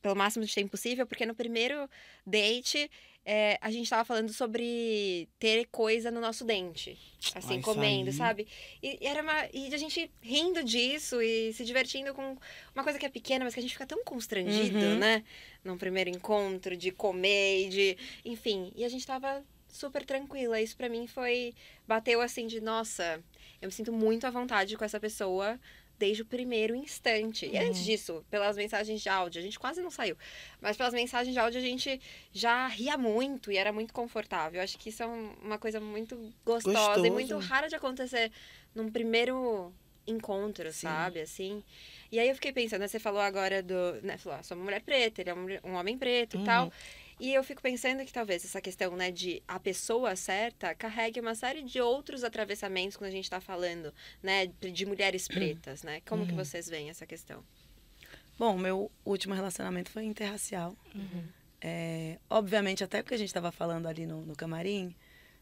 pelo 0.02 0.16
máximo 0.16 0.46
de 0.46 0.54
tempo 0.56 0.72
possível, 0.72 1.06
porque 1.06 1.26
no 1.26 1.36
primeiro 1.36 1.90
date 2.26 2.90
é, 3.24 3.58
a 3.62 3.70
gente 3.70 3.90
tava 3.90 4.04
falando 4.04 4.34
sobre 4.34 5.30
ter 5.38 5.68
coisa 5.68 6.10
no 6.10 6.20
nosso 6.20 6.44
dente. 6.44 6.98
Assim, 7.36 7.60
isso 7.60 7.64
comendo, 7.64 8.10
aí. 8.10 8.16
sabe? 8.16 8.48
E, 8.82 8.98
e 9.00 9.06
era 9.06 9.22
uma. 9.22 9.48
E 9.54 9.74
a 9.74 9.78
gente 9.78 10.10
rindo 10.22 10.64
disso 10.64 11.22
e 11.22 11.54
se 11.54 11.64
divertindo 11.64 12.14
com 12.16 12.36
uma 12.74 12.84
coisa 12.84 12.98
que 12.98 13.06
é 13.06 13.10
pequena, 13.10 13.46
mas 13.46 13.54
que 13.54 13.60
a 13.60 13.64
gente 13.64 13.74
fica 13.74 13.86
tão 13.86 14.04
constrangido, 14.04 14.78
Uhum. 14.78 14.98
né? 14.98 15.24
Num 15.64 15.78
primeiro 15.78 16.10
encontro, 16.10 16.76
de 16.76 16.92
comer, 16.92 17.66
e 17.68 17.70
de. 17.70 17.98
Enfim. 18.26 18.72
E 18.76 18.84
a 18.84 18.90
gente 18.90 19.06
tava 19.06 19.44
super 19.68 20.04
tranquila. 20.06 20.60
Isso 20.60 20.76
pra 20.76 20.90
mim 20.90 21.06
foi. 21.08 21.54
Bateu 21.88 22.20
assim 22.22 22.48
de, 22.48 22.60
nossa, 22.60 23.24
eu 23.62 23.68
me 23.68 23.72
sinto 23.72 23.92
muito 23.94 24.26
à 24.26 24.30
vontade 24.32 24.76
com 24.76 24.84
essa 24.84 25.00
pessoa 25.00 25.60
desde 26.00 26.24
o 26.24 26.26
primeiro 26.26 26.74
instante. 26.76 27.46
E 27.46 27.56
antes 27.60 27.86
disso, 27.86 28.26
pelas 28.28 28.58
mensagens 28.58 29.00
de 29.04 29.08
áudio, 29.08 29.40
a 29.40 29.44
gente 29.44 29.60
quase 29.60 29.84
não 29.84 29.92
saiu. 29.92 30.18
Mas 30.60 30.76
pelas 30.76 30.96
mensagens 30.96 31.32
de 31.32 31.40
áudio 31.40 31.60
a 31.60 31.64
gente 31.64 32.02
já 32.34 32.66
ria 32.68 32.98
muito 32.98 33.52
e 33.52 33.58
era 33.58 33.72
muito 33.72 33.94
confortável. 33.94 34.60
Eu 34.60 34.64
acho 34.64 34.80
que 34.80 34.90
isso 34.90 35.04
é 35.04 35.06
um- 35.08 35.32
uma 35.44 35.60
coisa 35.60 35.80
muito 35.80 36.16
gostosa 36.44 36.72
e 36.72 36.74
Gostoso. 36.74 37.12
muito 37.12 37.38
rara 37.38 37.68
de 37.70 37.76
acontecer 37.76 38.32
num 38.74 38.90
primeiro 38.92 39.72
encontro, 40.08 40.72
Sim. 40.72 40.88
sabe? 40.88 41.22
Assim. 41.22 41.64
E 42.12 42.20
aí 42.20 42.28
eu 42.30 42.36
fiquei 42.36 42.52
pensando, 42.52 42.82
né, 42.82 42.88
você 42.88 43.00
falou 43.00 43.22
agora 43.22 43.62
do. 43.64 44.02
Né, 44.04 44.18
falou, 44.18 44.40
ah, 44.40 44.44
sou 44.44 44.58
uma 44.58 44.64
mulher 44.66 44.82
preta, 44.82 45.22
ele 45.22 45.30
é 45.30 45.34
um, 45.34 45.72
um 45.72 45.74
homem 45.76 45.98
preto 45.98 46.36
Uhum. 46.38 46.42
e 46.42 46.46
tal. 46.46 46.72
E 47.20 47.34
eu 47.34 47.44
fico 47.44 47.62
pensando 47.62 48.04
que 48.04 48.12
talvez 48.12 48.44
essa 48.44 48.60
questão, 48.60 48.96
né, 48.96 49.12
de 49.12 49.44
a 49.48 49.60
pessoa 49.60 50.16
certa 50.16 50.74
carregue 50.74 51.20
uma 51.20 51.36
série 51.36 51.62
de 51.62 51.80
outros 51.80 52.24
atravessamentos 52.24 52.98
quando 52.98 53.10
a 53.10 53.14
gente 53.14 53.30
tá 53.30 53.40
falando, 53.40 53.94
né, 54.24 54.48
de 54.48 54.86
mulheres 54.88 55.28
pretas, 55.30 55.84
né? 55.84 56.02
Como 56.08 56.26
que 56.26 56.32
Uhum. 56.32 56.38
vocês 56.44 56.68
veem 56.68 56.90
essa 56.90 57.06
questão? 57.06 57.44
Bom, 58.40 58.58
meu 58.58 58.92
último 59.06 59.36
relacionamento 59.36 59.92
foi 59.92 60.04
interracial. 60.04 60.76
É, 61.62 62.18
obviamente, 62.28 62.84
até 62.84 63.04
porque 63.04 63.14
a 63.14 63.18
gente 63.18 63.28
estava 63.28 63.52
falando 63.52 63.86
ali 63.88 64.08
no, 64.08 64.26
no 64.26 64.36
camarim 64.36 64.96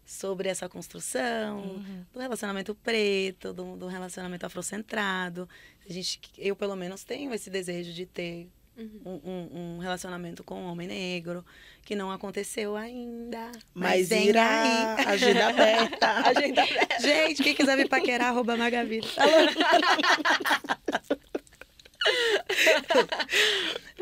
sobre 0.10 0.50
essa 0.50 0.68
construção 0.68 1.60
Uhum. 1.60 2.04
do 2.12 2.20
relacionamento 2.20 2.74
preto, 2.76 3.54
do, 3.54 3.78
do 3.78 3.88
relacionamento 3.88 4.46
afrocentrado. 4.46 5.48
A 5.88 5.94
gente, 5.94 6.20
eu, 6.38 6.56
pelo 6.56 6.76
menos, 6.76 7.04
tenho 7.04 7.34
esse 7.34 7.50
desejo 7.50 7.94
de 7.94 8.06
ter 8.06 8.50
Uhum. 8.78 9.02
um, 9.06 9.30
um- 9.30 9.76
um 9.76 9.78
relacionamento 9.80 10.42
com 10.44 10.56
um 10.62 10.66
homem 10.72 10.88
negro, 10.88 11.46
que 11.84 11.96
não 11.96 12.12
aconteceu 12.12 12.76
ainda. 12.78 13.52
mas 13.74 14.08
vem 14.10 14.30
irá, 14.30 14.96
aí. 14.96 15.06
agenda 15.06 15.48
aberta. 15.50 16.08
Agenda 16.30 16.64
aberta. 16.64 17.00
Gente, 17.02 17.44
quem 17.44 17.54
quiser 17.54 17.76
me 17.78 17.88
paquerar, 17.90 18.30
arroba 18.30 18.56
Magavida. 18.56 19.06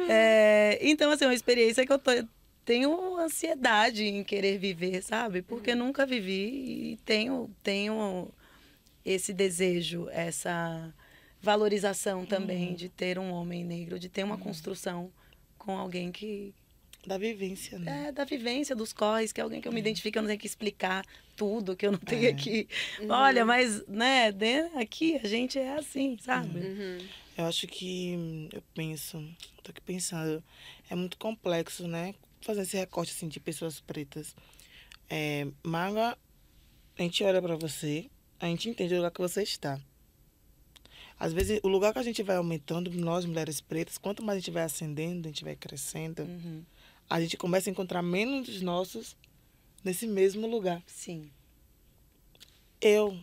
É, 0.10 0.78
então, 0.82 1.12
assim, 1.12 1.26
uma 1.26 1.34
experiência 1.34 1.86
que 1.86 1.92
eu 1.92 2.00
tô 2.00 2.12
tenho 2.68 3.18
ansiedade 3.18 4.04
em 4.04 4.24
querer 4.26 4.58
viver, 4.60 5.02
sabe? 5.02 5.42
Porque 5.42 5.72
Uhum. 5.72 5.78
nunca 5.86 6.06
vivi 6.06 6.92
e 6.94 6.98
tenho, 7.06 7.50
tenho 7.64 8.30
esse 9.06 9.34
desejo, 9.34 10.10
essa 10.12 10.94
valorização 11.42 12.26
também 12.26 12.70
Uhum. 12.72 12.76
de 12.76 12.90
ter 12.90 13.18
um 13.18 13.32
homem 13.32 13.64
negro, 13.64 13.98
de 13.98 14.10
ter 14.10 14.24
uma 14.24 14.38
construção 14.38 15.10
com 15.58 15.78
alguém 15.78 16.12
que 16.12 16.54
Da 17.06 17.18
vivência, 17.18 17.80
né? 17.80 18.08
é 18.08 18.12
da 18.12 18.26
vivência 18.26 18.76
dos 18.76 18.92
corres, 18.92 19.32
que 19.32 19.40
é 19.40 19.44
alguém 19.46 19.62
que 19.62 19.68
eu 19.68 19.72
me 19.72 19.80
identifico, 19.80 20.18
eu 20.18 20.22
não 20.24 20.28
tenho 20.28 20.40
que 20.40 20.48
explicar 20.48 21.06
tudo, 21.38 21.74
que 21.74 21.88
eu 21.88 21.92
não 21.94 22.00
tenho 22.00 22.28
É. 22.32 22.34
que. 22.34 22.68
Uhum. 23.00 23.08
Olha, 23.12 23.46
mas, 23.46 23.86
né, 23.88 24.30
de- 24.34 24.68
aqui 24.76 25.16
a 25.24 25.26
gente 25.26 25.58
é 25.58 25.78
assim, 25.78 26.18
sabe? 26.20 26.60
Uhum. 26.60 26.98
Eu 27.38 27.46
acho 27.46 27.66
que 27.66 28.50
eu 28.52 28.62
penso, 28.74 29.24
tô 29.64 29.72
aqui 29.72 29.80
pensando, 29.80 30.44
é 30.90 30.96
muito 30.96 31.18
complexo, 31.18 31.88
né? 31.88 32.14
Fazer 32.42 32.62
esse 32.62 32.78
recorte 32.78 33.12
assim 33.12 33.28
de 33.28 33.40
pessoas 33.40 33.80
pretas. 33.80 34.36
É, 35.10 35.48
Maga, 35.64 36.18
a 36.98 37.02
gente 37.02 37.24
olha 37.24 37.42
pra 37.42 37.56
você, 37.56 38.10
a 38.40 38.46
gente 38.48 38.70
entende 38.70 38.94
o 38.94 38.98
lugar 38.98 39.12
que 39.12 39.22
você 39.22 39.44
está. 39.44 39.80
Às 41.20 41.34
vezes, 41.34 41.60
o 41.64 41.68
lugar 41.68 41.94
que 41.94 42.00
a 42.00 42.04
gente 42.04 42.22
vai 42.22 42.36
aumentando, 42.36 42.92
nós 42.92 43.26
mulheres 43.26 43.60
pretas, 43.60 43.98
quanto 43.98 44.22
mais 44.24 44.38
a 44.38 44.40
gente 44.40 44.52
vai 44.52 44.64
ascendendo, 44.64 45.28
a 45.28 45.32
gente 45.32 45.44
vai 45.44 45.56
crescendo, 45.56 46.22
Uhum. 46.22 46.64
a 47.10 47.20
gente 47.20 47.36
começa 47.38 47.70
a 47.70 47.72
encontrar 47.72 48.04
menos 48.04 48.48
dos 48.48 48.62
nossos 48.62 49.16
nesse 49.84 50.06
mesmo 50.06 50.46
lugar. 50.48 50.84
Sim. 50.86 51.32
Eu, 52.80 53.18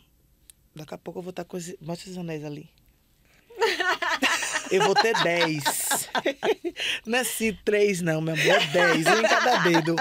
daqui 0.74 0.92
a 0.94 0.98
pouco 0.98 1.20
eu 1.20 1.22
vou 1.22 1.30
estar 1.30 1.44
com 1.44 1.56
esse. 1.56 1.78
Mostra 1.80 2.06
esses 2.06 2.18
anéis 2.18 2.44
ali. 2.44 2.68
Eu 4.74 4.82
vou 4.84 4.94
ter 4.94 5.14
10. 5.22 5.64
Não 7.06 7.18
é 7.18 7.20
assim, 7.20 7.56
3 7.64 8.02
não, 8.02 8.20
meu 8.20 8.34
amor. 8.34 8.46
É 8.46 8.66
10, 8.66 9.06
um 9.06 9.20
em 9.20 9.22
cada 9.22 9.56
dedo. 9.58 9.96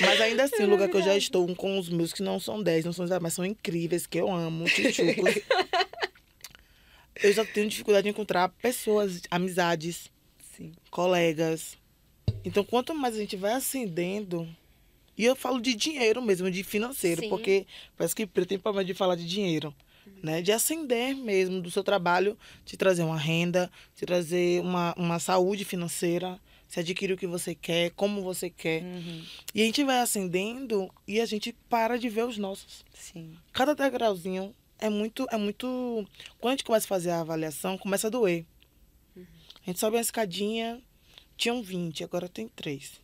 Mas 0.00 0.20
ainda 0.20 0.44
assim, 0.44 0.62
o 0.62 0.70
lugar 0.70 0.88
que 0.88 0.96
eu 0.96 1.02
já 1.02 1.16
estou 1.16 1.48
um 1.48 1.54
com 1.54 1.78
os 1.78 1.88
meus 1.88 2.12
que 2.12 2.22
não 2.22 2.40
são 2.40 2.62
10, 2.62 2.86
não 2.86 2.92
são 2.92 3.06
10, 3.06 3.20
mas 3.20 3.34
são 3.34 3.44
incríveis, 3.44 4.06
que 4.06 4.18
eu 4.18 4.30
amo, 4.30 4.64
tchutchucos. 4.64 5.34
Eu 7.22 7.32
já 7.32 7.44
tenho 7.44 7.68
dificuldade 7.68 8.04
de 8.04 8.10
encontrar 8.10 8.48
pessoas, 8.48 9.22
amizades, 9.30 10.10
Sim. 10.56 10.72
colegas. 10.90 11.76
Então, 12.44 12.64
quanto 12.64 12.94
mais 12.94 13.14
a 13.14 13.18
gente 13.18 13.36
vai 13.36 13.52
ascendendo, 13.52 14.48
e 15.16 15.24
eu 15.24 15.36
falo 15.36 15.60
de 15.60 15.74
dinheiro 15.74 16.20
mesmo, 16.20 16.50
de 16.50 16.64
financeiro, 16.64 17.22
Sim. 17.22 17.28
porque 17.28 17.66
parece 17.96 18.14
que 18.14 18.26
preto 18.26 18.48
tem 18.48 18.58
problema 18.58 18.84
de 18.84 18.94
falar 18.94 19.16
de 19.16 19.26
dinheiro, 19.26 19.74
né? 20.22 20.42
De 20.42 20.52
ascender 20.52 21.16
mesmo 21.16 21.60
do 21.60 21.70
seu 21.70 21.84
trabalho, 21.84 22.38
te 22.64 22.76
trazer 22.76 23.02
uma 23.02 23.18
renda, 23.18 23.70
te 23.94 24.06
trazer 24.06 24.60
uma, 24.60 24.94
uma 24.96 25.18
saúde 25.18 25.64
financeira, 25.64 26.40
se 26.66 26.80
adquirir 26.80 27.14
o 27.14 27.16
que 27.16 27.26
você 27.26 27.54
quer, 27.54 27.90
como 27.90 28.22
você 28.22 28.50
quer. 28.50 28.82
Uhum. 28.82 29.24
E 29.54 29.62
a 29.62 29.64
gente 29.64 29.84
vai 29.84 30.00
ascendendo 30.00 30.92
e 31.06 31.20
a 31.20 31.26
gente 31.26 31.52
para 31.68 31.98
de 31.98 32.08
ver 32.08 32.24
os 32.24 32.38
nossos. 32.38 32.84
Sim. 32.92 33.36
Cada 33.52 33.74
degrauzinho 33.74 34.54
é 34.78 34.88
muito, 34.88 35.26
é 35.30 35.36
muito. 35.36 36.06
Quando 36.38 36.52
a 36.52 36.56
gente 36.56 36.64
começa 36.64 36.86
a 36.86 36.88
fazer 36.88 37.10
a 37.10 37.20
avaliação, 37.20 37.78
começa 37.78 38.08
a 38.08 38.10
doer. 38.10 38.44
A 39.16 39.70
gente 39.70 39.80
sobe 39.80 39.96
uma 39.96 40.02
escadinha, 40.02 40.82
tinham 41.36 41.62
20, 41.62 42.04
agora 42.04 42.28
tem 42.28 42.48
3. 42.48 43.00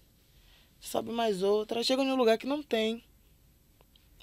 Sobe 0.78 1.10
mais 1.10 1.42
outra, 1.42 1.82
chega 1.82 2.04
num 2.04 2.16
lugar 2.16 2.36
que 2.36 2.46
não 2.46 2.62
tem. 2.62 3.02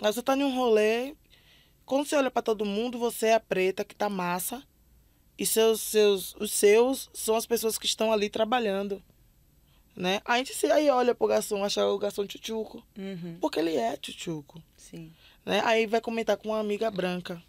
Aí 0.02 0.14
você 0.14 0.22
tá 0.22 0.38
em 0.38 0.44
um 0.44 0.56
rolê, 0.56 1.16
quando 1.88 2.06
você 2.06 2.16
olha 2.16 2.30
para 2.30 2.44
todo 2.44 2.64
mundo, 2.66 3.00
você 3.00 3.28
é 3.28 3.34
a 3.34 3.40
preta 3.40 3.84
que 3.84 3.96
tá 3.96 4.08
massa. 4.10 4.62
E 5.40 5.46
seus, 5.46 5.82
seus, 5.82 6.36
os 6.40 6.52
seus 6.52 7.10
são 7.14 7.36
as 7.36 7.46
pessoas 7.48 7.78
que 7.78 7.86
estão 7.88 8.12
ali 8.12 8.30
trabalhando. 8.30 9.02
Né? 9.96 10.22
A 10.26 10.38
gente 10.38 10.54
se- 10.54 10.72
aí 10.72 10.90
olha 10.90 11.16
pro 11.16 11.26
garçom, 11.28 11.64
acha 11.64 11.84
o 11.88 11.98
garçom 11.98 12.26
tchutchuco. 12.28 12.84
Uhum. 12.98 13.38
Porque 13.42 13.60
ele 13.60 13.76
é 13.76 13.98
tchutchuco 13.98 14.62
Sim. 14.76 15.12
né? 15.46 15.62
Aí 15.66 15.88
vai 15.88 16.00
comentar 16.02 16.38
com 16.38 16.50
uma 16.50 16.60
amiga 16.60 16.92
branca, 16.92 17.42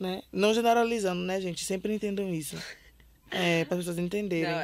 né? 0.00 0.22
Não 0.32 0.52
generalizando, 0.54 1.22
né, 1.22 1.40
gente? 1.40 1.64
Sempre 1.64 1.94
entendam 1.94 2.32
isso. 2.34 2.56
É, 3.28 3.64
para 3.64 3.74
as 3.74 3.80
pessoas 3.80 3.98
entenderem. 3.98 4.48
Não, 4.52 4.60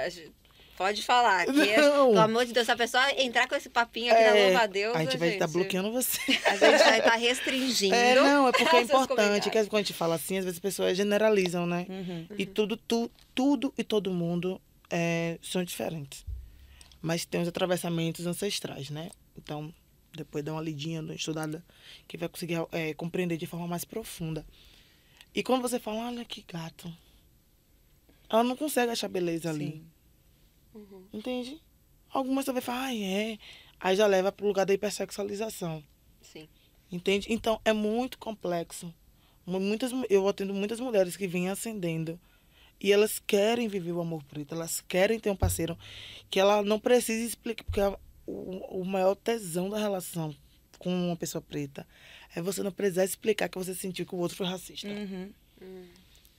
pode 0.83 1.03
falar. 1.03 1.47
Que, 1.47 1.53
pelo 1.75 2.19
amor 2.19 2.45
de 2.45 2.53
Deus, 2.53 2.67
se 2.67 2.73
a 2.73 2.77
pessoa 2.77 3.11
entrar 3.21 3.49
com 3.49 3.55
esse 3.55 3.69
papinho 3.69 4.13
aqui 4.13 4.23
É, 4.23 4.31
na 4.31 4.45
louva 4.47 4.61
a 4.65 4.67
Deus, 4.67 4.97
a 4.97 5.05
gente 5.05 5.17
vai 5.17 5.29
estar 5.31 5.47
gente, 5.47 5.55
bloqueando 5.55 5.93
você. 5.93 6.21
A 6.45 6.57
gente 6.57 6.85
vai 6.85 6.99
estar 6.99 7.17
restringindo. 7.17 7.95
É, 7.95 8.15
não, 8.15 8.49
é 8.49 8.53
porque 8.53 8.77
é 8.77 8.81
importante, 8.83 9.51
que 9.51 9.65
quando 9.67 9.75
a 9.75 9.79
gente 9.79 9.93
fala 9.93 10.17
assim, 10.17 10.39
às 10.39 10.45
vezes 10.45 10.59
as 10.59 10.63
pessoas 10.63 10.97
generalizam, 10.97 11.67
né? 11.67 11.87
Uhum. 11.89 12.27
E 12.37 12.45
tudo, 12.45 12.77
tu, 12.77 13.11
tudo 13.35 13.73
e 13.79 13.85
todo 13.85 14.11
mundo 14.11 14.61
é, 14.91 15.39
são 15.41 15.63
diferentes. 15.63 16.27
Mas 17.01 17.25
tem 17.25 17.41
os 17.41 17.49
atravessamentos 17.49 18.27
ancestrais, 18.27 18.91
né? 18.91 19.11
Então, 19.37 19.73
depois 20.15 20.45
dá 20.45 20.53
uma 20.53 20.61
lidinha, 20.61 21.01
dá 21.01 21.09
uma 21.09 21.15
estudada, 21.15 21.65
que 22.07 22.17
vai 22.17 22.29
conseguir 22.29 22.57
é, 22.73 22.93
compreender 22.95 23.37
de 23.37 23.47
forma 23.47 23.67
mais 23.67 23.85
profunda. 23.85 24.45
E 25.35 25.43
quando 25.43 25.63
você 25.63 25.79
fala, 25.79 26.09
olha 26.09 26.25
que 26.25 26.45
gato, 26.47 26.93
ela 28.29 28.45
não 28.45 28.57
consegue 28.57 28.93
achar 28.93 29.09
beleza 29.09 29.51
ali. 29.51 29.83
Uhum. 30.75 31.07
Entende? 31.13 31.61
Algumas 32.11 32.47
vai 32.47 32.61
falar, 32.61 32.85
ai, 32.85 33.03
é. 33.03 33.39
Aí 33.81 33.97
já 33.97 34.07
leva 34.07 34.31
para 34.31 34.45
o 34.45 34.49
lugar 34.49 34.65
da 34.67 34.75
hipersexualização. 34.75 35.83
Sim. 36.21 36.49
Entende? 36.91 37.27
Então 37.33 37.61
é 37.65 37.73
muito 37.73 38.19
complexo. 38.19 38.95
Mu- 39.47 39.59
Muitas, 39.61 39.93
mu- 39.93 40.07
eu 40.09 40.29
atendo 40.29 40.55
muitas 40.55 40.79
mulheres 40.79 41.17
que 41.17 41.27
vêm 41.27 41.49
ascendendo 41.49 42.21
e 42.81 42.93
elas 42.93 43.19
querem 43.19 43.67
viver 43.69 43.93
o 43.93 44.01
amor 44.01 44.23
preto, 44.25 44.55
elas 44.55 44.81
querem 44.81 45.19
ter 45.19 45.31
um 45.31 45.37
parceiro 45.37 45.77
que 46.31 46.39
ela 46.39 46.63
não 46.63 46.79
precisa 46.79 47.25
explicar, 47.25 47.65
porque 47.65 47.81
o, 48.27 48.81
o 48.81 48.85
maior 48.85 49.15
tesão 49.15 49.69
da 49.71 49.79
relação 49.79 50.35
com 50.79 50.91
uma 50.91 51.17
pessoa 51.17 51.41
preta 51.41 51.87
é 52.35 52.43
você 52.43 52.63
não 52.63 52.73
precisar 52.73 53.05
explicar 53.05 53.49
que 53.49 53.59
você 53.59 53.75
sentiu 53.75 54.05
que 54.07 54.15
o 54.15 54.19
outro 54.19 54.37
foi 54.37 54.47
racista. 54.47 54.89
Uhum. 54.89 55.33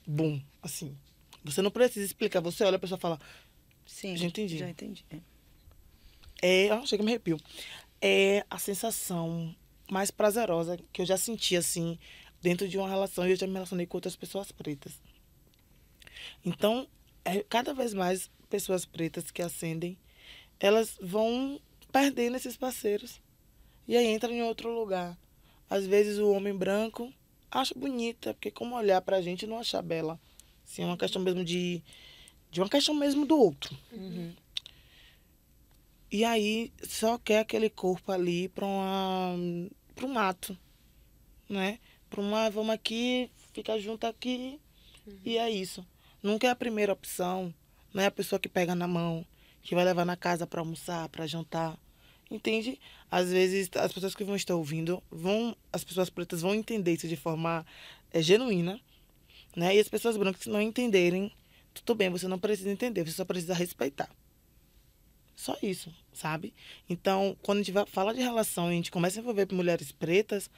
Bum, 0.06 0.40
assim. 0.62 0.96
Você 1.44 1.60
não 1.60 1.70
precisa 1.70 2.04
explicar, 2.04 2.40
você 2.40 2.64
olha 2.64 2.76
a 2.76 2.78
pessoa 2.78 2.98
e 2.98 3.00
fala, 3.00 3.18
Sim. 3.86 4.16
Já 4.16 4.26
entendi. 4.26 4.58
Já 4.58 4.68
entendi. 4.68 5.04
É. 5.10 5.20
É, 6.42 6.70
ah, 6.70 6.84
chega 6.84 7.02
me 7.02 7.10
arrepio. 7.10 7.38
É 8.00 8.44
a 8.50 8.58
sensação 8.58 9.54
mais 9.90 10.10
prazerosa 10.10 10.78
que 10.92 11.02
eu 11.02 11.06
já 11.06 11.16
senti, 11.16 11.56
assim, 11.56 11.98
dentro 12.42 12.68
de 12.68 12.76
uma 12.76 12.88
relação. 12.88 13.26
E 13.26 13.30
eu 13.30 13.36
já 13.36 13.46
me 13.46 13.54
relacionei 13.54 13.86
com 13.86 13.96
outras 13.96 14.16
pessoas 14.16 14.52
pretas. 14.52 15.00
Então, 16.44 16.86
é, 17.24 17.42
cada 17.42 17.72
vez 17.72 17.94
mais 17.94 18.30
pessoas 18.50 18.84
pretas 18.84 19.30
que 19.30 19.42
ascendem, 19.42 19.98
elas 20.60 20.98
vão 21.00 21.60
perdendo 21.90 22.36
esses 22.36 22.56
parceiros. 22.56 23.20
E 23.86 23.96
aí 23.96 24.06
entra 24.06 24.32
em 24.32 24.42
outro 24.42 24.70
lugar. 24.72 25.16
Às 25.68 25.86
vezes 25.86 26.18
o 26.18 26.30
homem 26.30 26.54
branco 26.54 27.12
acha 27.50 27.74
bonita, 27.74 28.34
porque 28.34 28.50
como 28.50 28.76
olhar 28.76 29.00
pra 29.00 29.22
gente 29.22 29.46
não 29.46 29.58
achar 29.58 29.82
bela. 29.82 30.20
Assim, 30.64 30.82
é 30.82 30.86
uma 30.86 30.96
questão 30.96 31.22
mesmo 31.22 31.44
de. 31.44 31.82
De 32.54 32.60
uma 32.60 32.68
questão 32.68 32.94
mesmo 32.94 33.26
do 33.26 33.36
outro. 33.36 33.76
Uhum. 33.90 34.32
E 36.08 36.24
aí 36.24 36.72
só 36.84 37.18
quer 37.18 37.40
aquele 37.40 37.68
corpo 37.68 38.12
ali 38.12 38.48
para 38.48 38.64
para 39.92 40.06
um 40.06 40.12
mato, 40.12 40.56
né? 41.48 41.80
Para 42.08 42.20
uma 42.20 42.48
vamos 42.48 42.72
aqui, 42.72 43.28
fica 43.52 43.76
junto 43.80 44.06
aqui 44.06 44.60
e 45.24 45.36
é 45.36 45.50
isso. 45.50 45.84
Nunca 46.22 46.46
é 46.46 46.50
a 46.50 46.54
primeira 46.54 46.92
opção, 46.92 47.52
não 47.92 48.04
é 48.04 48.06
a 48.06 48.10
pessoa 48.12 48.38
que 48.38 48.48
pega 48.48 48.72
na 48.72 48.86
mão, 48.86 49.26
que 49.60 49.74
vai 49.74 49.84
levar 49.84 50.04
na 50.04 50.16
casa 50.16 50.46
para 50.46 50.60
almoçar, 50.60 51.08
para 51.08 51.26
jantar. 51.26 51.76
Entende? 52.30 52.78
Às 53.10 53.32
vezes 53.32 53.68
as 53.74 53.92
pessoas 53.92 54.14
que 54.14 54.22
vão 54.22 54.36
estar 54.36 54.54
ouvindo 54.54 55.02
vão, 55.10 55.56
as 55.72 55.82
pessoas 55.82 56.08
pretas 56.08 56.42
vão 56.42 56.54
entender 56.54 56.92
isso 56.92 57.08
de 57.08 57.16
forma 57.16 57.66
é, 58.12 58.22
genuína, 58.22 58.80
né? 59.56 59.74
E 59.74 59.80
as 59.80 59.88
pessoas 59.88 60.16
brancas 60.16 60.46
não 60.46 60.60
entenderem, 60.60 61.32
tudo 61.74 61.96
bem, 61.96 62.10
você 62.10 62.28
não 62.28 62.38
precisa 62.38 62.70
entender, 62.70 63.04
você 63.04 63.12
só 63.12 63.24
precisa 63.24 63.54
respeitar. 63.54 64.08
Só 65.36 65.56
isso, 65.62 65.92
sabe? 66.12 66.54
Então, 66.88 67.36
quando 67.42 67.58
a 67.58 67.62
gente 67.62 67.90
fala 67.90 68.14
de 68.14 68.20
relação 68.20 68.68
e 68.68 68.72
a 68.72 68.76
gente 68.76 68.90
começa 68.90 69.18
a 69.18 69.20
envolver 69.20 69.52
mulheres 69.52 69.90
pretas, 69.90 70.48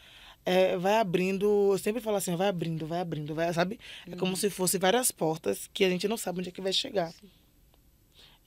é, 0.44 0.76
vai 0.76 0.98
abrindo, 0.98 1.72
eu 1.72 1.78
sempre 1.78 2.00
falo 2.00 2.16
assim, 2.16 2.36
vai 2.36 2.48
abrindo, 2.48 2.86
vai 2.86 3.00
abrindo, 3.00 3.34
vai, 3.34 3.52
sabe? 3.52 3.80
É 4.06 4.14
como 4.14 4.36
se 4.36 4.48
fosse 4.48 4.78
várias 4.78 5.10
portas 5.10 5.68
que 5.72 5.84
a 5.84 5.90
gente 5.90 6.06
não 6.06 6.16
sabe 6.16 6.40
onde 6.40 6.50
é 6.50 6.52
que 6.52 6.60
vai 6.60 6.72
chegar. 6.72 7.12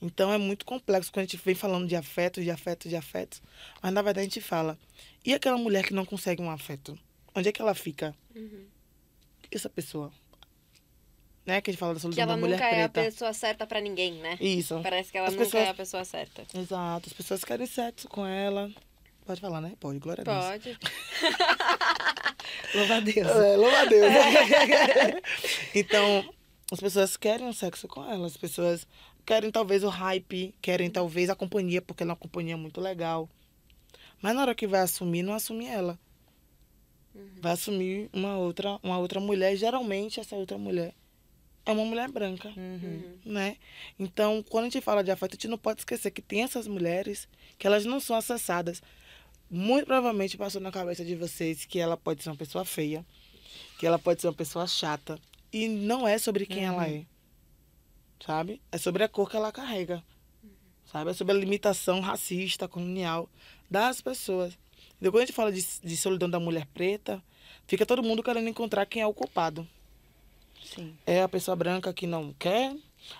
Então 0.00 0.32
é 0.32 0.38
muito 0.38 0.64
complexo 0.64 1.12
quando 1.12 1.24
a 1.24 1.26
gente 1.26 1.36
vem 1.44 1.54
falando 1.54 1.86
de 1.86 1.94
afetos, 1.94 2.42
de 2.42 2.50
afetos, 2.50 2.88
de 2.88 2.96
afetos. 2.96 3.42
Mas 3.82 3.92
na 3.92 4.00
verdade 4.00 4.20
a 4.20 4.28
gente 4.28 4.40
fala, 4.40 4.78
e 5.24 5.34
aquela 5.34 5.58
mulher 5.58 5.84
que 5.84 5.92
não 5.92 6.06
consegue 6.06 6.40
um 6.40 6.50
afeto? 6.50 6.98
Onde 7.34 7.50
é 7.50 7.52
que 7.52 7.60
ela 7.60 7.74
fica? 7.74 8.14
Uhum. 8.34 8.64
Essa 9.50 9.68
pessoa? 9.68 10.10
Né? 11.46 11.60
Que 11.60 11.70
a 11.70 11.72
gente 11.72 11.80
fala 11.80 11.94
da 11.94 11.98
Que 11.98 12.02
solidão 12.02 12.22
ela 12.24 12.34
da 12.34 12.40
mulher 12.40 12.56
nunca 12.56 12.68
é 12.68 12.84
a 12.84 12.88
preta. 12.88 13.10
pessoa 13.10 13.32
certa 13.32 13.66
pra 13.66 13.80
ninguém, 13.80 14.14
né? 14.14 14.36
Isso. 14.40 14.78
Parece 14.82 15.10
que 15.10 15.18
ela 15.18 15.28
As 15.28 15.32
nunca 15.34 15.44
pessoas- 15.46 15.64
é 15.64 15.68
a 15.68 15.74
pessoa 15.74 16.04
certa. 16.04 16.42
Exato. 16.54 17.06
As 17.08 17.12
pessoas 17.12 17.44
querem 17.44 17.66
sexo 17.66 18.08
com 18.08 18.26
ela. 18.26 18.70
Pode 19.26 19.40
falar, 19.40 19.60
né? 19.60 19.72
Pode, 19.80 19.98
glória 19.98 20.22
a 20.22 20.24
Deus. 20.24 20.44
Pode. 20.44 20.78
Louva 22.74 22.96
a 22.96 23.00
Deus. 23.00 23.28
É, 23.28 23.56
louva 23.56 23.78
a 23.78 23.84
Deus. 23.84 24.12
então, 25.74 26.28
as 26.72 26.80
pessoas 26.80 27.16
querem 27.16 27.46
um 27.46 27.52
sexo 27.52 27.86
com 27.88 28.04
ela. 28.10 28.26
As 28.26 28.36
pessoas 28.36 28.86
querem 29.24 29.50
talvez 29.50 29.82
o 29.84 29.88
hype, 29.88 30.54
querem 30.60 30.90
talvez 30.90 31.30
a 31.30 31.34
companhia, 31.34 31.80
porque 31.82 32.02
ela 32.02 32.12
é 32.12 32.14
uma 32.14 32.16
companhia 32.18 32.56
muito 32.56 32.80
legal. 32.80 33.28
Mas 34.20 34.34
na 34.34 34.42
hora 34.42 34.54
que 34.54 34.66
vai 34.66 34.80
assumir, 34.80 35.22
não 35.22 35.32
assume 35.34 35.66
ela. 35.66 35.98
Vai 37.40 37.52
assumir 37.52 38.08
uma 38.12 38.36
outra, 38.36 38.78
uma 38.82 38.98
outra 38.98 39.18
mulher. 39.20 39.56
Geralmente, 39.56 40.20
essa 40.20 40.36
outra 40.36 40.56
mulher 40.58 40.94
é 41.70 41.72
uma 41.74 41.84
mulher 41.84 42.10
branca, 42.10 42.48
Uhum. 42.56 43.18
né? 43.24 43.56
Então, 43.98 44.42
quando 44.48 44.64
a 44.64 44.68
gente 44.68 44.80
fala 44.82 45.02
de 45.02 45.10
afeto, 45.10 45.32
a 45.32 45.36
gente 45.36 45.48
não 45.48 45.58
pode 45.58 45.80
esquecer 45.80 46.10
que 46.10 46.20
tem 46.22 46.42
essas 46.42 46.66
mulheres 46.66 47.28
que 47.58 47.66
elas 47.66 47.84
não 47.84 48.00
são 48.00 48.16
acessadas. 48.16 48.82
Muito 49.50 49.86
provavelmente 49.86 50.36
passou 50.36 50.60
na 50.60 50.70
cabeça 50.70 51.04
de 51.04 51.14
vocês 51.16 51.64
que 51.64 51.78
ela 51.78 51.96
pode 51.96 52.22
ser 52.22 52.30
uma 52.30 52.36
pessoa 52.36 52.64
feia, 52.64 53.04
que 53.78 53.86
ela 53.86 53.98
pode 53.98 54.20
ser 54.20 54.28
uma 54.28 54.34
pessoa 54.34 54.66
chata. 54.66 55.18
E 55.52 55.66
não 55.66 56.06
é 56.06 56.18
sobre 56.18 56.46
quem 56.46 56.64
ela 56.64 56.86
é. 56.88 57.04
Sabe? 58.24 58.60
É 58.70 58.78
sobre 58.78 59.02
a 59.02 59.08
cor 59.08 59.28
que 59.28 59.36
ela 59.36 59.50
carrega. 59.50 60.02
Sabe? 60.92 61.10
É 61.10 61.14
sobre 61.14 61.34
a 61.34 61.38
limitação 61.38 62.00
racista, 62.00 62.68
colonial 62.68 63.28
das 63.70 64.00
pessoas. 64.00 64.56
Então, 64.98 65.10
quando 65.10 65.22
a 65.22 65.26
gente 65.26 65.34
fala 65.34 65.50
de, 65.52 65.64
de 65.82 65.96
solidão 65.96 66.28
da 66.28 66.38
mulher 66.38 66.66
preta, 66.74 67.22
fica 67.66 67.86
todo 67.86 68.02
mundo 68.02 68.22
querendo 68.22 68.48
encontrar 68.48 68.86
quem 68.86 69.02
é 69.02 69.06
o 69.06 69.14
culpado. 69.14 69.66
Sim. 70.62 70.96
É 71.06 71.22
a 71.22 71.28
pessoa 71.28 71.56
branca 71.56 71.92
que 71.92 72.06
não 72.06 72.32
quer, 72.34 72.76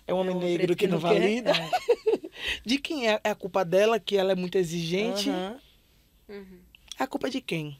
é 0.06 0.12
o 0.14 0.16
homem 0.18 0.34
É 0.34 0.38
o 0.38 0.40
negro 0.40 0.76
que, 0.76 0.84
que 0.84 0.86
não 0.86 0.94
não 0.94 1.00
valida. 1.00 1.52
De 2.64 2.78
quem 2.78 3.08
é? 3.08 3.20
É 3.24 3.30
a 3.30 3.34
culpa 3.34 3.64
dela, 3.64 3.98
que 3.98 4.16
ela 4.16 4.32
é 4.32 4.34
muito 4.34 4.56
exigente? 4.56 5.28
Aham. 5.30 5.60
Uhum. 6.28 6.60
É 6.98 7.02
a 7.02 7.06
culpa 7.06 7.28
de 7.28 7.40
quem? 7.40 7.78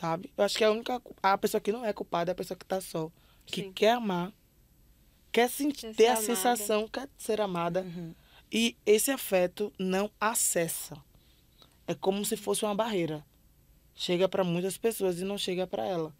Sabe? 0.00 0.32
Eu 0.36 0.44
acho 0.44 0.56
que 0.58 0.64
a 0.64 0.70
única 0.70 1.00
a 1.22 1.38
pessoa 1.38 1.60
que 1.60 1.70
não 1.70 1.84
é 1.84 1.92
culpada 1.92 2.30
é 2.30 2.32
a 2.32 2.34
pessoa 2.34 2.58
que 2.58 2.64
tá 2.64 2.80
só, 2.80 3.10
que 3.46 3.62
Sim. 3.62 3.72
quer 3.72 3.92
amar, 3.92 4.32
quer 5.30 5.48
sentir, 5.48 5.88
Quer 5.88 5.94
ter 5.94 6.06
a 6.06 6.12
amada. 6.12 6.26
sensação 6.26 6.88
quer 6.88 7.08
ser 7.16 7.40
amada 7.40 7.82
Uhum. 7.82 8.14
e 8.50 8.76
esse 8.84 9.10
afeto 9.10 9.72
não 9.78 10.10
acessa. 10.20 10.96
É 11.86 11.94
como 11.94 12.24
se 12.24 12.36
fosse 12.36 12.64
uma 12.64 12.74
barreira. 12.74 13.24
Chega 13.94 14.28
para 14.28 14.42
muitas 14.42 14.76
pessoas 14.76 15.20
e 15.20 15.24
não 15.24 15.38
chega 15.38 15.66
para 15.66 15.86
ela. 15.86 16.12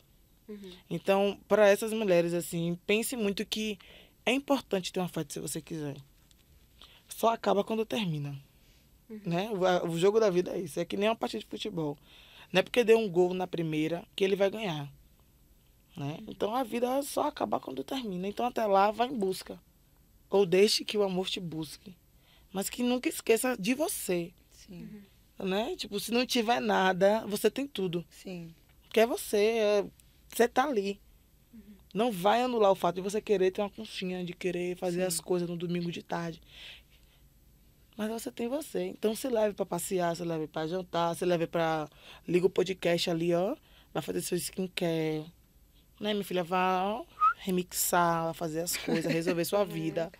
Uhum. 0.49 0.73
Então, 0.91 1.39
para 1.49 1.69
essas 1.69 1.93
mulheres 1.93 2.35
assim, 2.35 2.79
pense 2.87 3.17
muito 3.17 3.45
que 3.45 3.79
é 4.27 4.33
importante 4.33 4.93
ter 4.93 5.01
um 5.01 5.05
afeto 5.05 5.33
se 5.33 5.41
você 5.41 5.61
quiser. 5.61 5.97
Só 7.09 7.29
acaba 7.29 7.65
quando 7.65 7.85
termina. 7.85 8.39
Né? 9.25 9.51
O, 9.51 9.91
o 9.91 9.99
jogo 9.99 10.19
da 10.19 10.31
vida 10.31 10.53
é 10.53 10.61
isso. 10.61 10.81
É 10.81 10.85
que 10.85 10.97
nem 10.97 11.09
uma 11.09 11.17
partida 11.17 11.41
de 11.41 11.47
futebol. 11.47 11.97
Não 12.53 12.61
é 12.61 12.63
porque 12.63 12.85
deu 12.85 12.99
um 12.99 13.09
gol 13.09 13.35
na 13.35 13.47
primeira 13.47 14.05
que 14.15 14.25
ele 14.25 14.37
vai 14.37 14.51
ganhar. 14.51 14.91
Né? 15.97 16.19
Então 16.27 16.55
a 16.55 16.65
vida 16.65 17.03
só 17.03 17.29
acaba 17.29 17.61
quando 17.61 17.85
termina. 17.85 18.27
Então 18.27 18.47
até 18.47 18.67
lá 18.67 18.91
vá 18.91 19.07
em 19.07 19.17
busca. 19.17 19.61
Ou 20.31 20.45
deixe 20.45 20.85
que 20.85 20.99
o 20.99 21.03
amor 21.03 21.29
te 21.29 21.39
busque. 21.41 21.95
Mas 22.53 22.69
que 22.69 22.83
nunca 22.83 23.09
esqueça 23.09 23.57
de 23.59 23.75
você. 23.75 24.33
Sim. 24.51 25.03
Né? 25.39 25.77
Tipo, 25.77 25.99
se 26.01 26.13
não 26.13 26.25
tiver 26.25 26.61
nada, 26.61 27.25
você 27.27 27.51
tem 27.51 27.67
tudo. 27.67 28.05
Sim. 28.09 28.55
Que 28.93 29.01
é 29.01 29.07
você. 29.07 29.37
é- 29.37 29.87
Você 30.35 30.49
tá 30.49 30.65
ali. 30.65 31.01
Não 31.95 32.11
vai 32.11 32.43
anular 32.43 32.73
o 32.73 32.75
fato 32.75 32.97
de 32.97 33.01
você 33.01 33.21
querer 33.21 33.53
ter 33.53 33.63
uma 33.63 33.71
conchinha, 33.71 34.25
de 34.25 34.33
querer 34.33 34.77
fazer 34.77 35.03
Sim. 35.03 35.07
as 35.07 35.21
coisas 35.21 35.49
no 35.49 35.57
domingo 35.57 35.93
de 35.93 36.03
tarde. 36.03 36.43
Mas 37.97 38.11
você 38.11 38.33
tem 38.33 38.49
você. 38.49 38.87
Então 38.87 39.15
se 39.15 39.29
leve 39.29 39.55
pra 39.55 39.65
passear, 39.65 40.17
se 40.17 40.25
leve 40.25 40.49
pra 40.49 40.67
jantar, 40.67 41.15
se 41.15 41.25
leve 41.25 41.47
pra. 41.47 41.89
Liga 42.27 42.47
o 42.47 42.51
podcast 42.51 43.09
ali, 43.09 43.33
ó. 43.33 43.55
Vai 43.93 44.03
fazer 44.03 44.23
seu 44.23 44.37
skincare. 44.37 45.25
Né, 46.01 46.13
minha 46.13 46.25
filha? 46.25 46.43
Vai 46.43 46.83
ó, 46.83 47.05
remixar, 47.39 48.25
vai 48.25 48.35
fazer 48.35 48.63
as 48.63 48.77
coisas, 48.77 49.13
resolver 49.13 49.45
sua 49.45 49.63
vida. 49.65 50.11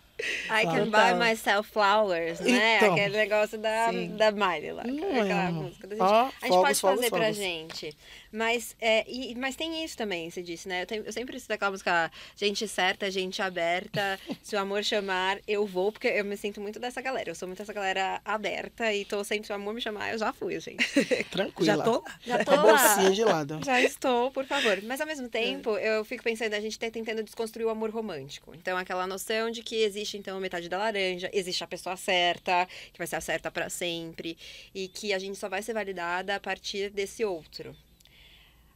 I 0.49 0.63
can 0.65 0.89
buy 0.89 1.13
myself 1.13 1.69
flowers, 1.71 2.39
né? 2.39 2.77
Então. 2.77 2.93
Aquele 2.93 3.17
negócio 3.17 3.57
da, 3.57 3.89
Sim. 3.91 4.15
da 4.15 4.31
Miley 4.31 4.71
lá. 4.71 4.81
Aquela 4.83 5.43
é, 5.47 5.51
música 5.51 5.87
da 5.87 5.95
gente. 5.95 6.03
Ó, 6.05 6.21
a 6.21 6.23
gente 6.25 6.47
fogos, 6.47 6.61
pode 6.61 6.79
fogos, 6.79 6.95
fazer 6.97 7.09
pra 7.09 7.19
fogos. 7.19 7.35
gente. 7.37 7.97
Mas, 8.31 8.75
é, 8.81 9.05
e- 9.09 9.33
mas 9.35 9.55
tem 9.55 9.83
isso 9.83 9.95
também, 9.97 10.29
você 10.29 10.41
disse, 10.41 10.67
né? 10.67 10.81
Eu, 10.83 10.85
tenho- 10.85 11.03
eu 11.05 11.13
sempre 11.13 11.39
cito 11.39 11.53
aquela 11.53 11.71
música 11.71 12.11
Gente 12.35 12.67
certa, 12.67 13.09
gente 13.09 13.41
aberta. 13.41 14.19
se 14.43 14.55
o 14.55 14.59
amor 14.59 14.83
chamar, 14.83 15.39
eu 15.47 15.65
vou, 15.65 15.91
porque 15.91 16.07
eu 16.07 16.25
me 16.25 16.35
sinto 16.37 16.59
muito 16.59 16.79
dessa 16.79 17.01
galera. 17.01 17.29
Eu 17.29 17.35
sou 17.35 17.47
muito 17.47 17.61
essa 17.61 17.71
galera 17.73 18.21
aberta 18.25 18.93
e 18.93 19.05
tô 19.05 19.23
sempre, 19.23 19.47
se 19.47 19.51
o 19.53 19.55
amor 19.55 19.73
me 19.73 19.81
chamar, 19.81 20.11
eu 20.13 20.17
já 20.19 20.33
fui, 20.33 20.59
gente. 20.59 20.85
Tranquila. 21.31 21.75
Já 21.77 21.83
tô 21.83 21.91
lá. 21.91 22.19
Já 22.25 22.43
tô 22.45 22.55
lá. 22.55 23.09
de 23.09 23.23
lado. 23.23 23.59
Já 23.65 23.81
estou, 23.81 24.31
por 24.31 24.45
favor. 24.45 24.81
Mas 24.83 24.99
ao 24.99 25.07
mesmo 25.07 25.29
tempo, 25.29 25.77
eu 25.77 26.03
fico 26.03 26.23
pensando, 26.23 26.53
a 26.53 26.59
gente 26.59 26.77
tá 26.77 26.89
tentando 26.91 27.23
desconstruir 27.23 27.65
o 27.65 27.69
amor 27.69 27.89
romântico. 27.89 28.53
Então, 28.53 28.77
aquela 28.77 29.07
noção 29.07 29.49
de 29.49 29.63
que 29.63 29.75
existe, 29.83 30.04
então, 30.13 30.37
a 30.37 30.39
metade 30.39 30.69
da 30.69 30.77
laranja, 30.77 31.29
existe 31.33 31.63
a 31.63 31.67
pessoa 31.67 31.97
certa, 31.97 32.67
que 32.91 32.97
vai 32.97 33.07
ser 33.07 33.15
a 33.15 33.21
certa 33.21 33.49
para 33.49 33.69
sempre, 33.69 34.37
e 34.73 34.87
que 34.87 35.13
a 35.13 35.19
gente 35.19 35.37
só 35.37 35.49
vai 35.49 35.61
ser 35.61 35.73
validada 35.73 36.35
a 36.35 36.39
partir 36.39 36.89
desse 36.89 37.23
outro. 37.25 37.75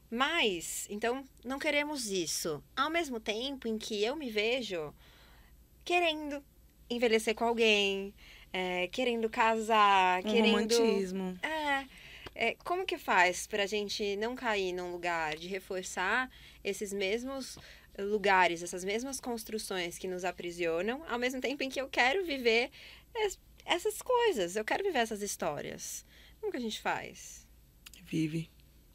Mas, 0.09 0.87
então, 0.89 1.23
não 1.43 1.59
queremos 1.59 2.07
isso. 2.09 2.63
Ao 2.75 2.89
mesmo 2.89 3.19
tempo 3.19 3.67
em 3.67 3.77
que 3.77 4.03
eu 4.03 4.15
me 4.15 4.29
vejo 4.29 4.93
querendo 5.85 6.43
envelhecer 6.89 7.35
com 7.35 7.45
alguém, 7.45 8.13
é, 8.51 8.87
querendo 8.87 9.29
casar, 9.29 10.19
Um 10.21 10.23
querendo. 10.23 10.75
romantismo. 10.75 11.39
É, 11.43 11.85
é, 12.33 12.55
como 12.63 12.85
que 12.85 12.97
faz 12.97 13.45
pra 13.45 13.65
gente 13.65 14.15
não 14.15 14.35
cair 14.35 14.73
num 14.73 14.91
lugar 14.91 15.35
de 15.35 15.47
reforçar 15.47 16.29
esses 16.63 16.91
mesmos 16.91 17.57
lugares, 17.97 18.61
essas 18.63 18.83
mesmas 18.83 19.19
construções 19.19 19.97
que 19.97 20.07
nos 20.07 20.23
aprisionam, 20.23 21.03
ao 21.09 21.19
mesmo 21.19 21.41
tempo 21.41 21.63
em 21.63 21.69
que 21.69 21.79
eu 21.81 21.87
quero 21.89 22.23
viver 22.25 22.69
es- 23.15 23.39
essas 23.65 24.01
coisas, 24.01 24.55
eu 24.55 24.63
quero 24.65 24.83
viver 24.83 24.99
essas 24.99 25.21
histórias. 25.21 26.05
Como 26.39 26.51
que 26.51 26.57
a 26.57 26.61
gente 26.61 26.79
faz? 26.79 27.45
Vive. 28.03 28.49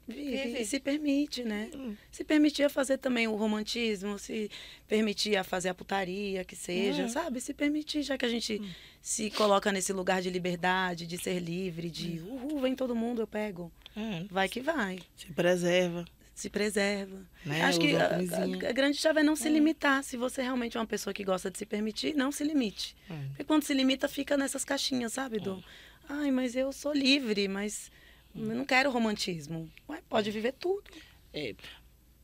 Vive, 0.07 0.37
Vive. 0.37 0.61
e 0.61 0.67
se 0.67 0.79
permite, 0.79 1.43
né? 1.45 1.71
Hum. 1.75 1.97
Se 2.13 2.23
permitir 2.25 2.63
a 2.63 2.69
fazer 2.69 2.99
também 2.99 3.27
o 3.27 3.37
romantismo, 3.37 4.19
se 4.19 4.51
permitir 4.87 5.35
a 5.35 5.43
fazer 5.43 5.71
a 5.71 5.75
putaria, 5.75 6.45
que 6.45 6.55
seja, 6.55 7.05
É. 7.05 7.09
sabe? 7.09 7.41
Se 7.41 7.55
permitir, 7.55 8.03
já 8.03 8.19
que 8.19 8.27
a 8.27 8.29
gente 8.29 8.61
se 9.01 9.31
coloca 9.31 9.73
nesse 9.73 9.95
lugar 9.95 10.21
de 10.21 10.29
liberdade, 10.29 11.07
de 11.07 11.17
ser 11.17 11.39
livre, 11.41 11.89
de 11.89 12.19
uhul, 12.21 12.61
vem 12.61 12.75
todo 12.77 12.95
mundo, 12.95 13.23
eu 13.23 13.27
pego. 13.27 13.73
É, 13.97 14.25
Vai 14.31 14.47
que 14.47 14.61
vai. 14.61 14.99
se 15.17 15.33
preserva. 15.33 16.05
Se 16.35 16.51
preserva. 16.51 17.21
Né? 17.47 17.63
Acho 17.63 17.79
que 17.79 17.95
a, 17.95 18.09
a- 18.17 18.69
a 18.71 18.73
grande 18.73 18.99
chave 18.99 19.21
é 19.21 19.23
não 19.23 19.37
se 19.37 19.49
limitar. 19.49 20.03
Se 20.03 20.17
você 20.17 20.43
realmente 20.43 20.77
é 20.77 20.81
uma 20.81 20.87
pessoa 20.87 21.15
que 21.15 21.23
gosta 21.23 21.51
de 21.51 21.57
se 21.59 21.65
permitir, 21.65 22.15
não 22.15 22.33
se 22.33 22.43
limite. 22.43 22.97
É. 23.09 23.15
Porque 23.29 23.45
quando 23.45 23.63
se 23.63 23.73
limita, 23.73 24.09
fica 24.09 24.37
nessas 24.37 24.65
caixinhas, 24.65 25.13
sabe? 25.13 25.39
Do, 25.39 25.63
ai, 26.09 26.31
mas 26.33 26.57
eu 26.57 26.73
sou 26.73 26.93
livre, 26.93 27.47
mas 27.47 27.91
eu 28.35 28.43
não 28.57 28.65
quero 28.65 28.91
romantismo. 28.91 29.71
Ué, 29.89 30.01
pode 30.09 30.31
viver 30.33 30.53
tudo. 30.55 30.83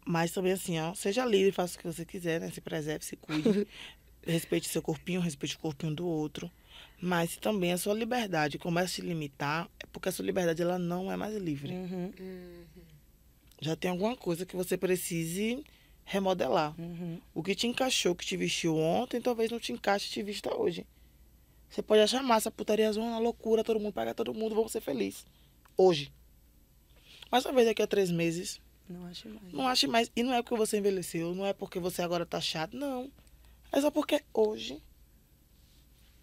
Mas 0.04 0.32
também 0.32 0.52
assim, 0.52 0.78
ó, 0.80 0.92
seja 0.94 1.24
livre, 1.24 1.52
faça 1.52 1.76
o 1.76 1.78
que 1.80 1.86
você 1.86 2.04
quiser, 2.04 2.40
né? 2.40 2.50
Se 2.50 2.60
preserve, 2.60 3.04
se 3.04 3.16
cuide. 3.16 3.66
respeite 4.26 4.68
seu 4.68 4.82
corpinho, 4.82 5.20
respeite 5.20 5.54
o 5.54 5.58
corpinho 5.60 5.94
do 5.94 6.06
outro. 6.06 6.50
Mas 7.00 7.30
se 7.32 7.38
também 7.38 7.72
a 7.72 7.78
sua 7.78 7.94
liberdade 7.94 8.58
começa 8.58 8.86
a 8.86 8.88
se 8.88 9.00
limitar, 9.02 9.68
é 9.78 9.86
porque 9.92 10.08
a 10.08 10.12
sua 10.12 10.24
liberdade 10.24 10.60
ela 10.62 10.78
não 10.78 11.10
é 11.12 11.16
mais 11.16 11.34
livre. 11.36 11.72
Uhum, 11.72 12.12
Já 13.60 13.76
tem 13.76 13.90
alguma 13.90 14.16
coisa 14.16 14.46
que 14.46 14.56
você 14.56 14.76
precise 14.76 15.64
remodelar. 16.04 16.74
uhum. 16.80 17.20
O 17.34 17.42
que 17.42 17.54
te 17.54 17.66
encaixou, 17.66 18.14
que 18.14 18.24
te 18.26 18.36
vestiu 18.36 18.76
ontem, 18.76 19.20
talvez 19.20 19.50
não 19.50 19.60
te 19.60 19.72
encaixe 19.72 20.08
e 20.08 20.10
te 20.12 20.22
vista 20.22 20.54
hoje. 20.56 20.86
Você 21.68 21.82
pode 21.82 22.00
achar 22.02 22.22
massa, 22.22 22.50
putaria 22.50 22.90
zona, 22.92 23.18
loucura, 23.18 23.62
todo 23.62 23.78
mundo 23.78 23.92
paga 23.92 24.12
todo 24.14 24.34
mundo, 24.34 24.54
vamos 24.54 24.72
ser 24.72 24.80
felizes. 24.80 25.24
Hoje. 25.76 26.12
Mas 27.30 27.44
talvez 27.44 27.66
daqui 27.68 27.80
a 27.80 27.86
três 27.86 28.10
meses, 28.10 28.60
Não 28.88 29.06
acho 29.06 29.28
mais. 29.28 29.52
não 29.52 29.68
ache 29.68 29.86
mais. 29.86 30.10
E 30.16 30.22
não 30.24 30.34
é 30.34 30.42
porque 30.42 30.56
você 30.56 30.78
envelheceu, 30.78 31.32
não 31.34 31.46
é 31.46 31.52
porque 31.52 31.78
você 31.78 32.02
agora 32.02 32.26
tá 32.26 32.40
chato, 32.40 32.76
não. 32.76 33.08
É 33.70 33.80
só 33.80 33.88
porque 33.90 34.20
hoje 34.34 34.82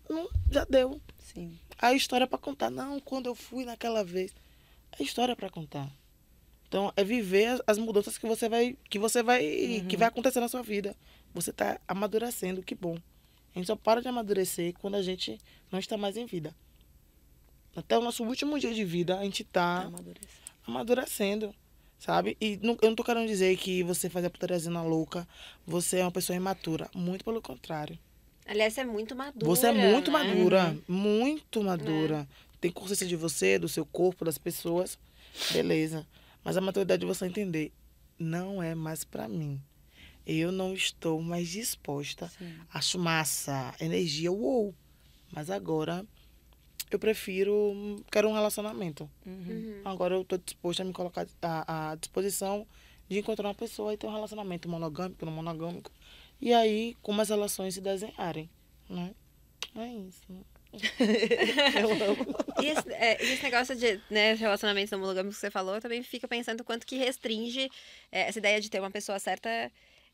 não, 0.09 0.27
já 0.51 0.65
deu. 0.65 0.99
Sim. 1.19 1.57
A 1.77 1.93
história 1.93 2.27
pra 2.27 2.37
contar. 2.37 2.69
Não, 2.69 2.99
quando 2.99 3.27
eu 3.27 3.35
fui 3.35 3.63
naquela 3.63 4.03
vez. 4.03 4.33
É 4.99 5.03
história 5.03 5.35
pra 5.35 5.49
contar. 5.49 5.89
Então, 6.67 6.91
é 6.95 7.03
viver 7.03 7.45
as, 7.47 7.61
as 7.65 7.77
mudanças 7.77 8.17
que 8.17 8.27
você 8.27 8.49
vai 8.49 8.75
que 8.89 8.99
você 8.99 9.23
vai 9.23 9.85
que 9.87 9.95
vai 9.97 10.07
acontecer 10.07 10.39
na 10.39 10.47
sua 10.49 10.61
vida. 10.61 10.95
Você 11.33 11.53
tá 11.53 11.79
amadurecendo, 11.87 12.61
que 12.61 12.75
bom. 12.75 12.97
A 13.55 13.59
gente 13.59 13.67
só 13.67 13.75
para 13.75 14.01
de 14.01 14.07
amadurecer 14.07 14.73
quando 14.79 14.95
a 14.95 15.01
gente 15.01 15.37
não 15.71 15.79
está 15.79 15.97
mais 15.97 16.17
em 16.17 16.25
vida. 16.25 16.53
Até 17.75 17.97
o 17.97 18.01
nosso 18.01 18.23
último 18.23 18.59
dia 18.59 18.73
de 18.73 18.83
vida, 18.83 19.17
a 19.17 19.23
gente 19.23 19.43
Tá 19.43 19.81
tá 19.81 19.87
amadurecendo. 19.87 20.31
amadurecendo, 20.65 21.55
sabe? 21.99 22.35
E 22.41 22.57
não, 22.61 22.77
eu 22.81 22.89
não 22.89 22.95
tô 22.95 23.03
querendo 23.03 23.27
dizer 23.27 23.55
que 23.57 23.83
você 23.83 24.09
faz 24.09 24.25
a 24.25 24.29
putariazinha 24.29 24.81
louca, 24.81 25.27
você 25.65 25.99
é 25.99 26.03
uma 26.03 26.11
pessoa 26.11 26.35
imatura. 26.35 26.89
Muito 26.93 27.23
pelo 27.23 27.41
contrário. 27.41 27.97
Aliás, 28.45 28.73
você 28.73 28.81
é 28.81 28.85
muito 28.85 29.15
madura. 29.15 29.45
Você 29.45 29.67
é 29.67 29.71
muito 29.71 30.11
né? 30.11 30.19
madura, 30.19 30.77
muito 30.87 31.63
madura. 31.63 32.27
Tem 32.59 32.71
consciência 32.71 33.05
de 33.05 33.15
você, 33.15 33.59
do 33.59 33.67
seu 33.69 33.85
corpo, 33.85 34.25
das 34.25 34.37
pessoas. 34.37 34.97
Beleza. 35.51 36.07
Mas 36.43 36.55
a 36.57 36.61
maturidade 36.61 37.01
de 37.01 37.05
você 37.05 37.25
entender 37.25 37.73
não 38.17 38.61
é 38.61 38.73
mais 38.73 39.03
pra 39.03 39.27
mim. 39.27 39.61
eu 40.25 40.51
não 40.51 40.73
estou 40.73 41.21
mais 41.21 41.47
disposta. 41.47 42.27
Sim. 42.37 42.53
Acho 42.73 42.99
massa, 42.99 43.73
energia, 43.79 44.31
uou. 44.31 44.75
Mas 45.31 45.49
agora 45.49 46.05
eu 46.91 46.99
prefiro, 46.99 47.73
quero 48.11 48.29
um 48.29 48.33
relacionamento. 48.33 49.09
Uhum. 49.25 49.45
Uhum. 49.47 49.81
Agora 49.85 50.15
eu 50.15 50.21
estou 50.21 50.37
disposta 50.37 50.83
a 50.83 50.85
me 50.85 50.93
colocar 50.93 51.27
à, 51.41 51.91
à 51.91 51.95
disposição 51.95 52.67
de 53.09 53.19
encontrar 53.19 53.47
uma 53.47 53.55
pessoa 53.55 53.93
e 53.93 53.97
ter 53.97 54.07
um 54.07 54.13
relacionamento 54.13 54.67
monogâmico, 54.67 55.25
não 55.25 55.31
monogâmico. 55.31 55.91
E 56.41 56.53
aí, 56.53 56.95
como 57.01 57.21
as 57.21 57.29
relações 57.29 57.73
se 57.73 57.81
desenharem, 57.81 58.49
né? 58.89 59.13
É 59.75 59.87
isso. 59.87 60.21
Eu 61.79 61.91
amo. 61.91 62.35
E 62.61 62.65
esse, 62.67 62.93
é, 62.93 63.23
esse 63.23 63.43
negócio 63.43 63.75
de 63.75 64.01
né, 64.09 64.33
relacionamentos 64.33 64.91
não 64.91 64.99
monogâmicos 64.99 65.37
que 65.37 65.41
você 65.41 65.51
falou, 65.51 65.75
eu 65.75 65.81
também 65.81 66.03
fica 66.03 66.27
pensando 66.27 66.63
quanto 66.63 66.85
que 66.85 66.97
restringe 66.97 67.69
é, 68.11 68.21
essa 68.27 68.39
ideia 68.39 68.59
de 68.59 68.69
ter 68.69 68.79
uma 68.79 68.91
pessoa 68.91 69.19
certa 69.19 69.71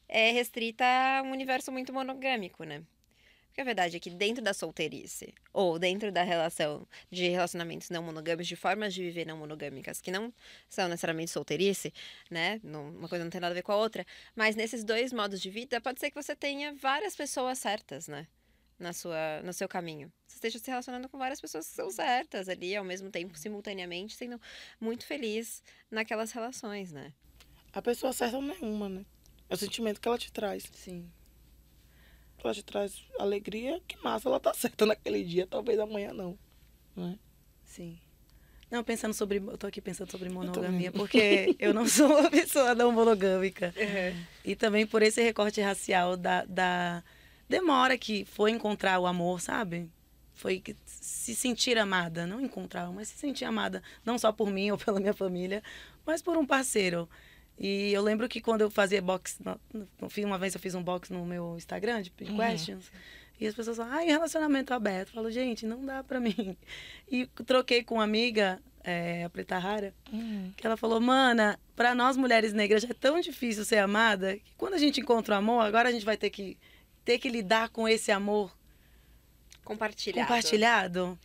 é 0.07 0.31
restrita 0.31 0.85
a 0.85 1.21
um 1.23 1.31
universo 1.31 1.71
muito 1.71 1.93
monogâmico, 1.93 2.63
né? 2.63 2.83
Porque 3.47 3.61
a 3.61 3.65
verdade 3.65 3.95
é 3.95 3.99
que 3.99 4.09
dentro 4.09 4.43
da 4.43 4.51
solteirice, 4.51 5.31
ou 5.53 5.77
dentro 5.77 6.11
da 6.11 6.23
relação 6.23 6.87
de 7.11 7.29
relacionamentos 7.29 7.91
não 7.91 8.01
monogâmicos, 8.01 8.47
de 8.47 8.55
formas 8.55 8.95
de 8.95 9.03
viver 9.03 9.27
não 9.27 9.37
monogâmicas, 9.37 10.01
que 10.01 10.09
não 10.09 10.33
são 10.67 10.87
necessariamente 10.87 11.29
solteirice, 11.29 11.93
né? 12.31 12.59
Uma 12.63 13.07
coisa 13.07 13.23
não 13.23 13.29
tem 13.29 13.39
nada 13.39 13.53
a 13.53 13.55
ver 13.55 13.61
com 13.61 13.71
a 13.71 13.77
outra, 13.77 14.05
mas 14.35 14.55
nesses 14.55 14.83
dois 14.83 15.13
modos 15.13 15.39
de 15.39 15.51
vida, 15.51 15.79
pode 15.79 15.99
ser 15.99 16.09
que 16.09 16.15
você 16.15 16.35
tenha 16.35 16.73
várias 16.73 17.15
pessoas 17.15 17.59
certas, 17.59 18.07
né? 18.07 18.27
Na 18.83 18.91
sua, 18.91 19.41
no 19.43 19.53
seu 19.53 19.65
caminho. 19.65 20.11
Você 20.27 20.35
esteja 20.35 20.59
se 20.59 20.69
relacionando 20.69 21.07
com 21.07 21.17
várias 21.17 21.39
pessoas 21.39 21.65
que 21.69 21.73
são 21.73 21.89
certas 21.89 22.49
ali, 22.49 22.75
ao 22.75 22.83
mesmo 22.83 23.09
tempo, 23.09 23.37
simultaneamente, 23.37 24.13
sendo 24.13 24.37
muito 24.77 25.05
feliz 25.05 25.63
naquelas 25.89 26.33
relações, 26.33 26.91
né? 26.91 27.13
A 27.71 27.81
pessoa 27.81 28.11
certa 28.11 28.41
não 28.41 28.53
é 28.53 28.57
uma, 28.59 28.89
né? 28.89 29.05
É 29.49 29.53
o 29.53 29.57
sentimento 29.57 30.01
que 30.01 30.07
ela 30.07 30.17
te 30.17 30.33
traz. 30.33 30.65
Sim. 30.73 31.09
Ela 32.43 32.53
te 32.53 32.61
traz 32.61 33.05
alegria, 33.17 33.81
que 33.87 33.95
massa, 34.03 34.27
ela 34.27 34.37
tá 34.37 34.51
certa 34.53 34.85
naquele 34.85 35.23
dia, 35.23 35.47
talvez 35.47 35.79
amanhã 35.79 36.11
não. 36.11 36.37
Né? 36.93 37.17
Sim. 37.63 37.97
Não, 38.69 38.83
pensando 38.83 39.13
sobre. 39.13 39.37
Eu 39.37 39.57
tô 39.57 39.65
aqui 39.65 39.79
pensando 39.79 40.11
sobre 40.11 40.27
monogamia, 40.27 40.91
porque 40.91 41.55
eu 41.57 41.73
não 41.73 41.87
sou 41.87 42.07
uma 42.07 42.27
pessoa 42.29 42.75
não 42.75 42.91
monogâmica. 42.91 43.73
E 44.43 44.57
também 44.57 44.85
por 44.85 45.01
esse 45.01 45.21
recorte 45.21 45.61
racial 45.61 46.17
da, 46.17 46.43
da 46.43 47.01
demora 47.53 47.97
que 47.97 48.25
foi 48.25 48.49
encontrar 48.51 48.99
o 48.99 49.05
amor, 49.05 49.39
sabe? 49.39 49.87
Foi 50.33 50.59
que 50.59 50.75
se 50.85 51.35
sentir 51.35 51.77
amada, 51.77 52.25
não 52.25 52.41
encontrar, 52.41 52.91
mas 52.91 53.07
se 53.09 53.17
sentir 53.17 53.45
amada, 53.45 53.83
não 54.03 54.17
só 54.17 54.31
por 54.31 54.49
mim 54.49 54.71
ou 54.73 54.77
pela 54.77 54.99
minha 54.99 55.13
família, 55.13 55.61
mas 56.05 56.21
por 56.21 56.35
um 56.35 56.45
parceiro. 56.45 57.07
E 57.59 57.93
eu 57.93 58.01
lembro 58.01 58.27
que 58.27 58.41
quando 58.41 58.61
eu 58.61 58.71
fazia 58.71 58.99
box, 59.01 59.37
uma 60.25 60.37
vez 60.39 60.55
eu 60.55 60.59
fiz 60.59 60.73
um 60.73 60.81
box 60.81 61.13
no 61.13 61.23
meu 61.23 61.55
Instagram 61.55 62.01
de 62.01 62.11
Uhum. 62.21 62.35
questions, 62.35 62.91
e 63.39 63.45
as 63.45 63.53
pessoas 63.53 63.77
falam, 63.77 63.93
ai, 63.93 64.05
relacionamento 64.05 64.73
aberto. 64.73 65.09
Eu 65.09 65.13
falo, 65.13 65.29
gente, 65.29 65.65
não 65.65 65.85
dá 65.85 66.03
pra 66.03 66.19
mim. 66.19 66.57
E 67.11 67.27
troquei 67.45 67.83
com 67.83 67.95
uma 67.95 68.03
amiga, 68.03 68.59
é, 68.83 69.23
a 69.25 69.29
Preta 69.29 69.59
Rara, 69.59 69.93
que 70.57 70.65
ela 70.65 70.75
falou, 70.77 70.99
mana, 70.99 71.59
pra 71.75 71.93
nós 71.93 72.17
mulheres 72.17 72.53
negras 72.53 72.81
já 72.81 72.89
é 72.89 72.93
tão 72.93 73.19
difícil 73.19 73.63
ser 73.63 73.77
amada, 73.77 74.37
que 74.37 74.53
quando 74.57 74.73
a 74.73 74.77
gente 74.79 74.99
encontra 74.99 75.35
o 75.35 75.37
amor, 75.37 75.61
agora 75.61 75.89
a 75.89 75.91
gente 75.91 76.05
vai 76.05 76.17
ter 76.17 76.29
que, 76.31 76.57
ter 77.05 77.19
que 77.19 77.29
lidar 77.29 77.69
com 77.69 77.87
esse 77.87 78.11
amor 78.11 78.51
Compartilhado. 79.63 80.27
compartilhado. 80.27 81.19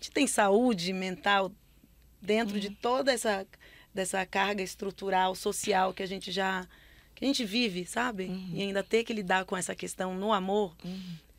A 0.00 0.02
gente 0.04 0.10
tem 0.12 0.26
saúde 0.26 0.92
mental 0.92 1.52
dentro 2.20 2.58
de 2.58 2.70
toda 2.70 3.12
essa, 3.12 3.46
dessa 3.94 4.24
carga 4.24 4.62
estrutural, 4.62 5.34
social 5.34 5.92
que 5.92 6.02
a 6.02 6.06
gente 6.06 6.30
já 6.32 6.66
que 7.14 7.24
a 7.24 7.28
gente 7.28 7.44
vive, 7.44 7.84
sabe? 7.86 8.24
E 8.52 8.62
ainda 8.62 8.82
ter 8.82 9.04
que 9.04 9.12
lidar 9.12 9.44
com 9.44 9.56
essa 9.56 9.74
questão 9.76 10.14
no 10.14 10.32
amor. 10.32 10.74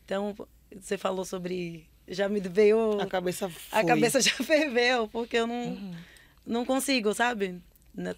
Então, 0.06 0.34
você 0.80 0.98
falou 0.98 1.26
sobre. 1.26 1.86
Já 2.08 2.30
me 2.30 2.40
veio. 2.40 3.02
A 3.02 3.08
cabeça 3.08 3.50
foi. 3.50 3.80
A 3.80 3.84
cabeça 3.84 4.22
já 4.22 4.32
ferveu, 4.44 5.08
porque 5.10 5.36
eu 5.38 5.48
não, 5.48 5.56
Uhum. 5.74 5.96
não 6.46 6.66
consigo, 6.66 7.14
sabe? 7.14 7.60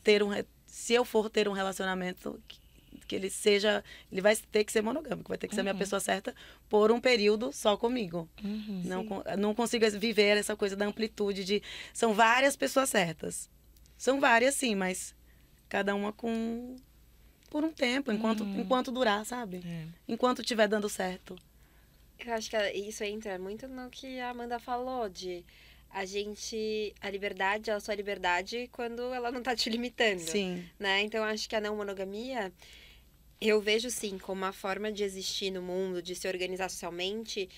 Ter 0.04 0.22
um, 0.22 0.30
se 0.68 0.94
eu 0.94 1.04
for 1.06 1.30
ter 1.30 1.48
um 1.48 1.54
relacionamento 1.54 2.40
que, 2.48 2.60
que 3.06 3.16
ele 3.16 3.30
seja. 3.30 3.84
Ele 4.12 4.22
vai 4.22 4.36
ter 4.36 4.64
que 4.64 4.72
ser 4.72 4.82
monogâmico, 4.82 5.30
vai 5.30 5.38
ter 5.38 5.48
que 5.48 5.56
ser 5.56 5.62
a 5.62 5.64
minha 5.64 5.76
pessoa 5.76 6.00
certa 6.00 6.36
por 6.70 6.92
um 6.92 7.00
período 7.00 7.52
só 7.54 7.78
comigo. 7.78 8.30
Uhum. 8.44 8.82
Não, 8.86 9.06
con- 9.06 9.24
não 9.38 9.56
consigo 9.56 9.90
viver 9.92 10.38
essa 10.38 10.56
coisa 10.56 10.76
da 10.76 10.86
amplitude 10.86 11.44
de. 11.44 11.62
São 11.94 12.14
várias 12.14 12.56
pessoas 12.56 12.90
certas. 12.90 13.50
São 13.98 14.20
várias, 14.20 14.56
sim, 14.56 14.76
mas 14.76 15.16
cada 15.70 15.96
uma 15.96 16.12
com. 16.12 16.76
Por 17.50 17.64
um 17.64 17.72
tempo, 17.72 18.12
enquanto, 18.12 18.44
enquanto 18.44 18.92
durar, 18.92 19.26
sabe? 19.26 19.62
É. 19.66 19.86
Enquanto 20.08 20.42
estiver 20.42 20.68
dando 20.68 20.90
certo. 20.90 21.38
Eu 22.20 22.34
acho 22.34 22.50
que 22.50 22.58
isso 22.74 23.04
entra 23.04 23.38
muito 23.40 23.68
no 23.68 23.90
que 23.90 24.20
a 24.20 24.32
Amanda 24.32 24.60
falou, 24.60 25.08
de 25.08 25.46
a 25.90 26.04
gente. 26.06 26.94
A 27.00 27.10
liberdade, 27.10 27.70
ela 27.70 27.80
só 27.80 27.94
é 27.94 27.96
liberdade 27.96 28.68
quando 28.74 29.02
ela 29.14 29.32
não 29.32 29.42
tá 29.42 29.56
te 29.56 29.70
limitando. 29.70 30.20
Sim. 30.22 30.66
né? 30.78 31.02
Então 31.04 31.22
eu 31.22 31.26
acho 31.26 31.48
que 31.48 31.56
a 31.56 31.62
não 31.62 31.78
monogamia 31.78 32.52
eu 33.40 33.62
vejo 33.62 33.90
sim 33.90 34.18
como 34.18 34.42
uma 34.42 34.54
forma 34.54 34.92
de 34.92 35.04
existir 35.04 35.52
no 35.52 35.62
mundo, 35.62 36.02
de 36.02 36.16
se 36.16 36.28
organizar 36.28 36.70
socialmente, 36.70 37.50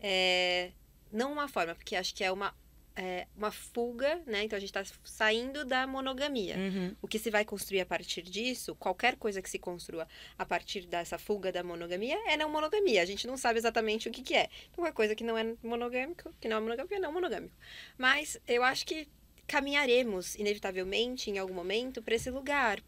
é, 0.00 0.70
não 1.12 1.32
uma 1.32 1.48
forma, 1.48 1.74
porque 1.74 1.96
acho 1.96 2.14
que 2.14 2.24
é 2.24 2.30
uma 2.30 2.54
é, 2.98 3.28
uma 3.36 3.52
fuga, 3.52 4.20
né? 4.26 4.42
Então 4.42 4.56
a 4.56 4.60
gente 4.60 4.76
está 4.76 4.82
saindo 5.04 5.64
da 5.64 5.86
monogamia. 5.86 6.56
Uhum. 6.56 6.96
O 7.00 7.06
que 7.06 7.16
se 7.16 7.30
vai 7.30 7.44
construir 7.44 7.80
a 7.80 7.86
partir 7.86 8.22
disso, 8.22 8.74
qualquer 8.74 9.14
coisa 9.14 9.40
que 9.40 9.48
se 9.48 9.56
construa 9.56 10.08
a 10.36 10.44
partir 10.44 10.84
dessa 10.84 11.16
fuga 11.16 11.52
da 11.52 11.62
monogamia, 11.62 12.18
é 12.26 12.36
não 12.36 12.50
monogamia. 12.50 13.00
A 13.00 13.04
gente 13.04 13.24
não 13.24 13.36
sabe 13.36 13.56
exatamente 13.56 14.08
o 14.08 14.10
que, 14.10 14.20
que 14.20 14.34
é. 14.34 14.48
Então, 14.64 14.82
qualquer 14.82 14.94
coisa 14.94 15.14
que 15.14 15.22
não 15.22 15.38
é 15.38 15.54
monogâmico, 15.62 16.34
que 16.40 16.48
não 16.48 16.56
é 16.56 16.60
monogâmico, 16.60 16.94
é 16.94 16.98
não 16.98 17.12
monogâmico. 17.12 17.54
Mas 17.96 18.36
eu 18.48 18.64
acho 18.64 18.84
que 18.84 19.06
caminharemos, 19.46 20.34
inevitavelmente, 20.34 21.30
em 21.30 21.38
algum 21.38 21.54
momento, 21.54 22.02
para 22.02 22.16
esse 22.16 22.30
lugar. 22.30 22.82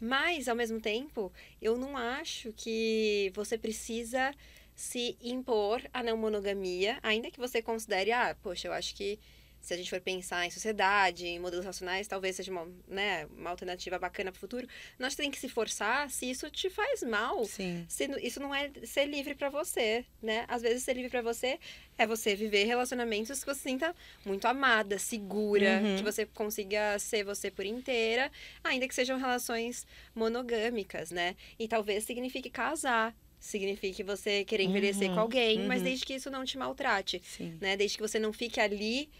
Mas, 0.00 0.48
ao 0.48 0.56
mesmo 0.56 0.80
tempo, 0.80 1.32
eu 1.60 1.76
não 1.76 1.96
acho 1.96 2.52
que 2.52 3.30
você 3.34 3.56
precisa 3.58 4.34
se 4.74 5.16
impor 5.20 5.82
a 5.92 6.02
não 6.02 6.16
monogamia, 6.16 6.98
ainda 7.02 7.30
que 7.30 7.38
você 7.38 7.60
considere, 7.60 8.12
ah, 8.12 8.36
poxa, 8.42 8.68
eu 8.68 8.72
acho 8.72 8.94
que 8.94 9.18
se 9.60 9.74
a 9.74 9.76
gente 9.76 9.90
for 9.90 10.00
pensar 10.00 10.46
em 10.46 10.50
sociedade, 10.50 11.26
em 11.26 11.38
modelos 11.38 11.64
racionais, 11.66 12.08
talvez 12.08 12.36
seja 12.36 12.50
uma, 12.50 12.66
né, 12.88 13.26
uma 13.36 13.50
alternativa 13.50 13.98
bacana 13.98 14.32
para 14.32 14.38
o 14.38 14.40
futuro. 14.40 14.66
Nós 14.98 15.14
temos 15.14 15.34
que 15.34 15.40
se 15.40 15.48
forçar 15.48 16.10
se 16.10 16.30
isso 16.30 16.50
te 16.50 16.70
faz 16.70 17.02
mal. 17.02 17.44
Sim. 17.44 17.84
Se 17.88 18.06
isso 18.22 18.40
não 18.40 18.54
é 18.54 18.70
ser 18.84 19.06
livre 19.06 19.34
para 19.34 19.50
você, 19.50 20.04
né? 20.22 20.44
Às 20.48 20.62
vezes 20.62 20.82
ser 20.82 20.94
livre 20.94 21.10
para 21.10 21.22
você 21.22 21.58
é 21.98 22.06
você 22.06 22.34
viver 22.34 22.64
relacionamentos 22.64 23.40
que 23.40 23.46
você 23.46 23.60
sinta 23.60 23.94
muito 24.24 24.46
amada, 24.46 24.98
segura, 24.98 25.80
Uhum. 25.82 25.96
que 25.96 26.02
você 26.02 26.24
consiga 26.26 26.98
ser 26.98 27.22
você 27.24 27.50
por 27.50 27.66
inteira, 27.66 28.30
ainda 28.64 28.88
que 28.88 28.94
sejam 28.94 29.18
relações 29.18 29.86
monogâmicas, 30.34 31.10
né? 31.10 31.36
E 31.58 31.68
talvez 31.68 32.04
signifique 32.04 32.48
casar, 32.48 33.14
signifique 33.38 34.02
você 34.02 34.44
querer 34.44 34.64
envelhecer 34.64 35.08
Uhum, 35.08 35.14
com 35.14 35.20
alguém, 35.20 35.66
mas 35.66 35.78
uhum. 35.78 35.84
desde 35.84 36.06
que 36.06 36.14
isso 36.14 36.30
não 36.30 36.44
te 36.44 36.56
maltrate, 36.56 37.20
Sim. 37.24 37.58
né? 37.60 37.76
Desde 37.76 37.96
que 37.98 38.02
você 38.02 38.18
não 38.18 38.32
fique 38.32 38.60
ali 38.60 39.10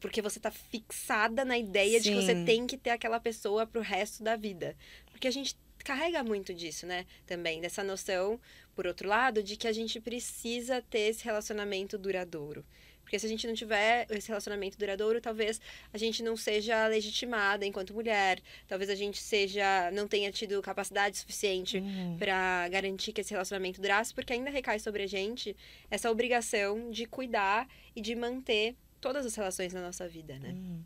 porque 0.00 0.20
você 0.22 0.38
tá 0.38 0.50
fixada 0.50 1.44
na 1.44 1.56
ideia 1.58 2.00
de 2.00 2.10
que 2.10 2.14
você 2.16 2.34
Sim. 2.34 2.44
tem 2.44 2.66
que 2.66 2.76
ter 2.76 2.90
aquela 2.90 3.18
pessoa 3.20 3.66
pro 3.66 3.80
resto 3.80 4.22
da 4.22 4.36
vida. 4.36 4.76
Porque 5.10 5.26
a 5.26 5.30
gente 5.30 5.56
carrega 5.84 6.22
muito 6.22 6.52
disso, 6.52 6.86
né? 6.86 7.06
Também, 7.26 7.60
dessa 7.60 7.82
noção, 7.82 8.40
por 8.74 8.86
outro 8.86 9.08
lado, 9.08 9.42
de 9.42 9.56
que 9.56 9.68
a 9.68 9.72
gente 9.72 10.00
precisa 10.00 10.82
ter 10.82 11.10
esse 11.10 11.24
relacionamento 11.24 11.96
duradouro. 11.96 12.64
Porque 13.02 13.20
se 13.20 13.26
a 13.26 13.28
gente 13.28 13.46
não 13.46 13.54
tiver 13.54 14.04
esse 14.10 14.26
relacionamento 14.26 14.76
duradouro, 14.76 15.20
talvez 15.20 15.60
a 15.92 15.96
gente 15.96 16.24
não 16.24 16.36
seja 16.36 16.88
legitimada 16.88 17.64
enquanto 17.64 17.94
mulher, 17.94 18.40
talvez 18.66 18.90
a 18.90 18.96
gente 18.96 19.22
seja 19.22 19.92
não 19.92 20.08
tenha 20.08 20.32
tido 20.32 20.60
capacidade 20.60 21.16
suficiente 21.16 21.78
Uhum. 21.78 22.16
para 22.18 22.68
garantir 22.68 23.12
que 23.12 23.20
esse 23.20 23.30
relacionamento 23.30 23.80
durasse, 23.80 24.12
porque 24.12 24.32
ainda 24.32 24.50
recai 24.50 24.80
sobre 24.80 25.04
a 25.04 25.06
gente 25.06 25.56
essa 25.88 26.10
obrigação 26.10 26.90
de 26.90 27.06
cuidar 27.06 27.68
e 27.94 28.00
de 28.00 28.16
manter 28.16 28.74
todas 29.06 29.24
as 29.24 29.34
relações 29.36 29.72
na 29.72 29.80
nossa 29.80 30.08
vida, 30.08 30.36
né? 30.38 30.50
Uhum. 30.50 30.84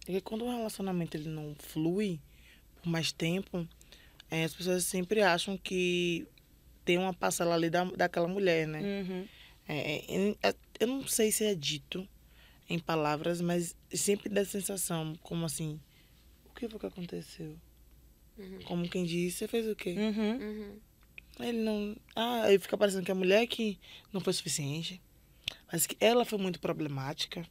Porque 0.00 0.20
quando 0.20 0.44
o 0.44 0.50
relacionamento 0.50 1.16
ele 1.16 1.30
não 1.30 1.54
flui 1.58 2.20
por 2.76 2.88
mais 2.90 3.10
tempo, 3.10 3.66
é, 4.30 4.44
as 4.44 4.54
pessoas 4.54 4.84
sempre 4.84 5.22
acham 5.22 5.56
que 5.56 6.26
tem 6.84 6.98
uma 6.98 7.14
parcela 7.14 7.54
ali 7.54 7.70
da, 7.70 7.84
daquela 7.84 8.28
mulher, 8.28 8.68
né? 8.68 8.80
Uhum. 8.80 9.28
É, 9.66 9.96
é, 9.96 10.36
é, 10.42 10.54
eu 10.78 10.86
não 10.86 11.06
sei 11.06 11.32
se 11.32 11.44
é 11.44 11.54
dito 11.54 12.06
em 12.68 12.78
palavras, 12.78 13.40
mas 13.40 13.74
sempre 13.90 14.28
dá 14.28 14.42
a 14.42 14.44
sensação, 14.44 15.14
como 15.22 15.46
assim, 15.46 15.80
o 16.44 16.54
que 16.54 16.68
foi 16.68 16.78
que 16.78 16.86
aconteceu? 16.86 17.56
Uhum. 18.36 18.58
Como 18.64 18.88
quem 18.88 19.04
disse, 19.04 19.38
você 19.38 19.48
fez 19.48 19.66
o 19.66 19.74
quê? 19.74 19.94
Uhum. 19.96 20.36
Uhum. 20.36 20.80
Ele 21.40 21.62
não. 21.62 21.96
Ah, 22.14 22.42
aí 22.42 22.58
fica 22.58 22.76
parecendo 22.76 23.04
que 23.04 23.10
a 23.10 23.14
mulher 23.14 23.46
que 23.46 23.78
não 24.12 24.20
foi 24.20 24.34
suficiente. 24.34 25.00
Mas 25.70 25.86
que 25.86 25.96
ela 25.98 26.24
foi 26.24 26.38
muito 26.38 26.60
problemática. 26.60 27.44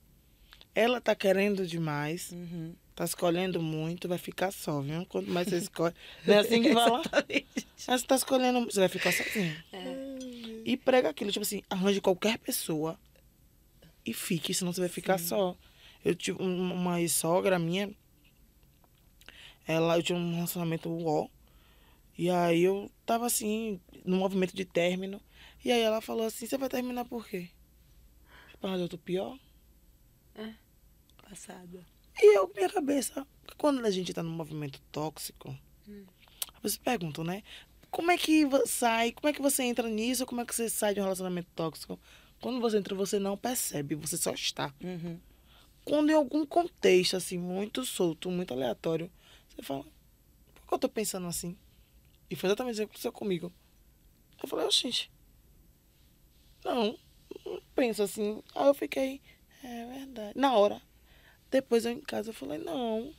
Ela 0.75 0.99
tá 0.99 1.15
querendo 1.15 1.65
demais. 1.67 2.31
Uhum. 2.31 2.73
Tá 2.95 3.05
escolhendo 3.05 3.61
muito, 3.61 4.07
vai 4.07 4.17
ficar 4.19 4.51
só, 4.51 4.79
viu? 4.81 5.05
Quanto 5.07 5.29
mais 5.29 5.47
você 5.47 5.57
escolhe. 5.69 5.93
Não 6.25 6.35
é 6.35 6.37
assim 6.39 6.61
que 6.61 6.73
fala? 6.73 7.01
Mas 7.87 8.01
você 8.01 8.07
tá 8.07 8.15
escolhendo, 8.15 8.63
você 8.65 8.79
vai 8.79 8.89
ficar 8.89 9.11
sozinho. 9.11 9.55
É. 9.71 10.13
E 10.65 10.77
prega 10.77 11.09
aquilo, 11.09 11.31
tipo 11.31 11.43
assim, 11.43 11.61
arranje 11.69 11.99
qualquer 11.99 12.37
pessoa 12.37 12.99
e 14.05 14.13
fique, 14.13 14.53
senão 14.53 14.71
você 14.71 14.79
vai 14.81 14.89
ficar 14.89 15.17
Sim. 15.17 15.27
só. 15.27 15.57
Eu 16.05 16.13
tive 16.15 16.41
um- 16.41 16.73
uma 16.73 17.01
ex-sogra 17.01 17.57
minha, 17.57 17.89
ela, 19.65 19.97
eu 19.97 20.03
tinha 20.03 20.17
um 20.17 20.35
relacionamento 20.35 20.89
uó, 20.89 21.27
e 22.17 22.29
aí 22.29 22.63
eu 22.63 22.91
tava 23.05 23.25
assim, 23.25 23.79
no 24.05 24.17
movimento 24.17 24.55
de 24.55 24.65
término, 24.65 25.21
e 25.63 25.71
aí 25.71 25.81
ela 25.81 26.01
falou 26.01 26.25
assim, 26.25 26.45
você 26.45 26.57
vai 26.57 26.69
terminar 26.69 27.05
por 27.05 27.25
quê? 27.27 27.49
Para 28.59 28.77
eu 28.77 28.87
tô 28.89 28.97
pior? 28.97 29.37
Passada. 31.29 31.85
E 32.21 32.37
eu, 32.37 32.51
minha 32.55 32.69
cabeça, 32.69 33.25
quando 33.57 33.83
a 33.85 33.89
gente 33.89 34.13
tá 34.13 34.21
num 34.21 34.31
movimento 34.31 34.79
tóxico, 34.91 35.57
você 36.61 36.77
pergunta, 36.79 37.23
né? 37.23 37.43
Como 37.89 38.11
é 38.11 38.17
que 38.17 38.47
sai, 38.65 39.11
como 39.11 39.29
é 39.29 39.33
que 39.33 39.41
você 39.41 39.63
entra 39.63 39.87
nisso, 39.87 40.25
como 40.25 40.41
é 40.41 40.45
que 40.45 40.53
você 40.53 40.69
sai 40.69 40.93
de 40.93 40.99
um 40.99 41.03
relacionamento 41.03 41.49
tóxico? 41.55 41.99
Quando 42.41 42.59
você 42.59 42.77
entra, 42.77 42.95
você 42.95 43.19
não 43.19 43.37
percebe, 43.37 43.95
você 43.95 44.17
só 44.17 44.31
está. 44.31 44.73
Uhum. 44.83 45.19
Quando 45.85 46.09
em 46.09 46.13
algum 46.13 46.45
contexto, 46.45 47.15
assim, 47.15 47.37
muito 47.37 47.85
solto, 47.85 48.29
muito 48.31 48.53
aleatório, 48.53 49.11
você 49.49 49.61
fala, 49.61 49.83
por 50.53 50.67
que 50.67 50.73
eu 50.73 50.79
tô 50.79 50.89
pensando 50.89 51.27
assim? 51.27 51.57
E 52.29 52.35
foi 52.35 52.47
exatamente 52.49 52.73
isso 52.73 52.81
que 52.81 52.89
aconteceu 52.89 53.11
comigo. 53.11 53.53
Eu 54.41 54.49
falei, 54.49 54.69
gente, 54.71 55.11
não, 56.63 56.97
não 57.45 57.61
penso 57.75 58.03
assim. 58.03 58.41
Aí 58.55 58.67
eu 58.67 58.73
fiquei, 58.73 59.21
é 59.63 59.85
verdade. 59.85 60.33
Na 60.37 60.53
hora. 60.53 60.81
Depois 61.53 61.85
eu 61.85 61.91
em 61.91 62.01
casa 62.01 62.31
eu 62.31 62.33
falei, 62.33 62.57
não, 62.57 63.13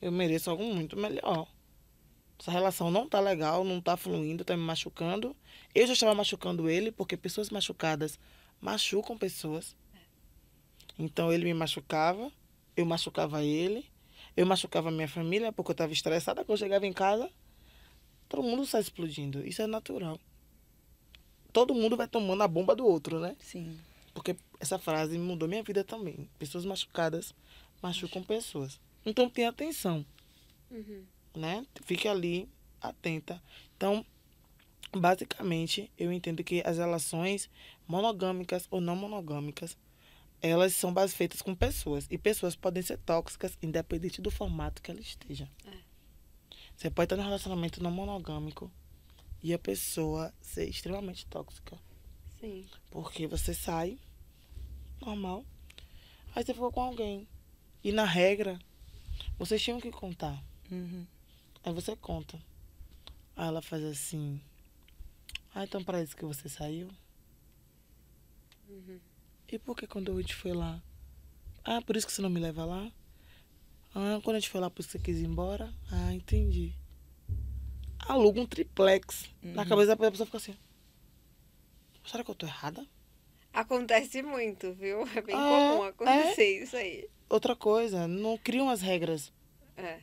eu 0.00 0.10
mereço 0.10 0.48
algo 0.48 0.64
muito 0.64 0.96
melhor. 0.96 1.46
Essa 2.38 2.50
relação 2.50 2.90
não 2.90 3.06
tá 3.06 3.20
legal, 3.20 3.62
não 3.62 3.78
tá 3.78 3.94
fluindo, 3.94 4.42
tá 4.42 4.56
me 4.56 4.62
machucando. 4.62 5.36
Eu 5.74 5.86
já 5.86 5.92
estava 5.92 6.14
machucando 6.14 6.70
ele, 6.70 6.90
porque 6.90 7.18
pessoas 7.18 7.50
machucadas 7.50 8.18
machucam 8.58 9.18
pessoas. 9.18 9.76
Então 10.98 11.30
ele 11.30 11.44
me 11.44 11.52
machucava, 11.52 12.32
eu 12.74 12.86
machucava 12.86 13.44
ele, 13.44 13.84
eu 14.34 14.46
machucava 14.46 14.90
minha 14.90 15.06
família 15.06 15.52
porque 15.52 15.72
eu 15.72 15.74
estava 15.74 15.92
estressada. 15.92 16.42
Quando 16.42 16.56
eu 16.56 16.64
chegava 16.64 16.86
em 16.86 16.92
casa, 16.94 17.30
todo 18.30 18.42
mundo 18.42 18.64
sai 18.64 18.80
explodindo. 18.80 19.46
Isso 19.46 19.60
é 19.60 19.66
natural. 19.66 20.18
Todo 21.52 21.74
mundo 21.74 21.98
vai 21.98 22.08
tomando 22.08 22.42
a 22.42 22.48
bomba 22.48 22.74
do 22.74 22.86
outro, 22.86 23.20
né? 23.20 23.36
Sim. 23.40 23.78
Porque 24.14 24.36
essa 24.58 24.78
frase 24.78 25.16
mudou 25.18 25.48
minha 25.48 25.62
vida 25.62 25.84
também. 25.84 26.28
Pessoas 26.38 26.64
machucadas 26.64 27.34
machucam 27.82 28.22
pessoas. 28.22 28.80
Então 29.06 29.28
tenha 29.30 29.48
atenção, 29.48 30.04
Uhum. 30.70 31.04
né? 31.34 31.66
Fique 31.84 32.06
ali 32.08 32.48
atenta. 32.80 33.42
Então, 33.76 34.04
basicamente, 34.92 35.90
eu 35.96 36.12
entendo 36.12 36.42
que 36.44 36.62
as 36.66 36.78
relações 36.78 37.48
monogâmicas 37.86 38.66
ou 38.70 38.80
não 38.80 38.96
monogâmicas, 38.96 39.76
elas 40.42 40.74
são 40.74 40.92
base 40.92 41.14
feitas 41.14 41.42
com 41.42 41.54
pessoas. 41.54 42.06
E 42.10 42.18
pessoas 42.18 42.56
podem 42.56 42.82
ser 42.82 42.98
tóxicas, 42.98 43.56
independente 43.62 44.20
do 44.20 44.30
formato 44.30 44.82
que 44.82 44.90
ela 44.90 45.00
esteja. 45.00 45.48
Você 46.76 46.90
pode 46.90 47.06
estar 47.06 47.16
num 47.16 47.22
relacionamento 47.24 47.82
não 47.82 47.90
monogâmico 47.90 48.70
e 49.42 49.52
a 49.52 49.58
pessoa 49.58 50.32
ser 50.40 50.66
extremamente 50.68 51.26
tóxica. 51.26 51.78
Sim. 52.40 52.64
Porque 52.90 53.26
você 53.26 53.52
sai, 53.54 53.98
normal, 55.00 55.44
aí 56.34 56.44
você 56.44 56.52
ficou 56.54 56.72
com 56.72 56.80
alguém. 56.82 57.28
E 57.84 57.92
na 57.92 58.04
regra, 58.04 58.58
vocês 59.38 59.62
tinham 59.62 59.80
que 59.80 59.90
contar. 59.90 60.42
Uhum. 60.70 61.06
Aí 61.62 61.72
você 61.72 61.94
conta. 61.96 62.40
Aí 63.36 63.46
ela 63.48 63.62
faz 63.62 63.82
assim. 63.84 64.40
Ah, 65.54 65.64
então 65.64 65.82
para 65.82 66.02
isso 66.02 66.16
que 66.16 66.24
você 66.24 66.48
saiu? 66.48 66.88
Uhum. 68.68 69.00
E 69.50 69.58
por 69.58 69.76
que 69.76 69.86
quando 69.86 70.12
a 70.16 70.20
gente 70.20 70.34
foi 70.34 70.52
lá? 70.52 70.80
Ah, 71.64 71.82
por 71.82 71.96
isso 71.96 72.06
que 72.06 72.12
você 72.12 72.22
não 72.22 72.30
me 72.30 72.40
leva 72.40 72.64
lá? 72.64 72.90
Ah, 73.94 74.20
quando 74.22 74.36
a 74.36 74.40
gente 74.40 74.48
foi 74.50 74.60
lá, 74.60 74.70
por 74.70 74.80
isso 74.80 74.88
que 74.90 74.98
você 74.98 75.04
quis 75.04 75.18
ir 75.18 75.24
embora? 75.26 75.72
Ah, 75.90 76.12
entendi. 76.14 76.72
Aluga 77.98 78.40
um 78.40 78.46
triplex. 78.46 79.28
Na 79.42 79.62
Uhum. 79.62 79.68
cabeça 79.68 79.96
da 79.96 80.10
pessoa 80.10 80.26
fica 80.26 80.38
assim. 80.38 80.54
Será 82.10 82.24
que 82.24 82.30
eu 82.32 82.34
tô 82.34 82.44
errada? 82.44 82.84
Acontece 83.52 84.20
muito, 84.20 84.72
viu? 84.74 85.06
É 85.14 85.20
bem 85.22 85.32
Ah, 85.36 85.70
comum 85.70 85.82
acontecer 85.84 86.64
isso 86.64 86.76
aí. 86.76 87.08
Outra 87.28 87.54
coisa, 87.54 88.08
não 88.08 88.36
criam 88.36 88.68
as 88.68 88.82
regras. 88.82 89.32
É. 89.76 90.00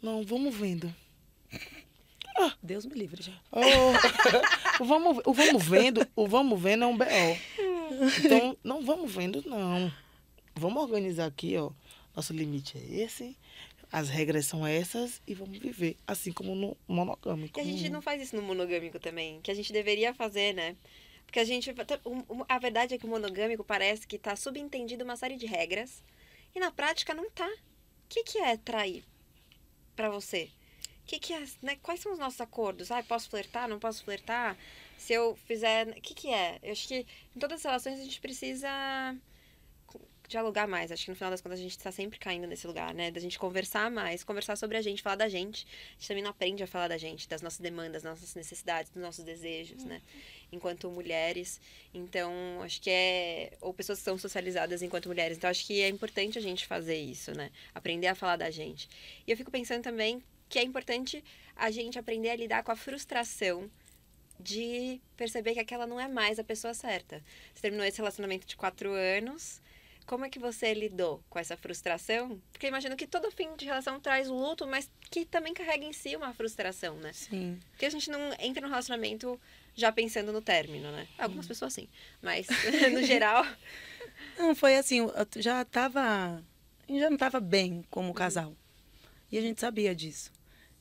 Não, 0.00 0.22
vamos 0.22 0.54
vendo. 0.54 0.94
Deus 2.62 2.86
me 2.86 2.94
livre, 2.94 3.20
gente. 3.20 3.40
Oh, 3.50 3.58
o, 4.80 4.86
vamos, 4.86 5.18
o 5.26 5.32
vamos 5.32 5.64
vendo, 5.64 6.06
o 6.14 6.28
vamos 6.28 6.60
vendo 6.60 6.84
é 6.84 6.86
um 6.86 6.96
BO. 6.96 7.04
Então, 8.24 8.56
não 8.62 8.84
vamos 8.84 9.12
vendo, 9.12 9.42
não. 9.44 9.92
Vamos 10.54 10.80
organizar 10.80 11.26
aqui, 11.26 11.56
ó. 11.56 11.72
Nosso 12.14 12.32
limite 12.32 12.78
é 12.78 13.00
esse, 13.00 13.36
as 13.90 14.08
regras 14.08 14.46
são 14.46 14.64
essas 14.64 15.20
e 15.26 15.34
vamos 15.34 15.58
viver. 15.58 15.96
Assim 16.06 16.30
como 16.30 16.54
no 16.54 16.76
monogâmico. 16.86 17.58
E 17.58 17.62
a 17.62 17.64
gente 17.64 17.88
não 17.88 18.00
faz 18.00 18.22
isso 18.22 18.36
no 18.36 18.42
monogâmico 18.42 19.00
também, 19.00 19.40
que 19.40 19.50
a 19.50 19.54
gente 19.54 19.72
deveria 19.72 20.14
fazer, 20.14 20.54
né? 20.54 20.76
Porque 21.28 21.40
a 21.40 21.44
gente. 21.44 21.70
o- 22.06 22.44
A 22.48 22.58
verdade 22.58 22.94
é 22.94 22.98
que 22.98 23.04
o 23.04 23.08
monogâmico 23.08 23.62
parece 23.62 24.06
que 24.06 24.18
tá 24.18 24.34
subentendido 24.34 25.04
uma 25.04 25.14
série 25.14 25.36
de 25.36 25.44
regras 25.44 26.02
e 26.54 26.58
na 26.58 26.70
prática 26.70 27.12
não 27.14 27.30
tá. 27.30 27.46
O 27.46 28.08
que, 28.08 28.24
que 28.24 28.38
é 28.38 28.56
trair 28.56 29.04
pra 29.94 30.08
você? 30.08 30.50
Que, 31.04 31.18
que 31.18 31.34
é. 31.34 31.44
Né? 31.62 31.76
Quais 31.82 32.00
são 32.00 32.12
os 32.12 32.18
nossos 32.18 32.40
acordos? 32.40 32.90
Ah, 32.90 33.02
posso 33.02 33.28
flertar? 33.28 33.68
Não 33.68 33.78
posso 33.78 34.02
flertar? 34.02 34.56
Se 34.96 35.12
eu 35.12 35.36
fizer. 35.46 35.88
O 35.88 36.00
que, 36.00 36.14
que 36.14 36.32
é? 36.32 36.58
Eu 36.62 36.72
acho 36.72 36.88
que 36.88 37.06
em 37.36 37.38
todas 37.38 37.58
as 37.58 37.64
relações 37.64 38.00
a 38.00 38.04
gente 38.04 38.20
precisa 38.22 39.14
dialogar 40.28 40.68
mais. 40.68 40.92
Acho 40.92 41.04
que 41.06 41.10
no 41.10 41.16
final 41.16 41.30
das 41.30 41.40
contas 41.40 41.58
a 41.58 41.62
gente 41.62 41.76
está 41.76 41.90
sempre 41.90 42.18
caindo 42.18 42.46
nesse 42.46 42.66
lugar, 42.66 42.94
né? 42.94 43.10
Da 43.10 43.18
gente 43.18 43.38
conversar 43.38 43.90
mais, 43.90 44.22
conversar 44.22 44.56
sobre 44.56 44.76
a 44.76 44.82
gente, 44.82 45.02
falar 45.02 45.16
da 45.16 45.28
gente. 45.28 45.66
A 45.66 45.92
gente 45.94 46.08
também 46.08 46.22
não 46.22 46.30
aprende 46.30 46.62
a 46.62 46.66
falar 46.66 46.88
da 46.88 46.98
gente, 46.98 47.28
das 47.28 47.40
nossas 47.40 47.60
demandas, 47.60 48.02
das 48.02 48.04
nossas 48.04 48.34
necessidades, 48.34 48.90
dos 48.90 49.02
nossos 49.02 49.24
desejos, 49.24 49.84
né? 49.84 50.02
Enquanto 50.52 50.90
mulheres. 50.90 51.60
Então, 51.92 52.32
acho 52.62 52.80
que 52.80 52.90
é. 52.90 53.56
Ou 53.60 53.72
pessoas 53.72 53.98
que 53.98 54.04
são 54.04 54.18
socializadas 54.18 54.82
enquanto 54.82 55.08
mulheres. 55.08 55.38
Então, 55.38 55.48
acho 55.48 55.66
que 55.66 55.80
é 55.80 55.88
importante 55.88 56.38
a 56.38 56.42
gente 56.42 56.66
fazer 56.66 56.96
isso, 56.96 57.32
né? 57.32 57.50
Aprender 57.74 58.08
a 58.08 58.14
falar 58.14 58.36
da 58.36 58.50
gente. 58.50 58.88
E 59.26 59.30
eu 59.30 59.36
fico 59.36 59.50
pensando 59.50 59.82
também 59.82 60.22
que 60.48 60.58
é 60.58 60.62
importante 60.62 61.24
a 61.56 61.70
gente 61.70 61.98
aprender 61.98 62.30
a 62.30 62.36
lidar 62.36 62.62
com 62.62 62.70
a 62.70 62.76
frustração 62.76 63.70
de 64.40 65.00
perceber 65.16 65.54
que 65.54 65.60
aquela 65.60 65.86
não 65.86 66.00
é 66.00 66.06
mais 66.06 66.38
a 66.38 66.44
pessoa 66.44 66.72
certa. 66.72 67.22
Você 67.52 67.62
terminou 67.62 67.84
esse 67.84 67.98
relacionamento 67.98 68.46
de 68.46 68.56
quatro 68.56 68.92
anos. 68.92 69.60
Como 70.08 70.24
é 70.24 70.30
que 70.30 70.38
você 70.38 70.72
lidou 70.72 71.22
com 71.28 71.38
essa 71.38 71.54
frustração? 71.54 72.40
Porque 72.50 72.64
eu 72.64 72.68
imagino 72.68 72.96
que 72.96 73.06
todo 73.06 73.30
fim 73.30 73.54
de 73.56 73.66
relação 73.66 74.00
traz 74.00 74.26
luto, 74.26 74.66
mas 74.66 74.90
que 75.10 75.26
também 75.26 75.52
carrega 75.52 75.84
em 75.84 75.92
si 75.92 76.16
uma 76.16 76.32
frustração, 76.32 76.96
né? 76.96 77.12
Sim. 77.12 77.60
Porque 77.72 77.84
a 77.84 77.90
gente 77.90 78.10
não 78.10 78.18
entra 78.40 78.62
no 78.62 78.68
relacionamento 78.68 79.38
já 79.74 79.92
pensando 79.92 80.32
no 80.32 80.40
término, 80.40 80.90
né? 80.90 81.06
Algumas 81.18 81.46
pessoas 81.46 81.74
sim, 81.74 81.86
mas 82.22 82.46
no 82.90 83.02
geral. 83.02 83.44
Não, 84.38 84.54
foi 84.54 84.78
assim, 84.78 85.00
eu 85.00 85.12
já 85.36 85.62
tava. 85.66 86.00
A 86.00 86.42
gente 86.90 87.00
já 87.00 87.10
não 87.10 87.18
tava 87.18 87.38
bem 87.38 87.84
como 87.90 88.14
casal. 88.14 88.56
E 89.30 89.36
a 89.36 89.42
gente 89.42 89.60
sabia 89.60 89.94
disso. 89.94 90.32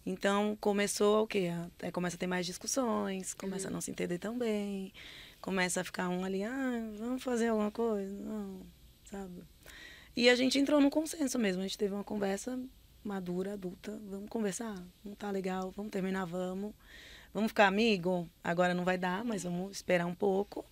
Então 0.06 0.58
começou 0.62 1.24
o 1.24 1.28
quê? 1.28 1.50
É, 1.80 1.92
começa 1.92 2.16
a 2.16 2.20
ter 2.20 2.28
mais 2.28 2.46
discussões, 2.46 3.34
começa 3.34 3.68
a 3.68 3.72
não 3.72 3.82
se 3.82 3.92
entender 3.92 4.20
tão 4.20 4.38
bem, 4.38 4.94
começa 5.42 5.82
a 5.82 5.84
ficar 5.84 6.08
um 6.08 6.24
ali, 6.24 6.46
ah, 6.46 6.90
vamos 6.98 7.22
fazer 7.22 7.50
alguma 7.50 7.72
coisa? 7.72 8.16
Não, 8.16 8.62
sabe? 9.10 9.44
E 10.16 10.30
a 10.30 10.36
gente 10.36 10.58
entrou 10.58 10.82
num 10.82 10.90
consenso 10.90 11.38
mesmo, 11.38 11.62
a 11.62 11.68
gente 11.68 11.78
teve 11.78 11.94
uma 11.94 12.04
conversa 12.04 12.60
madura, 13.04 13.54
adulta, 13.54 14.00
vamos 14.10 14.30
conversar, 14.30 14.76
não 15.04 15.16
tá 15.16 15.32
legal, 15.32 15.72
vamos 15.72 15.92
terminar, 15.92 16.26
vamos. 16.26 16.74
Vamos 17.34 17.52
ficar 17.52 17.68
amigo? 17.68 18.28
Agora 18.44 18.74
não 18.74 18.84
vai 18.84 18.98
dar, 18.98 19.24
mas 19.24 19.44
vamos 19.44 19.76
esperar 19.76 20.06
um 20.08 20.16
pouco 20.16 20.66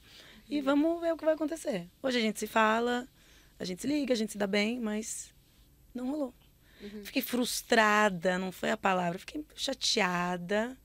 e 0.49 0.61
vamos 0.61 0.99
ver 1.01 1.13
o 1.13 1.17
que 1.17 1.25
vai 1.25 1.35
acontecer. 1.35 1.87
Hoje 2.01 2.17
a 2.17 2.21
gente 2.21 2.39
se 2.39 2.47
fala, 2.47 3.07
a 3.59 3.65
gente 3.65 3.81
se 3.81 3.87
liga, 3.87 4.13
a 4.13 4.17
gente 4.17 4.31
se 4.31 4.37
dá 4.37 4.47
bem, 4.47 4.79
mas 4.79 5.33
não 5.93 6.09
rolou. 6.09 6.33
Fiquei 7.03 7.21
frustrada, 7.21 8.37
não 8.37 8.51
foi 8.51 8.69
a 8.69 8.77
palavra, 8.77 9.17
fiquei 9.17 9.43
chateada, 9.55 10.77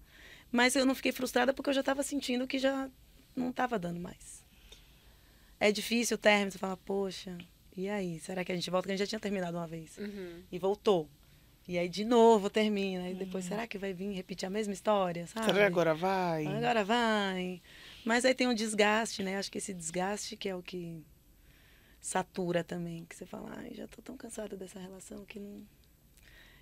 mas 0.51 0.77
eu 0.77 0.87
não 0.87 0.95
fiquei 0.95 1.13
frustrada 1.13 1.53
porque 1.53 1.71
eu 1.71 1.75
já 1.75 1.81
estava 1.81 2.03
sentindo 2.03 2.47
que 2.47 2.59
já 2.59 2.91
não 3.35 3.51
estava 3.51 3.79
dando 3.79 4.01
mais. 4.01 4.39
É 5.61 5.71
difícil 5.71 6.15
o 6.17 6.19
término, 6.19 6.51
você 6.51 6.59
fala, 6.59 6.77
poxa, 6.77 7.37
e 7.77 7.89
aí? 7.89 8.19
Será 8.19 8.43
que 8.45 8.51
a 8.51 8.55
gente 8.55 8.71
volta? 8.71 8.85
Porque 8.85 8.93
a 8.93 8.97
gente 8.97 9.05
já 9.07 9.11
tinha 9.11 9.21
terminado 9.21 9.57
uma 9.59 9.67
vez 9.67 9.97
Uhum. 9.99 10.43
e 10.51 10.59
voltou. 10.59 11.09
E 11.69 11.79
aí 11.79 11.89
de 11.89 12.05
novo 12.05 12.49
termina, 12.51 13.09
e 13.11 13.15
depois 13.15 13.45
será 13.45 13.67
que 13.67 13.79
vai 13.79 13.93
vir 13.93 14.11
repetir 14.13 14.47
a 14.47 14.51
mesma 14.51 14.73
história, 14.73 15.27
sabe? 15.29 15.47
Será 15.47 15.59
que 15.59 15.65
agora 15.65 15.95
vai? 15.95 16.47
Agora 16.47 16.83
vai. 16.83 17.61
Mas 18.05 18.25
aí 18.25 18.35
tem 18.35 18.49
um 18.49 18.55
desgaste, 18.55 19.23
né? 19.23 19.37
Acho 19.37 19.53
que 19.53 19.59
esse 19.59 19.73
desgaste 19.75 20.37
que 20.37 20.49
é 20.49 20.57
o 20.57 20.63
que 20.63 21.05
satura 22.01 22.65
também, 22.65 23.05
que 23.05 23.15
você 23.15 23.27
fala, 23.27 23.53
ai, 23.59 23.73
já 23.75 23.87
tô 23.87 24.01
tão 24.03 24.17
cansada 24.17 24.57
dessa 24.57 24.81
relação 24.81 25.25
que 25.27 25.39
não 25.39 25.63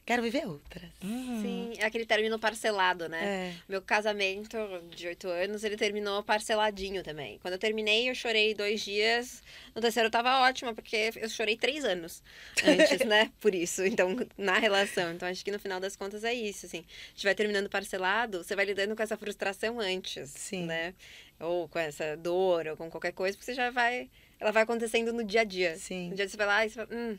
quero 0.08 0.22
viver 0.22 0.46
outras. 0.46 0.90
Uhum. 1.04 1.42
Sim, 1.42 1.72
é 1.76 1.84
aquele 1.84 2.06
término 2.06 2.38
parcelado, 2.38 3.10
né? 3.10 3.52
É. 3.52 3.54
Meu 3.68 3.82
casamento 3.82 4.56
de 4.96 5.06
oito 5.06 5.28
anos, 5.28 5.62
ele 5.62 5.76
terminou 5.76 6.22
parceladinho 6.22 7.02
também. 7.02 7.38
Quando 7.40 7.52
eu 7.52 7.58
terminei, 7.58 8.08
eu 8.08 8.14
chorei 8.14 8.54
dois 8.54 8.80
dias. 8.80 9.42
No 9.74 9.82
terceiro 9.82 10.06
eu 10.06 10.10
tava 10.10 10.40
ótima, 10.40 10.74
porque 10.74 11.10
eu 11.14 11.28
chorei 11.28 11.58
três 11.58 11.84
anos 11.84 12.22
antes, 12.64 13.00
né? 13.04 13.30
Por 13.38 13.54
isso. 13.54 13.84
Então, 13.84 14.16
na 14.38 14.58
relação. 14.58 15.12
Então, 15.12 15.28
acho 15.28 15.44
que 15.44 15.50
no 15.50 15.58
final 15.58 15.78
das 15.78 15.94
contas 15.94 16.24
é 16.24 16.32
isso, 16.32 16.64
assim. 16.64 16.78
A 16.78 17.10
gente 17.10 17.24
vai 17.24 17.34
terminando 17.34 17.68
parcelado, 17.68 18.42
você 18.42 18.56
vai 18.56 18.64
lidando 18.64 18.96
com 18.96 19.02
essa 19.02 19.16
frustração 19.18 19.78
antes, 19.78 20.30
Sim. 20.30 20.64
né? 20.64 20.94
Ou 21.38 21.68
com 21.68 21.78
essa 21.78 22.16
dor, 22.16 22.66
ou 22.66 22.78
com 22.78 22.90
qualquer 22.90 23.12
coisa, 23.12 23.36
porque 23.36 23.44
você 23.52 23.54
já 23.54 23.70
vai... 23.70 24.08
Ela 24.40 24.52
vai 24.52 24.62
acontecendo 24.62 25.12
no 25.12 25.22
dia 25.22 25.42
a 25.42 25.44
dia. 25.44 25.76
Sim. 25.76 26.08
No 26.08 26.16
dia 26.16 26.24
que 26.24 26.30
você 26.30 26.36
vai 26.38 26.46
lá 26.46 26.64
e 26.64 26.70
você 26.70 26.76
fala, 26.76 26.88
hum, 26.92 27.18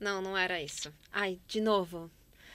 não, 0.00 0.20
não 0.22 0.36
era 0.36 0.60
isso. 0.62 0.92
Ai, 1.12 1.38
de 1.46 1.60
novo. 1.60 2.10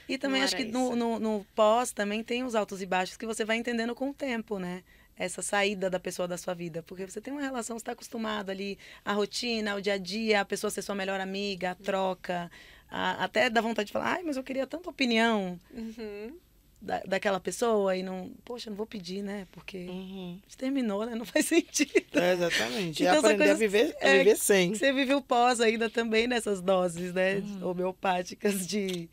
E 0.08 0.18
também 0.18 0.42
acho 0.44 0.56
que 0.56 0.66
no, 0.66 0.96
no, 0.96 1.20
no 1.20 1.46
pós 1.56 1.92
também 1.92 2.24
tem 2.24 2.44
os 2.44 2.54
altos 2.56 2.82
e 2.82 2.86
baixos 2.86 3.16
que 3.18 3.26
você 3.26 3.46
vai 3.46 3.58
entendendo 3.58 3.96
com 3.96 4.10
o 4.10 4.14
tempo, 4.14 4.60
né? 4.60 4.84
Essa 5.16 5.42
saída 5.42 5.90
da 5.90 6.00
pessoa 6.00 6.28
da 6.28 6.38
sua 6.38 6.54
vida. 6.54 6.82
Porque 6.84 7.06
você 7.08 7.22
tem 7.22 7.32
uma 7.32 7.42
relação, 7.42 7.78
você 7.78 7.82
está 7.84 7.92
acostumado 7.94 8.50
ali, 8.50 8.78
a 9.06 9.14
rotina, 9.14 9.76
o 9.76 9.82
dia 9.82 9.94
a 9.94 9.98
dia, 9.98 10.42
a 10.42 10.46
pessoa 10.46 10.70
ser 10.72 10.82
sua 10.82 10.96
melhor 10.96 11.20
amiga, 11.22 11.72
a 11.72 11.76
troca. 11.76 12.52
a- 12.90 13.24
até 13.24 13.50
dá 13.50 13.62
vontade 13.62 13.88
de 13.88 13.94
falar, 13.94 14.16
ai, 14.16 14.24
mas 14.24 14.36
eu 14.36 14.44
queria 14.44 14.68
tanta 14.68 14.90
opinião 14.90 15.58
Uhum. 15.74 16.36
Da, 16.82 17.00
daquela 17.02 17.40
pessoa 17.40 17.96
e 17.96 18.02
não. 18.02 18.32
Poxa, 18.44 18.70
não 18.70 18.78
vou 18.78 18.86
pedir, 18.88 19.22
né? 19.22 19.48
Porque 19.52 19.78
Uhum. 19.88 20.40
a 20.42 20.44
gente 20.44 20.58
terminou, 20.58 21.06
né? 21.06 21.14
Não 21.16 21.26
faz 21.26 21.46
sentido. 21.48 21.92
É, 22.20 22.34
exatamente. 22.34 23.04
Então, 23.04 23.16
e 23.16 23.18
aprender 23.18 23.34
a 23.44 23.48
coisas- 23.56 23.60
viver, 23.60 23.96
a 24.02 24.08
é, 24.08 24.18
viver 24.20 24.36
sem. 24.38 24.74
Você 24.74 24.92
vive 24.92 25.14
o 25.14 25.22
pós 25.22 25.62
ainda 25.62 25.90
também 25.90 26.28
nessas 26.28 26.62
doses, 26.62 27.14
né? 27.14 27.36
Uhum. 27.38 27.70
Homeopáticas 27.70 28.66
de 28.66 29.08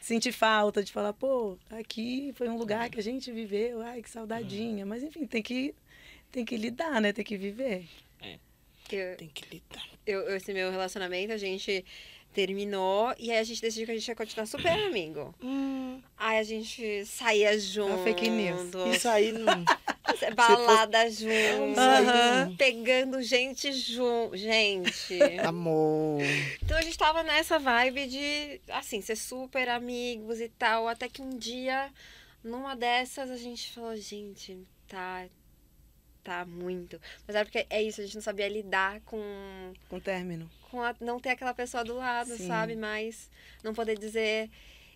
sentir 0.00 0.32
falta, 0.32 0.82
de 0.82 0.92
falar, 0.92 1.12
pô, 1.12 1.58
aqui 1.70 2.32
foi 2.36 2.48
um 2.48 2.56
lugar 2.56 2.84
Uhum. 2.84 2.90
que 2.90 3.00
a 3.00 3.02
gente 3.02 3.30
viveu, 3.32 3.80
ai, 3.82 4.02
que 4.02 4.08
saudadinha. 4.10 4.86
Mas 4.86 5.02
enfim, 5.02 5.26
tem 5.26 5.42
que, 5.42 5.74
tem 6.30 6.44
que 6.44 6.56
lidar, 6.56 7.00
né? 7.00 7.12
Tem 7.12 7.24
que 7.24 7.36
viver. 7.36 7.86
Eu, 8.92 9.16
Tem 9.16 9.28
que 9.28 9.44
lidar. 9.54 9.86
eu, 10.04 10.34
esse 10.36 10.52
meu 10.52 10.68
relacionamento, 10.68 11.32
a 11.32 11.36
gente 11.36 11.84
terminou 12.32 13.12
e 13.18 13.30
aí 13.30 13.38
a 13.38 13.44
gente 13.44 13.60
decidiu 13.60 13.86
que 13.86 13.92
a 13.92 13.94
gente 13.94 14.08
ia 14.08 14.14
continuar 14.14 14.46
super 14.46 14.72
amigo. 14.86 15.34
Hum, 15.42 16.00
Aí 16.16 16.38
a 16.38 16.42
gente 16.42 17.04
saía 17.06 17.58
junto. 17.58 18.04
fake 18.04 18.28
news. 18.30 18.70
isso 18.94 19.08
aí 19.08 19.32
não. 19.32 19.64
Balada 20.34 21.10
junto. 21.10 21.78
Aham. 21.78 22.54
Pegando 22.56 23.22
gente 23.22 23.72
junto. 23.72 24.36
Gente. 24.36 25.18
Amor. 25.44 26.20
Então 26.62 26.76
a 26.76 26.82
gente 26.82 26.98
tava 26.98 27.22
nessa 27.22 27.58
vibe 27.58 28.06
de, 28.06 28.60
assim, 28.68 29.00
ser 29.00 29.16
super 29.16 29.68
amigos 29.68 30.40
e 30.40 30.48
tal. 30.48 30.88
Até 30.88 31.08
que 31.08 31.22
um 31.22 31.30
dia, 31.38 31.90
numa 32.44 32.76
dessas, 32.76 33.30
a 33.30 33.36
gente 33.36 33.72
falou, 33.72 33.96
gente, 33.96 34.58
tá. 34.86 35.26
Tá 36.22 36.44
muito. 36.44 37.00
Mas 37.26 37.34
é 37.36 37.44
porque 37.44 37.66
é 37.70 37.82
isso, 37.82 38.00
a 38.00 38.04
gente 38.04 38.14
não 38.14 38.22
sabia 38.22 38.48
lidar 38.48 39.00
com 39.02 39.72
Com 39.88 39.98
término. 39.98 40.50
com 40.70 40.82
a- 40.82 40.94
não 41.00 41.18
ter 41.18 41.30
aquela 41.30 41.54
pessoa 41.54 41.82
do 41.82 41.94
lado, 41.96 42.36
Sim. 42.36 42.46
sabe? 42.46 42.76
Mas 42.76 43.30
não 43.64 43.72
poder 43.74 43.98
dizer. 43.98 44.50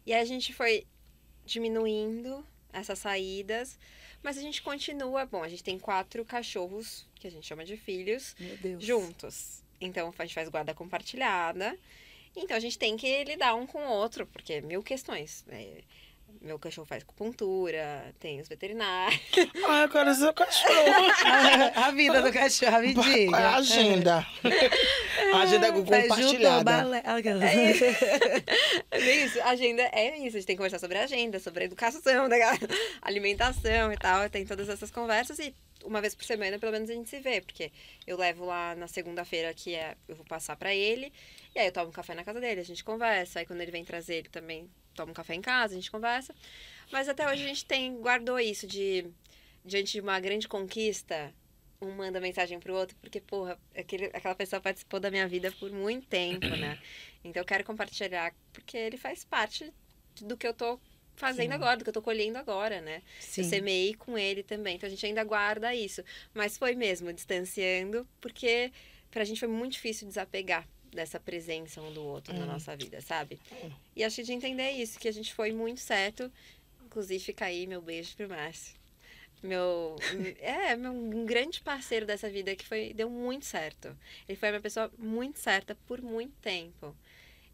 E 0.07 0.13
aí 0.13 0.21
a 0.21 0.25
gente 0.25 0.53
foi 0.53 0.87
diminuindo 1.47 2.45
essas 2.73 2.99
saídas, 2.99 3.79
mas 4.23 4.37
a 4.37 4.41
gente 4.43 4.61
continua. 4.63 5.25
Bom, 5.27 5.43
a 5.43 5.49
gente 5.49 5.63
tem 5.65 5.79
quatro 5.79 6.25
cachorros, 6.25 7.07
que 7.15 7.27
a 7.27 7.31
gente 7.31 7.47
chama 7.47 7.65
de 7.65 7.77
filhos, 7.77 8.35
Meu 8.39 8.57
Deus. 8.59 8.85
juntos. 8.85 9.63
Então 9.81 10.13
a 10.19 10.23
gente 10.25 10.35
faz 10.35 10.49
guarda 10.49 10.75
compartilhada. 10.75 11.79
Então 12.37 12.57
a 12.57 12.61
gente 12.61 12.79
tem 12.79 12.97
que 12.97 13.25
lidar 13.25 13.55
um 13.55 13.67
com 13.67 13.79
o 13.87 13.89
outro, 13.91 14.27
porque 14.27 14.61
mil 14.61 14.83
questões. 14.83 15.45
né? 15.47 15.79
Meu 16.41 16.59
cachorro 16.59 16.87
faz 16.87 17.03
acupuntura, 17.03 18.15
tem 18.21 18.41
os 18.41 18.49
veterinários. 18.49 19.21
Ah, 19.67 19.83
eu 19.83 19.89
quero 19.89 20.15
ser 20.15 20.33
cachorro. 20.35 20.73
a 21.75 21.91
vida 21.91 22.21
do 22.23 22.33
cachorro, 22.33 22.95
Qual 22.95 23.41
é 23.41 23.45
a 23.45 23.57
agenda? 23.57 24.27
a 25.33 25.39
agenda 25.43 25.69
ao 25.69 25.73
compartilhada. 25.73 26.65
balé. 26.65 27.03
Aquelas- 27.05 27.51
É 27.51 29.17
isso, 29.25 29.41
a 29.41 29.49
agenda 29.51 29.83
é 29.93 30.17
isso. 30.19 30.37
A 30.37 30.41
gente 30.41 30.47
tem 30.47 30.57
que 30.57 30.59
conversar 30.59 30.79
sobre 30.79 30.99
a 30.99 31.05
agenda, 31.05 31.39
sobre 31.41 31.63
a 31.63 31.67
educação, 31.67 32.29
né, 32.29 32.39
alimentação 33.03 33.93
e 33.93 33.97
tal. 33.97 34.29
Tem 34.29 34.45
todas 34.45 34.69
essas 34.69 34.91
conversas 34.91 35.39
e 35.39 35.55
uma 35.85 36.01
vez 36.01 36.15
por 36.15 36.25
semana, 36.25 36.59
pelo 36.59 36.73
menos, 36.73 36.89
a 36.91 36.95
gente 36.95 37.09
se 37.09 37.21
vê. 37.21 37.41
Porque 37.41 37.71
eu 38.07 38.17
levo 38.17 38.45
lá 38.45 38.75
na 38.75 38.87
segunda-feira, 38.89 39.53
que 39.55 39.75
é, 39.75 39.97
eu 40.09 40.17
vou 40.17 40.25
passar 40.27 40.57
pra 40.57 40.75
ele. 40.75 41.13
E 41.55 41.59
aí 41.59 41.67
eu 41.67 41.73
tomo 41.73 41.89
um 41.89 41.93
café 41.93 42.15
na 42.15 42.25
casa 42.25 42.41
dele, 42.41 42.61
a 42.61 42.65
gente 42.65 42.83
conversa. 42.85 43.39
Aí 43.39 43.47
quando 43.47 43.61
ele 43.61 43.71
vem 43.71 43.85
trazer, 43.85 44.17
ele 44.17 44.29
também 44.29 44.69
toma 44.95 45.11
um 45.11 45.15
café 45.15 45.35
em 45.35 45.43
casa, 45.43 45.75
a 45.75 45.77
gente 45.77 45.91
conversa. 45.91 46.35
Mas 46.91 47.09
até 47.09 47.27
hoje 47.27 47.45
a 47.45 47.49
gente 47.49 47.65
tem, 47.65 47.97
guardou 48.01 48.39
isso 48.39 48.67
de, 48.67 49.07
diante 49.65 49.93
de 49.93 50.01
uma 50.01 50.19
grande 50.21 50.47
conquista, 50.49 51.35
um 51.81 51.93
manda 51.93 52.21
mensagem 52.21 52.59
pro 52.59 52.75
outro, 52.75 52.97
porque, 53.01 53.21
porra, 53.21 53.59
aquele, 53.77 54.07
aquela 54.07 54.35
pessoa 54.35 54.61
participou 54.61 55.01
da 55.01 55.11
minha 55.11 55.29
vida 55.29 55.53
por 55.53 55.71
muito 55.71 56.07
tempo, 56.07 56.55
né? 56.55 56.79
Então 57.23 57.41
eu 57.43 57.47
quero 57.47 57.65
compartilhar, 57.65 58.35
porque 58.53 58.77
ele 58.77 58.97
faz 58.97 59.25
parte 59.25 59.73
do 60.21 60.37
que 60.37 60.47
eu 60.47 60.55
tô 60.55 60.81
fazendo 61.17 61.51
Sim. 61.51 61.55
agora, 61.55 61.77
do 61.77 61.85
que 61.85 61.91
eu 61.91 61.95
tô 61.95 62.03
colhendo 62.03 62.39
agora, 62.39 62.81
né? 62.81 62.97
Eu 62.97 63.03
Sim. 63.21 63.43
semeei 63.45 63.95
com 63.95 64.19
ele 64.19 64.43
também, 64.43 64.77
então 64.77 64.87
a 64.87 64.91
gente 64.91 65.05
ainda 65.05 65.23
guarda 65.25 65.75
isso. 65.75 66.03
Mas 66.33 66.57
foi 66.57 66.75
mesmo, 66.75 67.13
distanciando, 67.13 68.07
porque 68.21 68.73
pra 69.11 69.25
gente 69.25 69.39
foi 69.41 69.49
muito 69.49 69.73
difícil 69.73 70.09
desapegar 70.09 70.67
dessa 70.95 71.21
presença 71.21 71.81
um 71.83 71.93
do 71.93 72.03
outro 72.05 72.33
na 72.35 72.45
Hum. 72.45 72.47
nossa 72.47 72.77
vida, 72.77 73.01
sabe? 73.01 73.39
E 73.95 74.03
acho 74.05 74.17
que 74.17 74.23
de 74.23 74.33
entender 74.33 74.71
isso, 74.71 74.99
que 74.99 75.09
a 75.09 75.13
gente 75.13 75.35
foi 75.35 75.53
muito 75.53 75.81
certo. 75.81 76.31
Inclusive, 76.87 77.23
fica 77.23 77.47
aí 77.47 77.67
meu 77.67 77.83
beijo 77.83 78.17
pro 78.17 78.29
Márcio. 78.29 78.75
Meu. 79.43 79.97
É, 80.41 80.75
meu, 80.77 80.93
um 80.93 81.27
grande 81.27 81.61
parceiro 81.61 82.07
dessa 82.07 82.31
vida 82.31 82.55
que 82.57 82.67
foi, 82.67 82.93
deu 82.95 83.11
muito 83.11 83.45
certo. 83.45 83.97
Ele 84.29 84.37
foi 84.39 84.51
uma 84.51 84.61
pessoa 84.61 84.91
muito 84.99 85.39
certa 85.39 85.77
por 85.87 86.01
muito 86.01 86.33
tempo. 86.41 86.95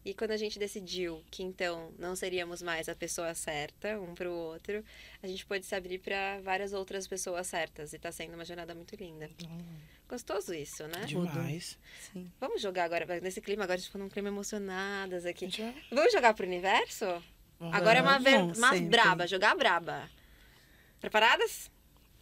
E 0.03 0.13
quando 0.13 0.31
a 0.31 0.37
gente 0.37 0.57
decidiu 0.57 1.23
que 1.29 1.43
então 1.43 1.93
não 1.99 2.15
seríamos 2.15 2.61
mais 2.61 2.89
a 2.89 2.95
pessoa 2.95 3.33
certa 3.35 3.99
um 3.99 4.15
pro 4.15 4.31
outro, 4.31 4.83
a 5.21 5.27
gente 5.27 5.45
pôde 5.45 5.65
se 5.65 5.75
abrir 5.75 5.99
para 5.99 6.41
várias 6.41 6.73
outras 6.73 7.07
pessoas 7.07 7.45
certas. 7.47 7.93
E 7.93 7.99
tá 7.99 8.11
sendo 8.11 8.33
uma 8.33 8.43
jornada 8.45 8.73
muito 8.73 8.95
linda. 8.95 9.29
Gostoso 10.09 10.53
isso, 10.53 10.83
né? 10.87 11.05
Demais. 11.05 11.77
Sim. 12.11 12.31
Vamos 12.39 12.61
jogar 12.61 12.85
agora, 12.85 13.05
nesse 13.21 13.39
clima, 13.39 13.63
agora 13.63 13.75
a 13.75 13.77
gente 13.77 13.87
ficou 13.87 14.01
num 14.01 14.09
clima 14.09 14.27
emocionadas 14.27 15.25
aqui. 15.25 15.45
É- 15.61 15.73
Vamos 15.95 16.11
jogar 16.11 16.33
pro 16.33 16.45
universo? 16.45 17.05
Vamos 17.59 17.75
Agora 17.75 17.99
é 17.99 18.01
uma, 18.01 18.17
ver... 18.17 18.37
Umas 18.37 18.57
sempre. 18.57 18.89
braba, 18.89 19.27
jogar 19.27 19.55
braba. 19.55 20.09
Preparadas? 20.99 21.69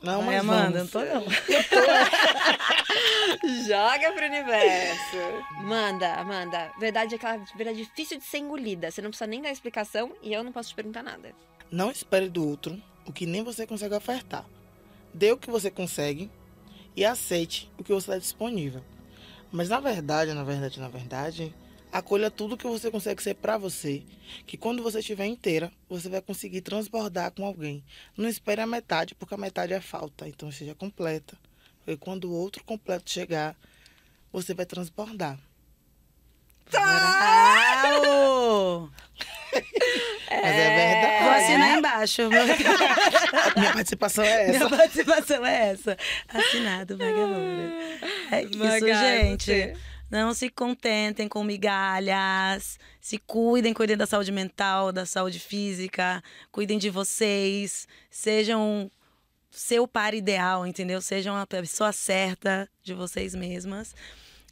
Não, 0.02 0.22
Ai, 0.22 0.26
mas 0.28 0.40
Amanda, 0.40 0.86
vamos. 0.86 0.94
não 0.94 0.98
tô 1.02 1.14
não. 1.14 1.26
Joga 3.68 4.12
pro 4.14 4.26
universo. 4.26 5.18
Manda, 5.64 6.14
Amanda. 6.14 6.72
Verdade 6.80 7.16
é 7.16 7.18
aquela 7.18 7.38
verdade 7.56 7.84
difícil 7.84 8.18
de 8.18 8.24
ser 8.24 8.38
engolida. 8.38 8.90
Você 8.90 9.02
não 9.02 9.10
precisa 9.10 9.28
nem 9.28 9.42
dar 9.42 9.52
explicação 9.52 10.14
e 10.22 10.34
eu 10.34 10.44
não 10.44 10.52
posso 10.52 10.70
te 10.70 10.76
perguntar 10.76 11.04
nada. 11.04 11.34
Não 11.70 11.92
espere 11.92 12.30
do 12.30 12.48
outro 12.48 12.82
o 13.06 13.12
que 13.12 13.26
nem 13.26 13.44
você 13.44 13.68
consegue 13.68 13.94
ofertar. 13.94 14.46
Dê 15.14 15.32
o 15.32 15.38
que 15.38 15.52
você 15.52 15.70
consegue 15.70 16.32
e 16.96 17.04
aceite 17.04 17.70
o 17.78 17.84
que 17.84 17.94
você 17.94 18.12
está 18.12 18.18
disponível. 18.18 18.82
Mas 19.52 19.70
na 19.70 19.80
verdade, 19.80 20.34
na 20.34 20.44
verdade, 20.44 20.80
na 20.80 20.88
verdade, 20.88 21.54
acolha 21.92 22.30
tudo 22.32 22.58
que 22.58 22.68
você 22.68 22.90
consegue 22.92 23.22
ser 23.22 23.36
para 23.36 23.58
você. 23.58 24.04
Que 24.46 24.58
quando 24.58 24.84
você 24.84 25.00
estiver 25.00 25.26
inteira, 25.26 25.72
você 25.90 26.10
vai 26.10 26.22
conseguir 26.22 26.62
transbordar 26.62 27.32
com 27.32 27.46
alguém. 27.46 27.84
Não 28.16 28.28
espere 28.28 28.62
a 28.62 28.68
metade, 28.68 29.16
porque 29.16 29.34
a 29.34 29.38
metade 29.38 29.74
é 29.74 29.82
falta. 29.82 30.28
Então 30.28 30.52
seja 30.52 30.76
completa. 30.76 31.38
Porque 31.80 31.98
quando 31.98 32.26
o 32.26 32.34
outro 32.34 32.64
completo 32.64 33.10
chegar, 33.10 33.56
você 34.32 34.54
vai 34.54 34.66
transbordar. 34.66 35.40
Bravo! 36.70 37.70
Mas 40.30 40.56
é 40.56 40.76
verdade. 40.76 41.24
Vou 41.24 41.34
assinar 41.34 41.78
embaixo. 41.78 42.30
Minha 43.58 43.74
participação 43.74 44.24
é 44.24 44.44
essa. 44.44 44.52
Minha 44.52 44.70
participação 44.70 45.46
é 45.46 45.70
essa. 45.70 45.98
Assinado, 46.28 46.98
Magamoura. 46.98 47.72
É 48.32 48.44
isso, 48.44 48.88
gente. 48.88 49.46
você. 49.46 49.74
Não 50.10 50.34
se 50.34 50.50
contentem 50.50 51.28
com 51.28 51.44
migalhas. 51.44 52.80
Se 53.00 53.18
cuidem, 53.20 53.74
cuidem 53.74 53.96
da 53.96 54.08
saúde 54.08 54.32
mental, 54.32 54.92
da 54.92 55.06
saúde 55.06 55.40
física. 55.40 56.24
Cuidem 56.52 56.80
de 56.80 56.90
vocês. 56.90 57.88
Sejam 58.10 58.92
seu 59.52 59.88
par 59.88 60.14
ideal, 60.14 60.66
entendeu? 60.66 61.02
Sejam 61.02 61.36
a 61.36 61.46
pessoa 61.46 61.92
certa 61.92 62.70
de 62.84 62.94
vocês 62.94 63.36
mesmas. 63.36 63.96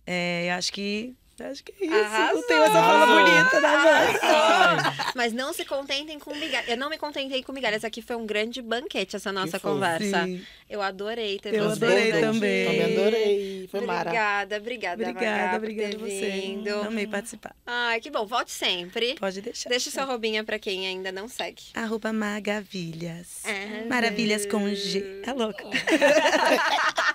É, 0.06 0.54
acho 0.54 0.72
que 0.72 1.16
Acho 1.40 1.64
que 1.64 1.72
é 1.82 1.86
isso. 1.86 1.96
Arrasou. 1.96 2.36
Não 2.42 2.48
tenho 2.48 2.64
essa 2.64 2.74
fala 2.74 3.04
Arrasou. 3.04 3.24
bonita 3.24 3.62
da 3.62 3.82
voz. 3.84 4.24
Arrasou. 4.24 5.12
Mas 5.16 5.34
não 5.34 5.54
se 5.54 5.64
contentem 5.66 6.18
com 6.20 6.34
migalhas. 6.36 6.68
Eu 6.70 6.78
não 6.78 6.90
me 6.90 6.98
contentei 6.98 7.44
com 7.44 7.52
migalhas. 7.52 7.84
Aqui 7.84 8.02
foi 8.02 8.16
um 8.16 8.26
grande 8.26 8.62
banquete, 8.62 9.16
essa 9.16 9.32
nossa 9.32 9.60
conversa. 9.60 10.24
Sim. 10.26 10.42
Eu 10.70 10.82
adorei 10.82 11.40
ter 11.40 11.54
Eu 11.54 11.70
adorei 11.72 12.12
aqui. 12.12 12.20
também. 12.22 12.66
Também 12.66 12.98
adorei. 12.98 13.68
Foi 13.72 13.82
mara. 13.82 14.02
Obrigada, 14.10 14.58
obrigada, 14.58 15.04
Obrigada, 15.10 15.50
por 15.52 15.58
obrigada 15.58 15.98
você. 15.98 16.30
vindo. 16.30 16.70
Amei 16.82 17.08
participar. 17.08 17.56
Ai, 17.66 18.00
que 18.02 18.10
bom. 18.12 18.26
Volte 18.26 18.52
sempre. 18.52 19.16
Pode 19.16 19.42
deixar. 19.42 19.70
Deixa 19.70 19.90
sua 19.92 20.04
roubinha 20.04 20.44
pra 20.44 20.60
quem 20.60 20.88
ainda 20.88 21.12
não 21.12 21.28
segue. 21.28 21.64
Arroba 21.74 22.12
Magavilhas. 22.12 23.44
Ah, 23.46 23.86
Maravilhas 23.88 24.46
com 24.46 24.68
G. 24.74 25.22
É 25.26 25.34
louca. 25.34 25.64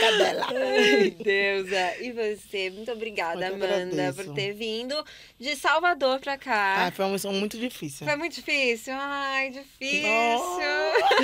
Cadela. 0.00 0.46
Ai, 0.48 1.10
Deusa. 1.10 1.96
E 2.00 2.12
você? 2.12 2.70
Muito 2.70 2.90
obrigada, 2.92 3.48
Amanda, 3.48 3.64
agradeço. 3.66 4.24
por 4.24 4.34
ter 4.34 4.52
vindo 4.54 4.94
de 5.38 5.56
Salvador 5.56 6.20
pra 6.20 6.36
cá. 6.38 6.86
Ah, 6.86 6.90
foi 6.92 7.04
uma 7.04 7.12
missão 7.12 7.32
muito 7.32 7.58
difícil. 7.58 8.06
Foi 8.06 8.16
muito 8.16 8.34
difícil. 8.34 8.94
Ai, 8.96 9.50
difícil. 9.50 10.08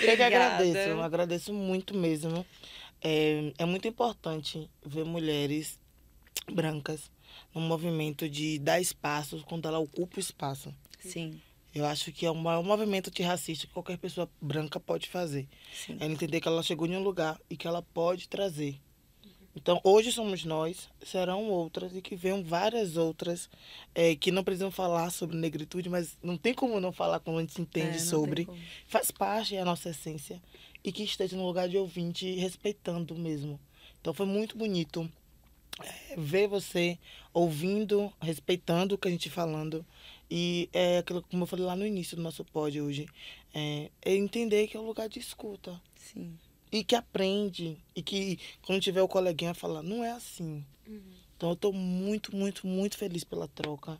Eu 0.00 0.06
que 0.06 0.22
Obrigada. 0.22 0.26
agradeço, 0.26 0.88
eu 0.88 1.02
agradeço 1.02 1.52
muito 1.52 1.94
mesmo. 1.96 2.44
É, 3.02 3.52
é 3.58 3.64
muito 3.64 3.86
importante 3.88 4.68
ver 4.84 5.04
mulheres 5.04 5.78
brancas 6.50 7.10
no 7.54 7.60
movimento 7.60 8.28
de 8.28 8.58
dar 8.58 8.80
espaço 8.80 9.42
quando 9.46 9.66
ela 9.68 9.78
ocupa 9.78 10.16
o 10.16 10.20
espaço. 10.20 10.74
Sim, 11.00 11.40
Eu 11.74 11.84
acho 11.84 12.12
que 12.12 12.24
é 12.24 12.30
o 12.30 12.34
maior 12.34 12.62
movimento 12.62 13.08
antirracista 13.08 13.66
que 13.66 13.72
qualquer 13.72 13.98
pessoa 13.98 14.30
branca 14.40 14.78
pode 14.78 15.08
fazer. 15.08 15.48
sim. 15.74 15.96
Ela 15.98 16.12
entender 16.12 16.40
que 16.40 16.46
ela 16.46 16.62
chegou 16.62 16.86
em 16.86 16.96
um 16.96 17.02
lugar 17.02 17.40
e 17.50 17.56
que 17.56 17.66
ela 17.66 17.82
pode 17.82 18.28
trazer. 18.28 18.80
Então, 19.56 19.80
hoje 19.84 20.10
somos 20.10 20.44
nós, 20.44 20.88
serão 21.04 21.44
outras 21.48 21.94
e 21.94 22.02
que 22.02 22.16
venham 22.16 22.42
várias 22.42 22.96
outras 22.96 23.48
eh, 23.94 24.16
que 24.16 24.32
não 24.32 24.42
precisam 24.42 24.70
falar 24.70 25.10
sobre 25.10 25.36
negritude, 25.36 25.88
mas 25.88 26.18
não 26.22 26.36
tem 26.36 26.52
como 26.52 26.80
não 26.80 26.92
falar 26.92 27.20
quando 27.20 27.38
a 27.38 27.40
gente 27.40 27.58
É, 27.58 27.62
entende 27.62 27.98
tem 27.98 28.06
sobre. 28.06 28.48
Faz 28.86 29.12
parte 29.12 29.54
da 29.54 29.64
nossa 29.64 29.90
essência 29.90 30.42
e 30.82 30.90
que 30.90 31.04
esteja 31.04 31.36
no 31.36 31.46
lugar 31.46 31.68
de 31.68 31.78
ouvinte 31.78 32.34
respeitando 32.34 33.14
mesmo. 33.14 33.60
Então, 34.00 34.12
foi 34.12 34.26
muito 34.26 34.58
bonito 34.58 35.08
eh, 35.80 36.14
ver 36.18 36.48
você 36.48 36.98
ouvindo, 37.32 38.12
respeitando 38.20 38.96
o 38.96 38.98
que 38.98 39.06
a 39.06 39.10
gente 39.10 39.30
falando. 39.30 39.86
E 40.36 40.68
é 40.72 40.98
aquilo, 40.98 41.22
como 41.22 41.44
eu 41.44 41.46
falei 41.46 41.64
lá 41.64 41.76
no 41.76 41.86
início 41.86 42.16
do 42.16 42.22
nosso 42.24 42.44
pod 42.44 42.80
hoje, 42.80 43.06
é, 43.54 43.88
é 44.02 44.16
entender 44.16 44.66
que 44.66 44.76
é 44.76 44.80
um 44.80 44.84
lugar 44.84 45.08
de 45.08 45.20
escuta 45.20 45.80
Sim. 45.94 46.36
e 46.72 46.82
que 46.82 46.96
aprende 46.96 47.78
e 47.94 48.02
que 48.02 48.40
quando 48.62 48.82
tiver 48.82 49.00
o 49.00 49.06
coleguinha 49.06 49.54
falar, 49.54 49.80
não 49.80 50.02
é 50.02 50.10
assim. 50.10 50.66
Então 51.36 51.50
eu 51.50 51.54
tô 51.54 51.70
muito, 51.70 52.34
muito, 52.34 52.66
muito 52.66 52.98
feliz 52.98 53.22
pela 53.22 53.46
troca. 53.46 53.96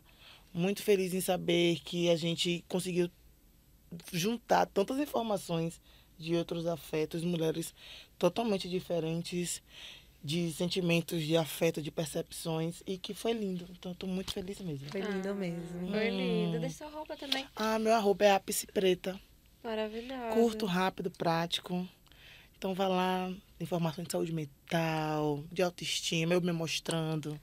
Muito 0.53 0.83
feliz 0.83 1.13
em 1.13 1.21
saber 1.21 1.79
que 1.85 2.09
a 2.09 2.17
gente 2.17 2.65
conseguiu 2.67 3.09
juntar 4.11 4.65
tantas 4.65 4.99
informações 4.99 5.79
de 6.17 6.35
outros 6.35 6.67
afetos, 6.67 7.23
mulheres 7.23 7.73
totalmente 8.19 8.67
diferentes, 8.67 9.63
de 10.25 10.51
sentimentos, 10.53 11.21
de 11.21 11.37
afeto, 11.37 11.83
de 11.83 11.91
percepções, 11.91 12.81
e 12.87 12.97
que 12.97 13.13
foi 13.13 13.31
lindo. 13.31 13.67
Então 13.77 13.91
eu 13.91 13.95
tô 13.95 14.07
muito 14.07 14.33
feliz 14.33 14.59
mesmo. 14.59 14.89
Foi 14.89 15.01
lindo 15.01 15.29
Ah, 15.29 15.33
mesmo. 15.35 15.91
Foi 15.91 16.09
lindo. 16.09 16.57
Hum. 16.57 16.61
Deixa 16.61 16.77
sua 16.79 16.87
roupa 16.89 17.15
também. 17.15 17.45
Ah, 17.55 17.77
meu 17.77 17.93
arroba 17.93 18.25
é 18.25 18.31
ápice 18.31 18.65
preta. 18.65 19.19
Maravilhosa. 19.63 20.33
Curto, 20.33 20.65
rápido, 20.65 21.11
prático. 21.11 21.87
Então 22.57 22.73
vai 22.73 22.87
lá, 22.87 23.31
informações 23.59 24.07
de 24.07 24.11
saúde 24.13 24.31
mental, 24.31 25.43
de 25.51 25.61
autoestima, 25.61 26.33
eu 26.33 26.41
me 26.41 26.51
mostrando. 26.51 27.39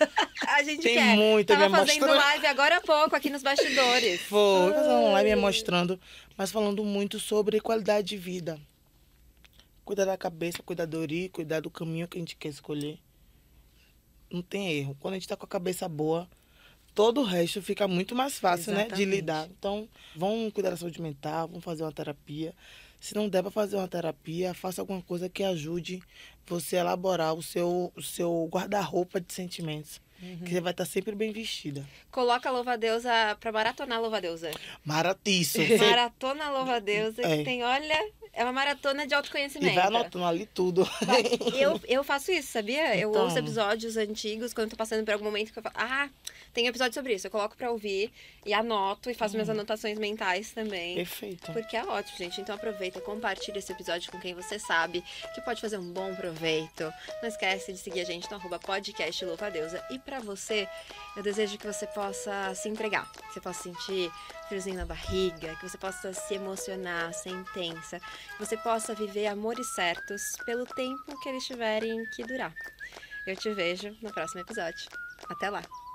A 0.48 0.62
gente 0.62 0.82
Tem 0.82 0.94
quer. 0.94 1.16
muita 1.16 1.54
Tava 1.54 1.68
me 1.70 1.76
fazendo 1.76 2.00
mostrando. 2.00 2.18
live 2.18 2.46
agora 2.46 2.76
há 2.76 2.80
pouco 2.82 3.16
aqui 3.16 3.30
nos 3.30 3.42
bastidores. 3.42 4.20
Vou 4.28 4.72
fazer 4.74 4.88
uma 4.88 5.10
live 5.12 5.30
me 5.30 5.36
mostrando, 5.36 5.98
mas 6.36 6.50
falando 6.52 6.84
muito 6.84 7.18
sobre 7.18 7.60
qualidade 7.60 8.08
de 8.08 8.16
vida. 8.18 8.60
Cuidar 9.86 10.04
da 10.04 10.16
cabeça, 10.18 10.62
cuidar 10.64 10.84
do 10.84 10.98
ori, 11.00 11.28
cuidar 11.28 11.60
do 11.60 11.70
caminho 11.70 12.08
que 12.08 12.18
a 12.18 12.20
gente 12.20 12.34
quer 12.34 12.48
escolher. 12.48 12.98
Não 14.28 14.42
tem 14.42 14.72
erro. 14.72 14.96
Quando 14.98 15.14
a 15.14 15.16
gente 15.16 15.28
tá 15.28 15.36
com 15.36 15.44
a 15.44 15.48
cabeça 15.48 15.88
boa, 15.88 16.28
todo 16.92 17.20
o 17.20 17.24
resto 17.24 17.62
fica 17.62 17.86
muito 17.86 18.12
mais 18.12 18.36
fácil, 18.36 18.72
né? 18.74 18.88
De 18.88 19.04
lidar. 19.04 19.48
Então, 19.48 19.88
vão 20.16 20.50
cuidar 20.50 20.70
da 20.70 20.76
saúde 20.76 21.00
mental, 21.00 21.46
vão 21.46 21.60
fazer 21.60 21.84
uma 21.84 21.92
terapia. 21.92 22.52
Se 23.00 23.14
não 23.14 23.28
der 23.28 23.42
para 23.42 23.52
fazer 23.52 23.76
uma 23.76 23.86
terapia, 23.86 24.52
faça 24.54 24.80
alguma 24.82 25.00
coisa 25.00 25.28
que 25.28 25.44
ajude 25.44 26.02
você 26.46 26.78
a 26.78 26.80
elaborar 26.80 27.34
o 27.34 27.42
seu, 27.42 27.92
o 27.94 28.02
seu 28.02 28.48
guarda-roupa 28.52 29.20
de 29.20 29.32
sentimentos. 29.32 30.00
Que 30.44 30.50
você 30.50 30.60
vai 30.62 30.72
estar 30.72 30.86
sempre 30.86 31.14
bem 31.14 31.30
vestida. 31.30 31.86
Coloca 32.10 32.48
a 32.48 32.52
louva-deusa 32.52 33.36
pra 33.38 33.52
maratonar 33.52 33.98
a 33.98 34.00
louva-deusa. 34.00 34.50
Maratiço. 34.82 35.58
Maratona 35.78 36.50
louva-deusa, 36.50 37.20
É. 37.22 37.36
que 37.36 37.44
tem, 37.44 37.62
olha, 37.62 38.12
é 38.36 38.44
uma 38.44 38.52
maratona 38.52 39.06
de 39.06 39.14
autoconhecimento. 39.14 39.72
E 39.72 39.74
vai 39.74 39.86
anotando 39.86 40.24
ali 40.24 40.46
tudo. 40.46 40.86
Eu, 41.56 41.80
eu 41.88 42.04
faço 42.04 42.30
isso, 42.30 42.52
sabia? 42.52 42.96
Eu 42.96 43.10
Então. 43.10 43.24
ouço 43.24 43.38
episódios 43.38 43.96
antigos 43.96 44.52
quando 44.52 44.66
eu 44.66 44.70
tô 44.70 44.76
passando 44.76 45.04
por 45.04 45.12
algum 45.14 45.24
momento 45.24 45.52
que 45.52 45.58
eu 45.58 45.62
falo, 45.62 45.74
ah, 45.78 46.08
tem 46.52 46.66
episódio 46.66 46.94
sobre 46.94 47.14
isso. 47.14 47.26
Eu 47.26 47.30
coloco 47.30 47.56
pra 47.56 47.70
ouvir 47.70 48.12
e 48.44 48.54
anoto 48.54 49.10
e 49.10 49.14
faço 49.14 49.34
minhas 49.34 49.48
anotações 49.48 49.98
mentais 49.98 50.52
também. 50.52 50.96
Perfeito. 50.96 51.52
Porque 51.52 51.76
é 51.76 51.84
ótimo, 51.84 52.18
gente. 52.18 52.40
Então 52.40 52.54
aproveita, 52.54 53.00
compartilha 53.00 53.58
esse 53.58 53.72
episódio 53.72 54.10
com 54.10 54.18
quem 54.20 54.34
você 54.34 54.58
sabe 54.58 55.02
que 55.34 55.40
pode 55.40 55.60
fazer 55.60 55.78
um 55.78 55.92
bom 55.92 56.14
proveito. 56.14 56.92
Não 57.22 57.28
esquece 57.28 57.72
de 57.72 57.78
seguir 57.78 58.00
a 58.00 58.04
gente 58.04 58.30
no 58.30 58.36
arroba 58.36 58.58
podcast 58.58 59.24
Louva 59.24 59.46
a 59.46 59.50
Deusa. 59.50 59.84
E 59.90 59.98
pra 59.98 60.20
você, 60.20 60.68
eu 61.16 61.22
desejo 61.22 61.58
que 61.58 61.66
você 61.66 61.86
possa 61.86 62.54
se 62.54 62.68
entregar, 62.68 63.10
que 63.12 63.34
você 63.34 63.40
possa 63.40 63.62
sentir 63.62 64.10
friozinho 64.48 64.76
na 64.76 64.84
barriga, 64.84 65.56
que 65.56 65.68
você 65.68 65.78
possa 65.78 66.12
se 66.12 66.34
emocionar, 66.34 67.12
ser 67.12 67.30
intensa, 67.30 67.98
que 67.98 68.38
você 68.38 68.56
possa 68.56 68.94
viver 68.94 69.26
amores 69.26 69.66
certos 69.74 70.22
pelo 70.44 70.64
tempo 70.66 71.18
que 71.20 71.28
eles 71.28 71.44
tiverem 71.44 72.04
que 72.14 72.24
durar. 72.24 72.54
Eu 73.26 73.36
te 73.36 73.52
vejo 73.52 73.96
no 74.00 74.12
próximo 74.12 74.40
episódio. 74.40 74.88
Até 75.28 75.50
lá! 75.50 75.85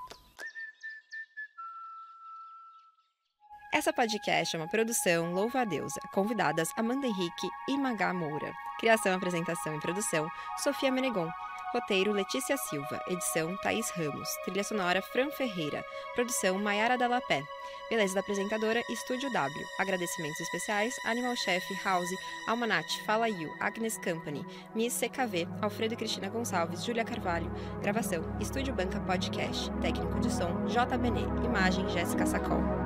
Essa 3.74 3.93
podcast 3.93 4.53
é 4.53 4.59
uma 4.59 4.67
produção 4.67 5.34
Louva 5.34 5.61
a 5.61 5.63
Deusa. 5.63 6.01
Convidadas 6.11 6.67
Amanda 6.76 7.07
Henrique 7.07 7.47
e 7.69 7.78
Magá 7.78 8.13
Moura. 8.13 8.51
Criação, 8.78 9.15
apresentação 9.15 9.74
e 9.74 9.80
produção 9.80 10.28
Sofia 10.57 10.91
Menegon. 10.91 11.30
Roteiro 11.74 12.11
Letícia 12.11 12.57
Silva. 12.57 13.01
Edição 13.07 13.55
Thaís 13.63 13.89
Ramos. 13.91 14.28
Trilha 14.43 14.65
sonora 14.65 15.01
Fran 15.01 15.32
Ferreira. 15.32 15.86
Produção 16.15 16.59
Maiara 16.59 16.97
Dalapé. 16.97 17.41
Beleza 17.89 18.13
da 18.13 18.19
apresentadora 18.19 18.82
Estúdio 18.89 19.32
W. 19.32 19.65
Agradecimentos 19.80 20.41
especiais 20.41 20.93
Animal 21.05 21.38
Chef 21.38 21.63
House, 21.86 22.09
Almanat, 22.49 23.01
Fala 23.05 23.30
You, 23.30 23.55
Agnes 23.61 23.97
Company, 23.99 24.45
Miss 24.76 24.99
CKV, 24.99 25.47
Alfredo 25.61 25.93
e 25.93 25.97
Cristina 25.97 26.28
Gonçalves, 26.28 26.84
Júlia 26.84 27.05
Carvalho. 27.05 27.49
Gravação 27.82 28.22
Estúdio 28.41 28.74
Banca 28.74 28.99
Podcast. 28.99 29.72
Técnico 29.80 30.19
de 30.19 30.30
som 30.30 30.65
JBN. 30.65 31.22
Imagem 31.45 31.88
Jéssica 31.88 32.26
Sacol. 32.26 32.80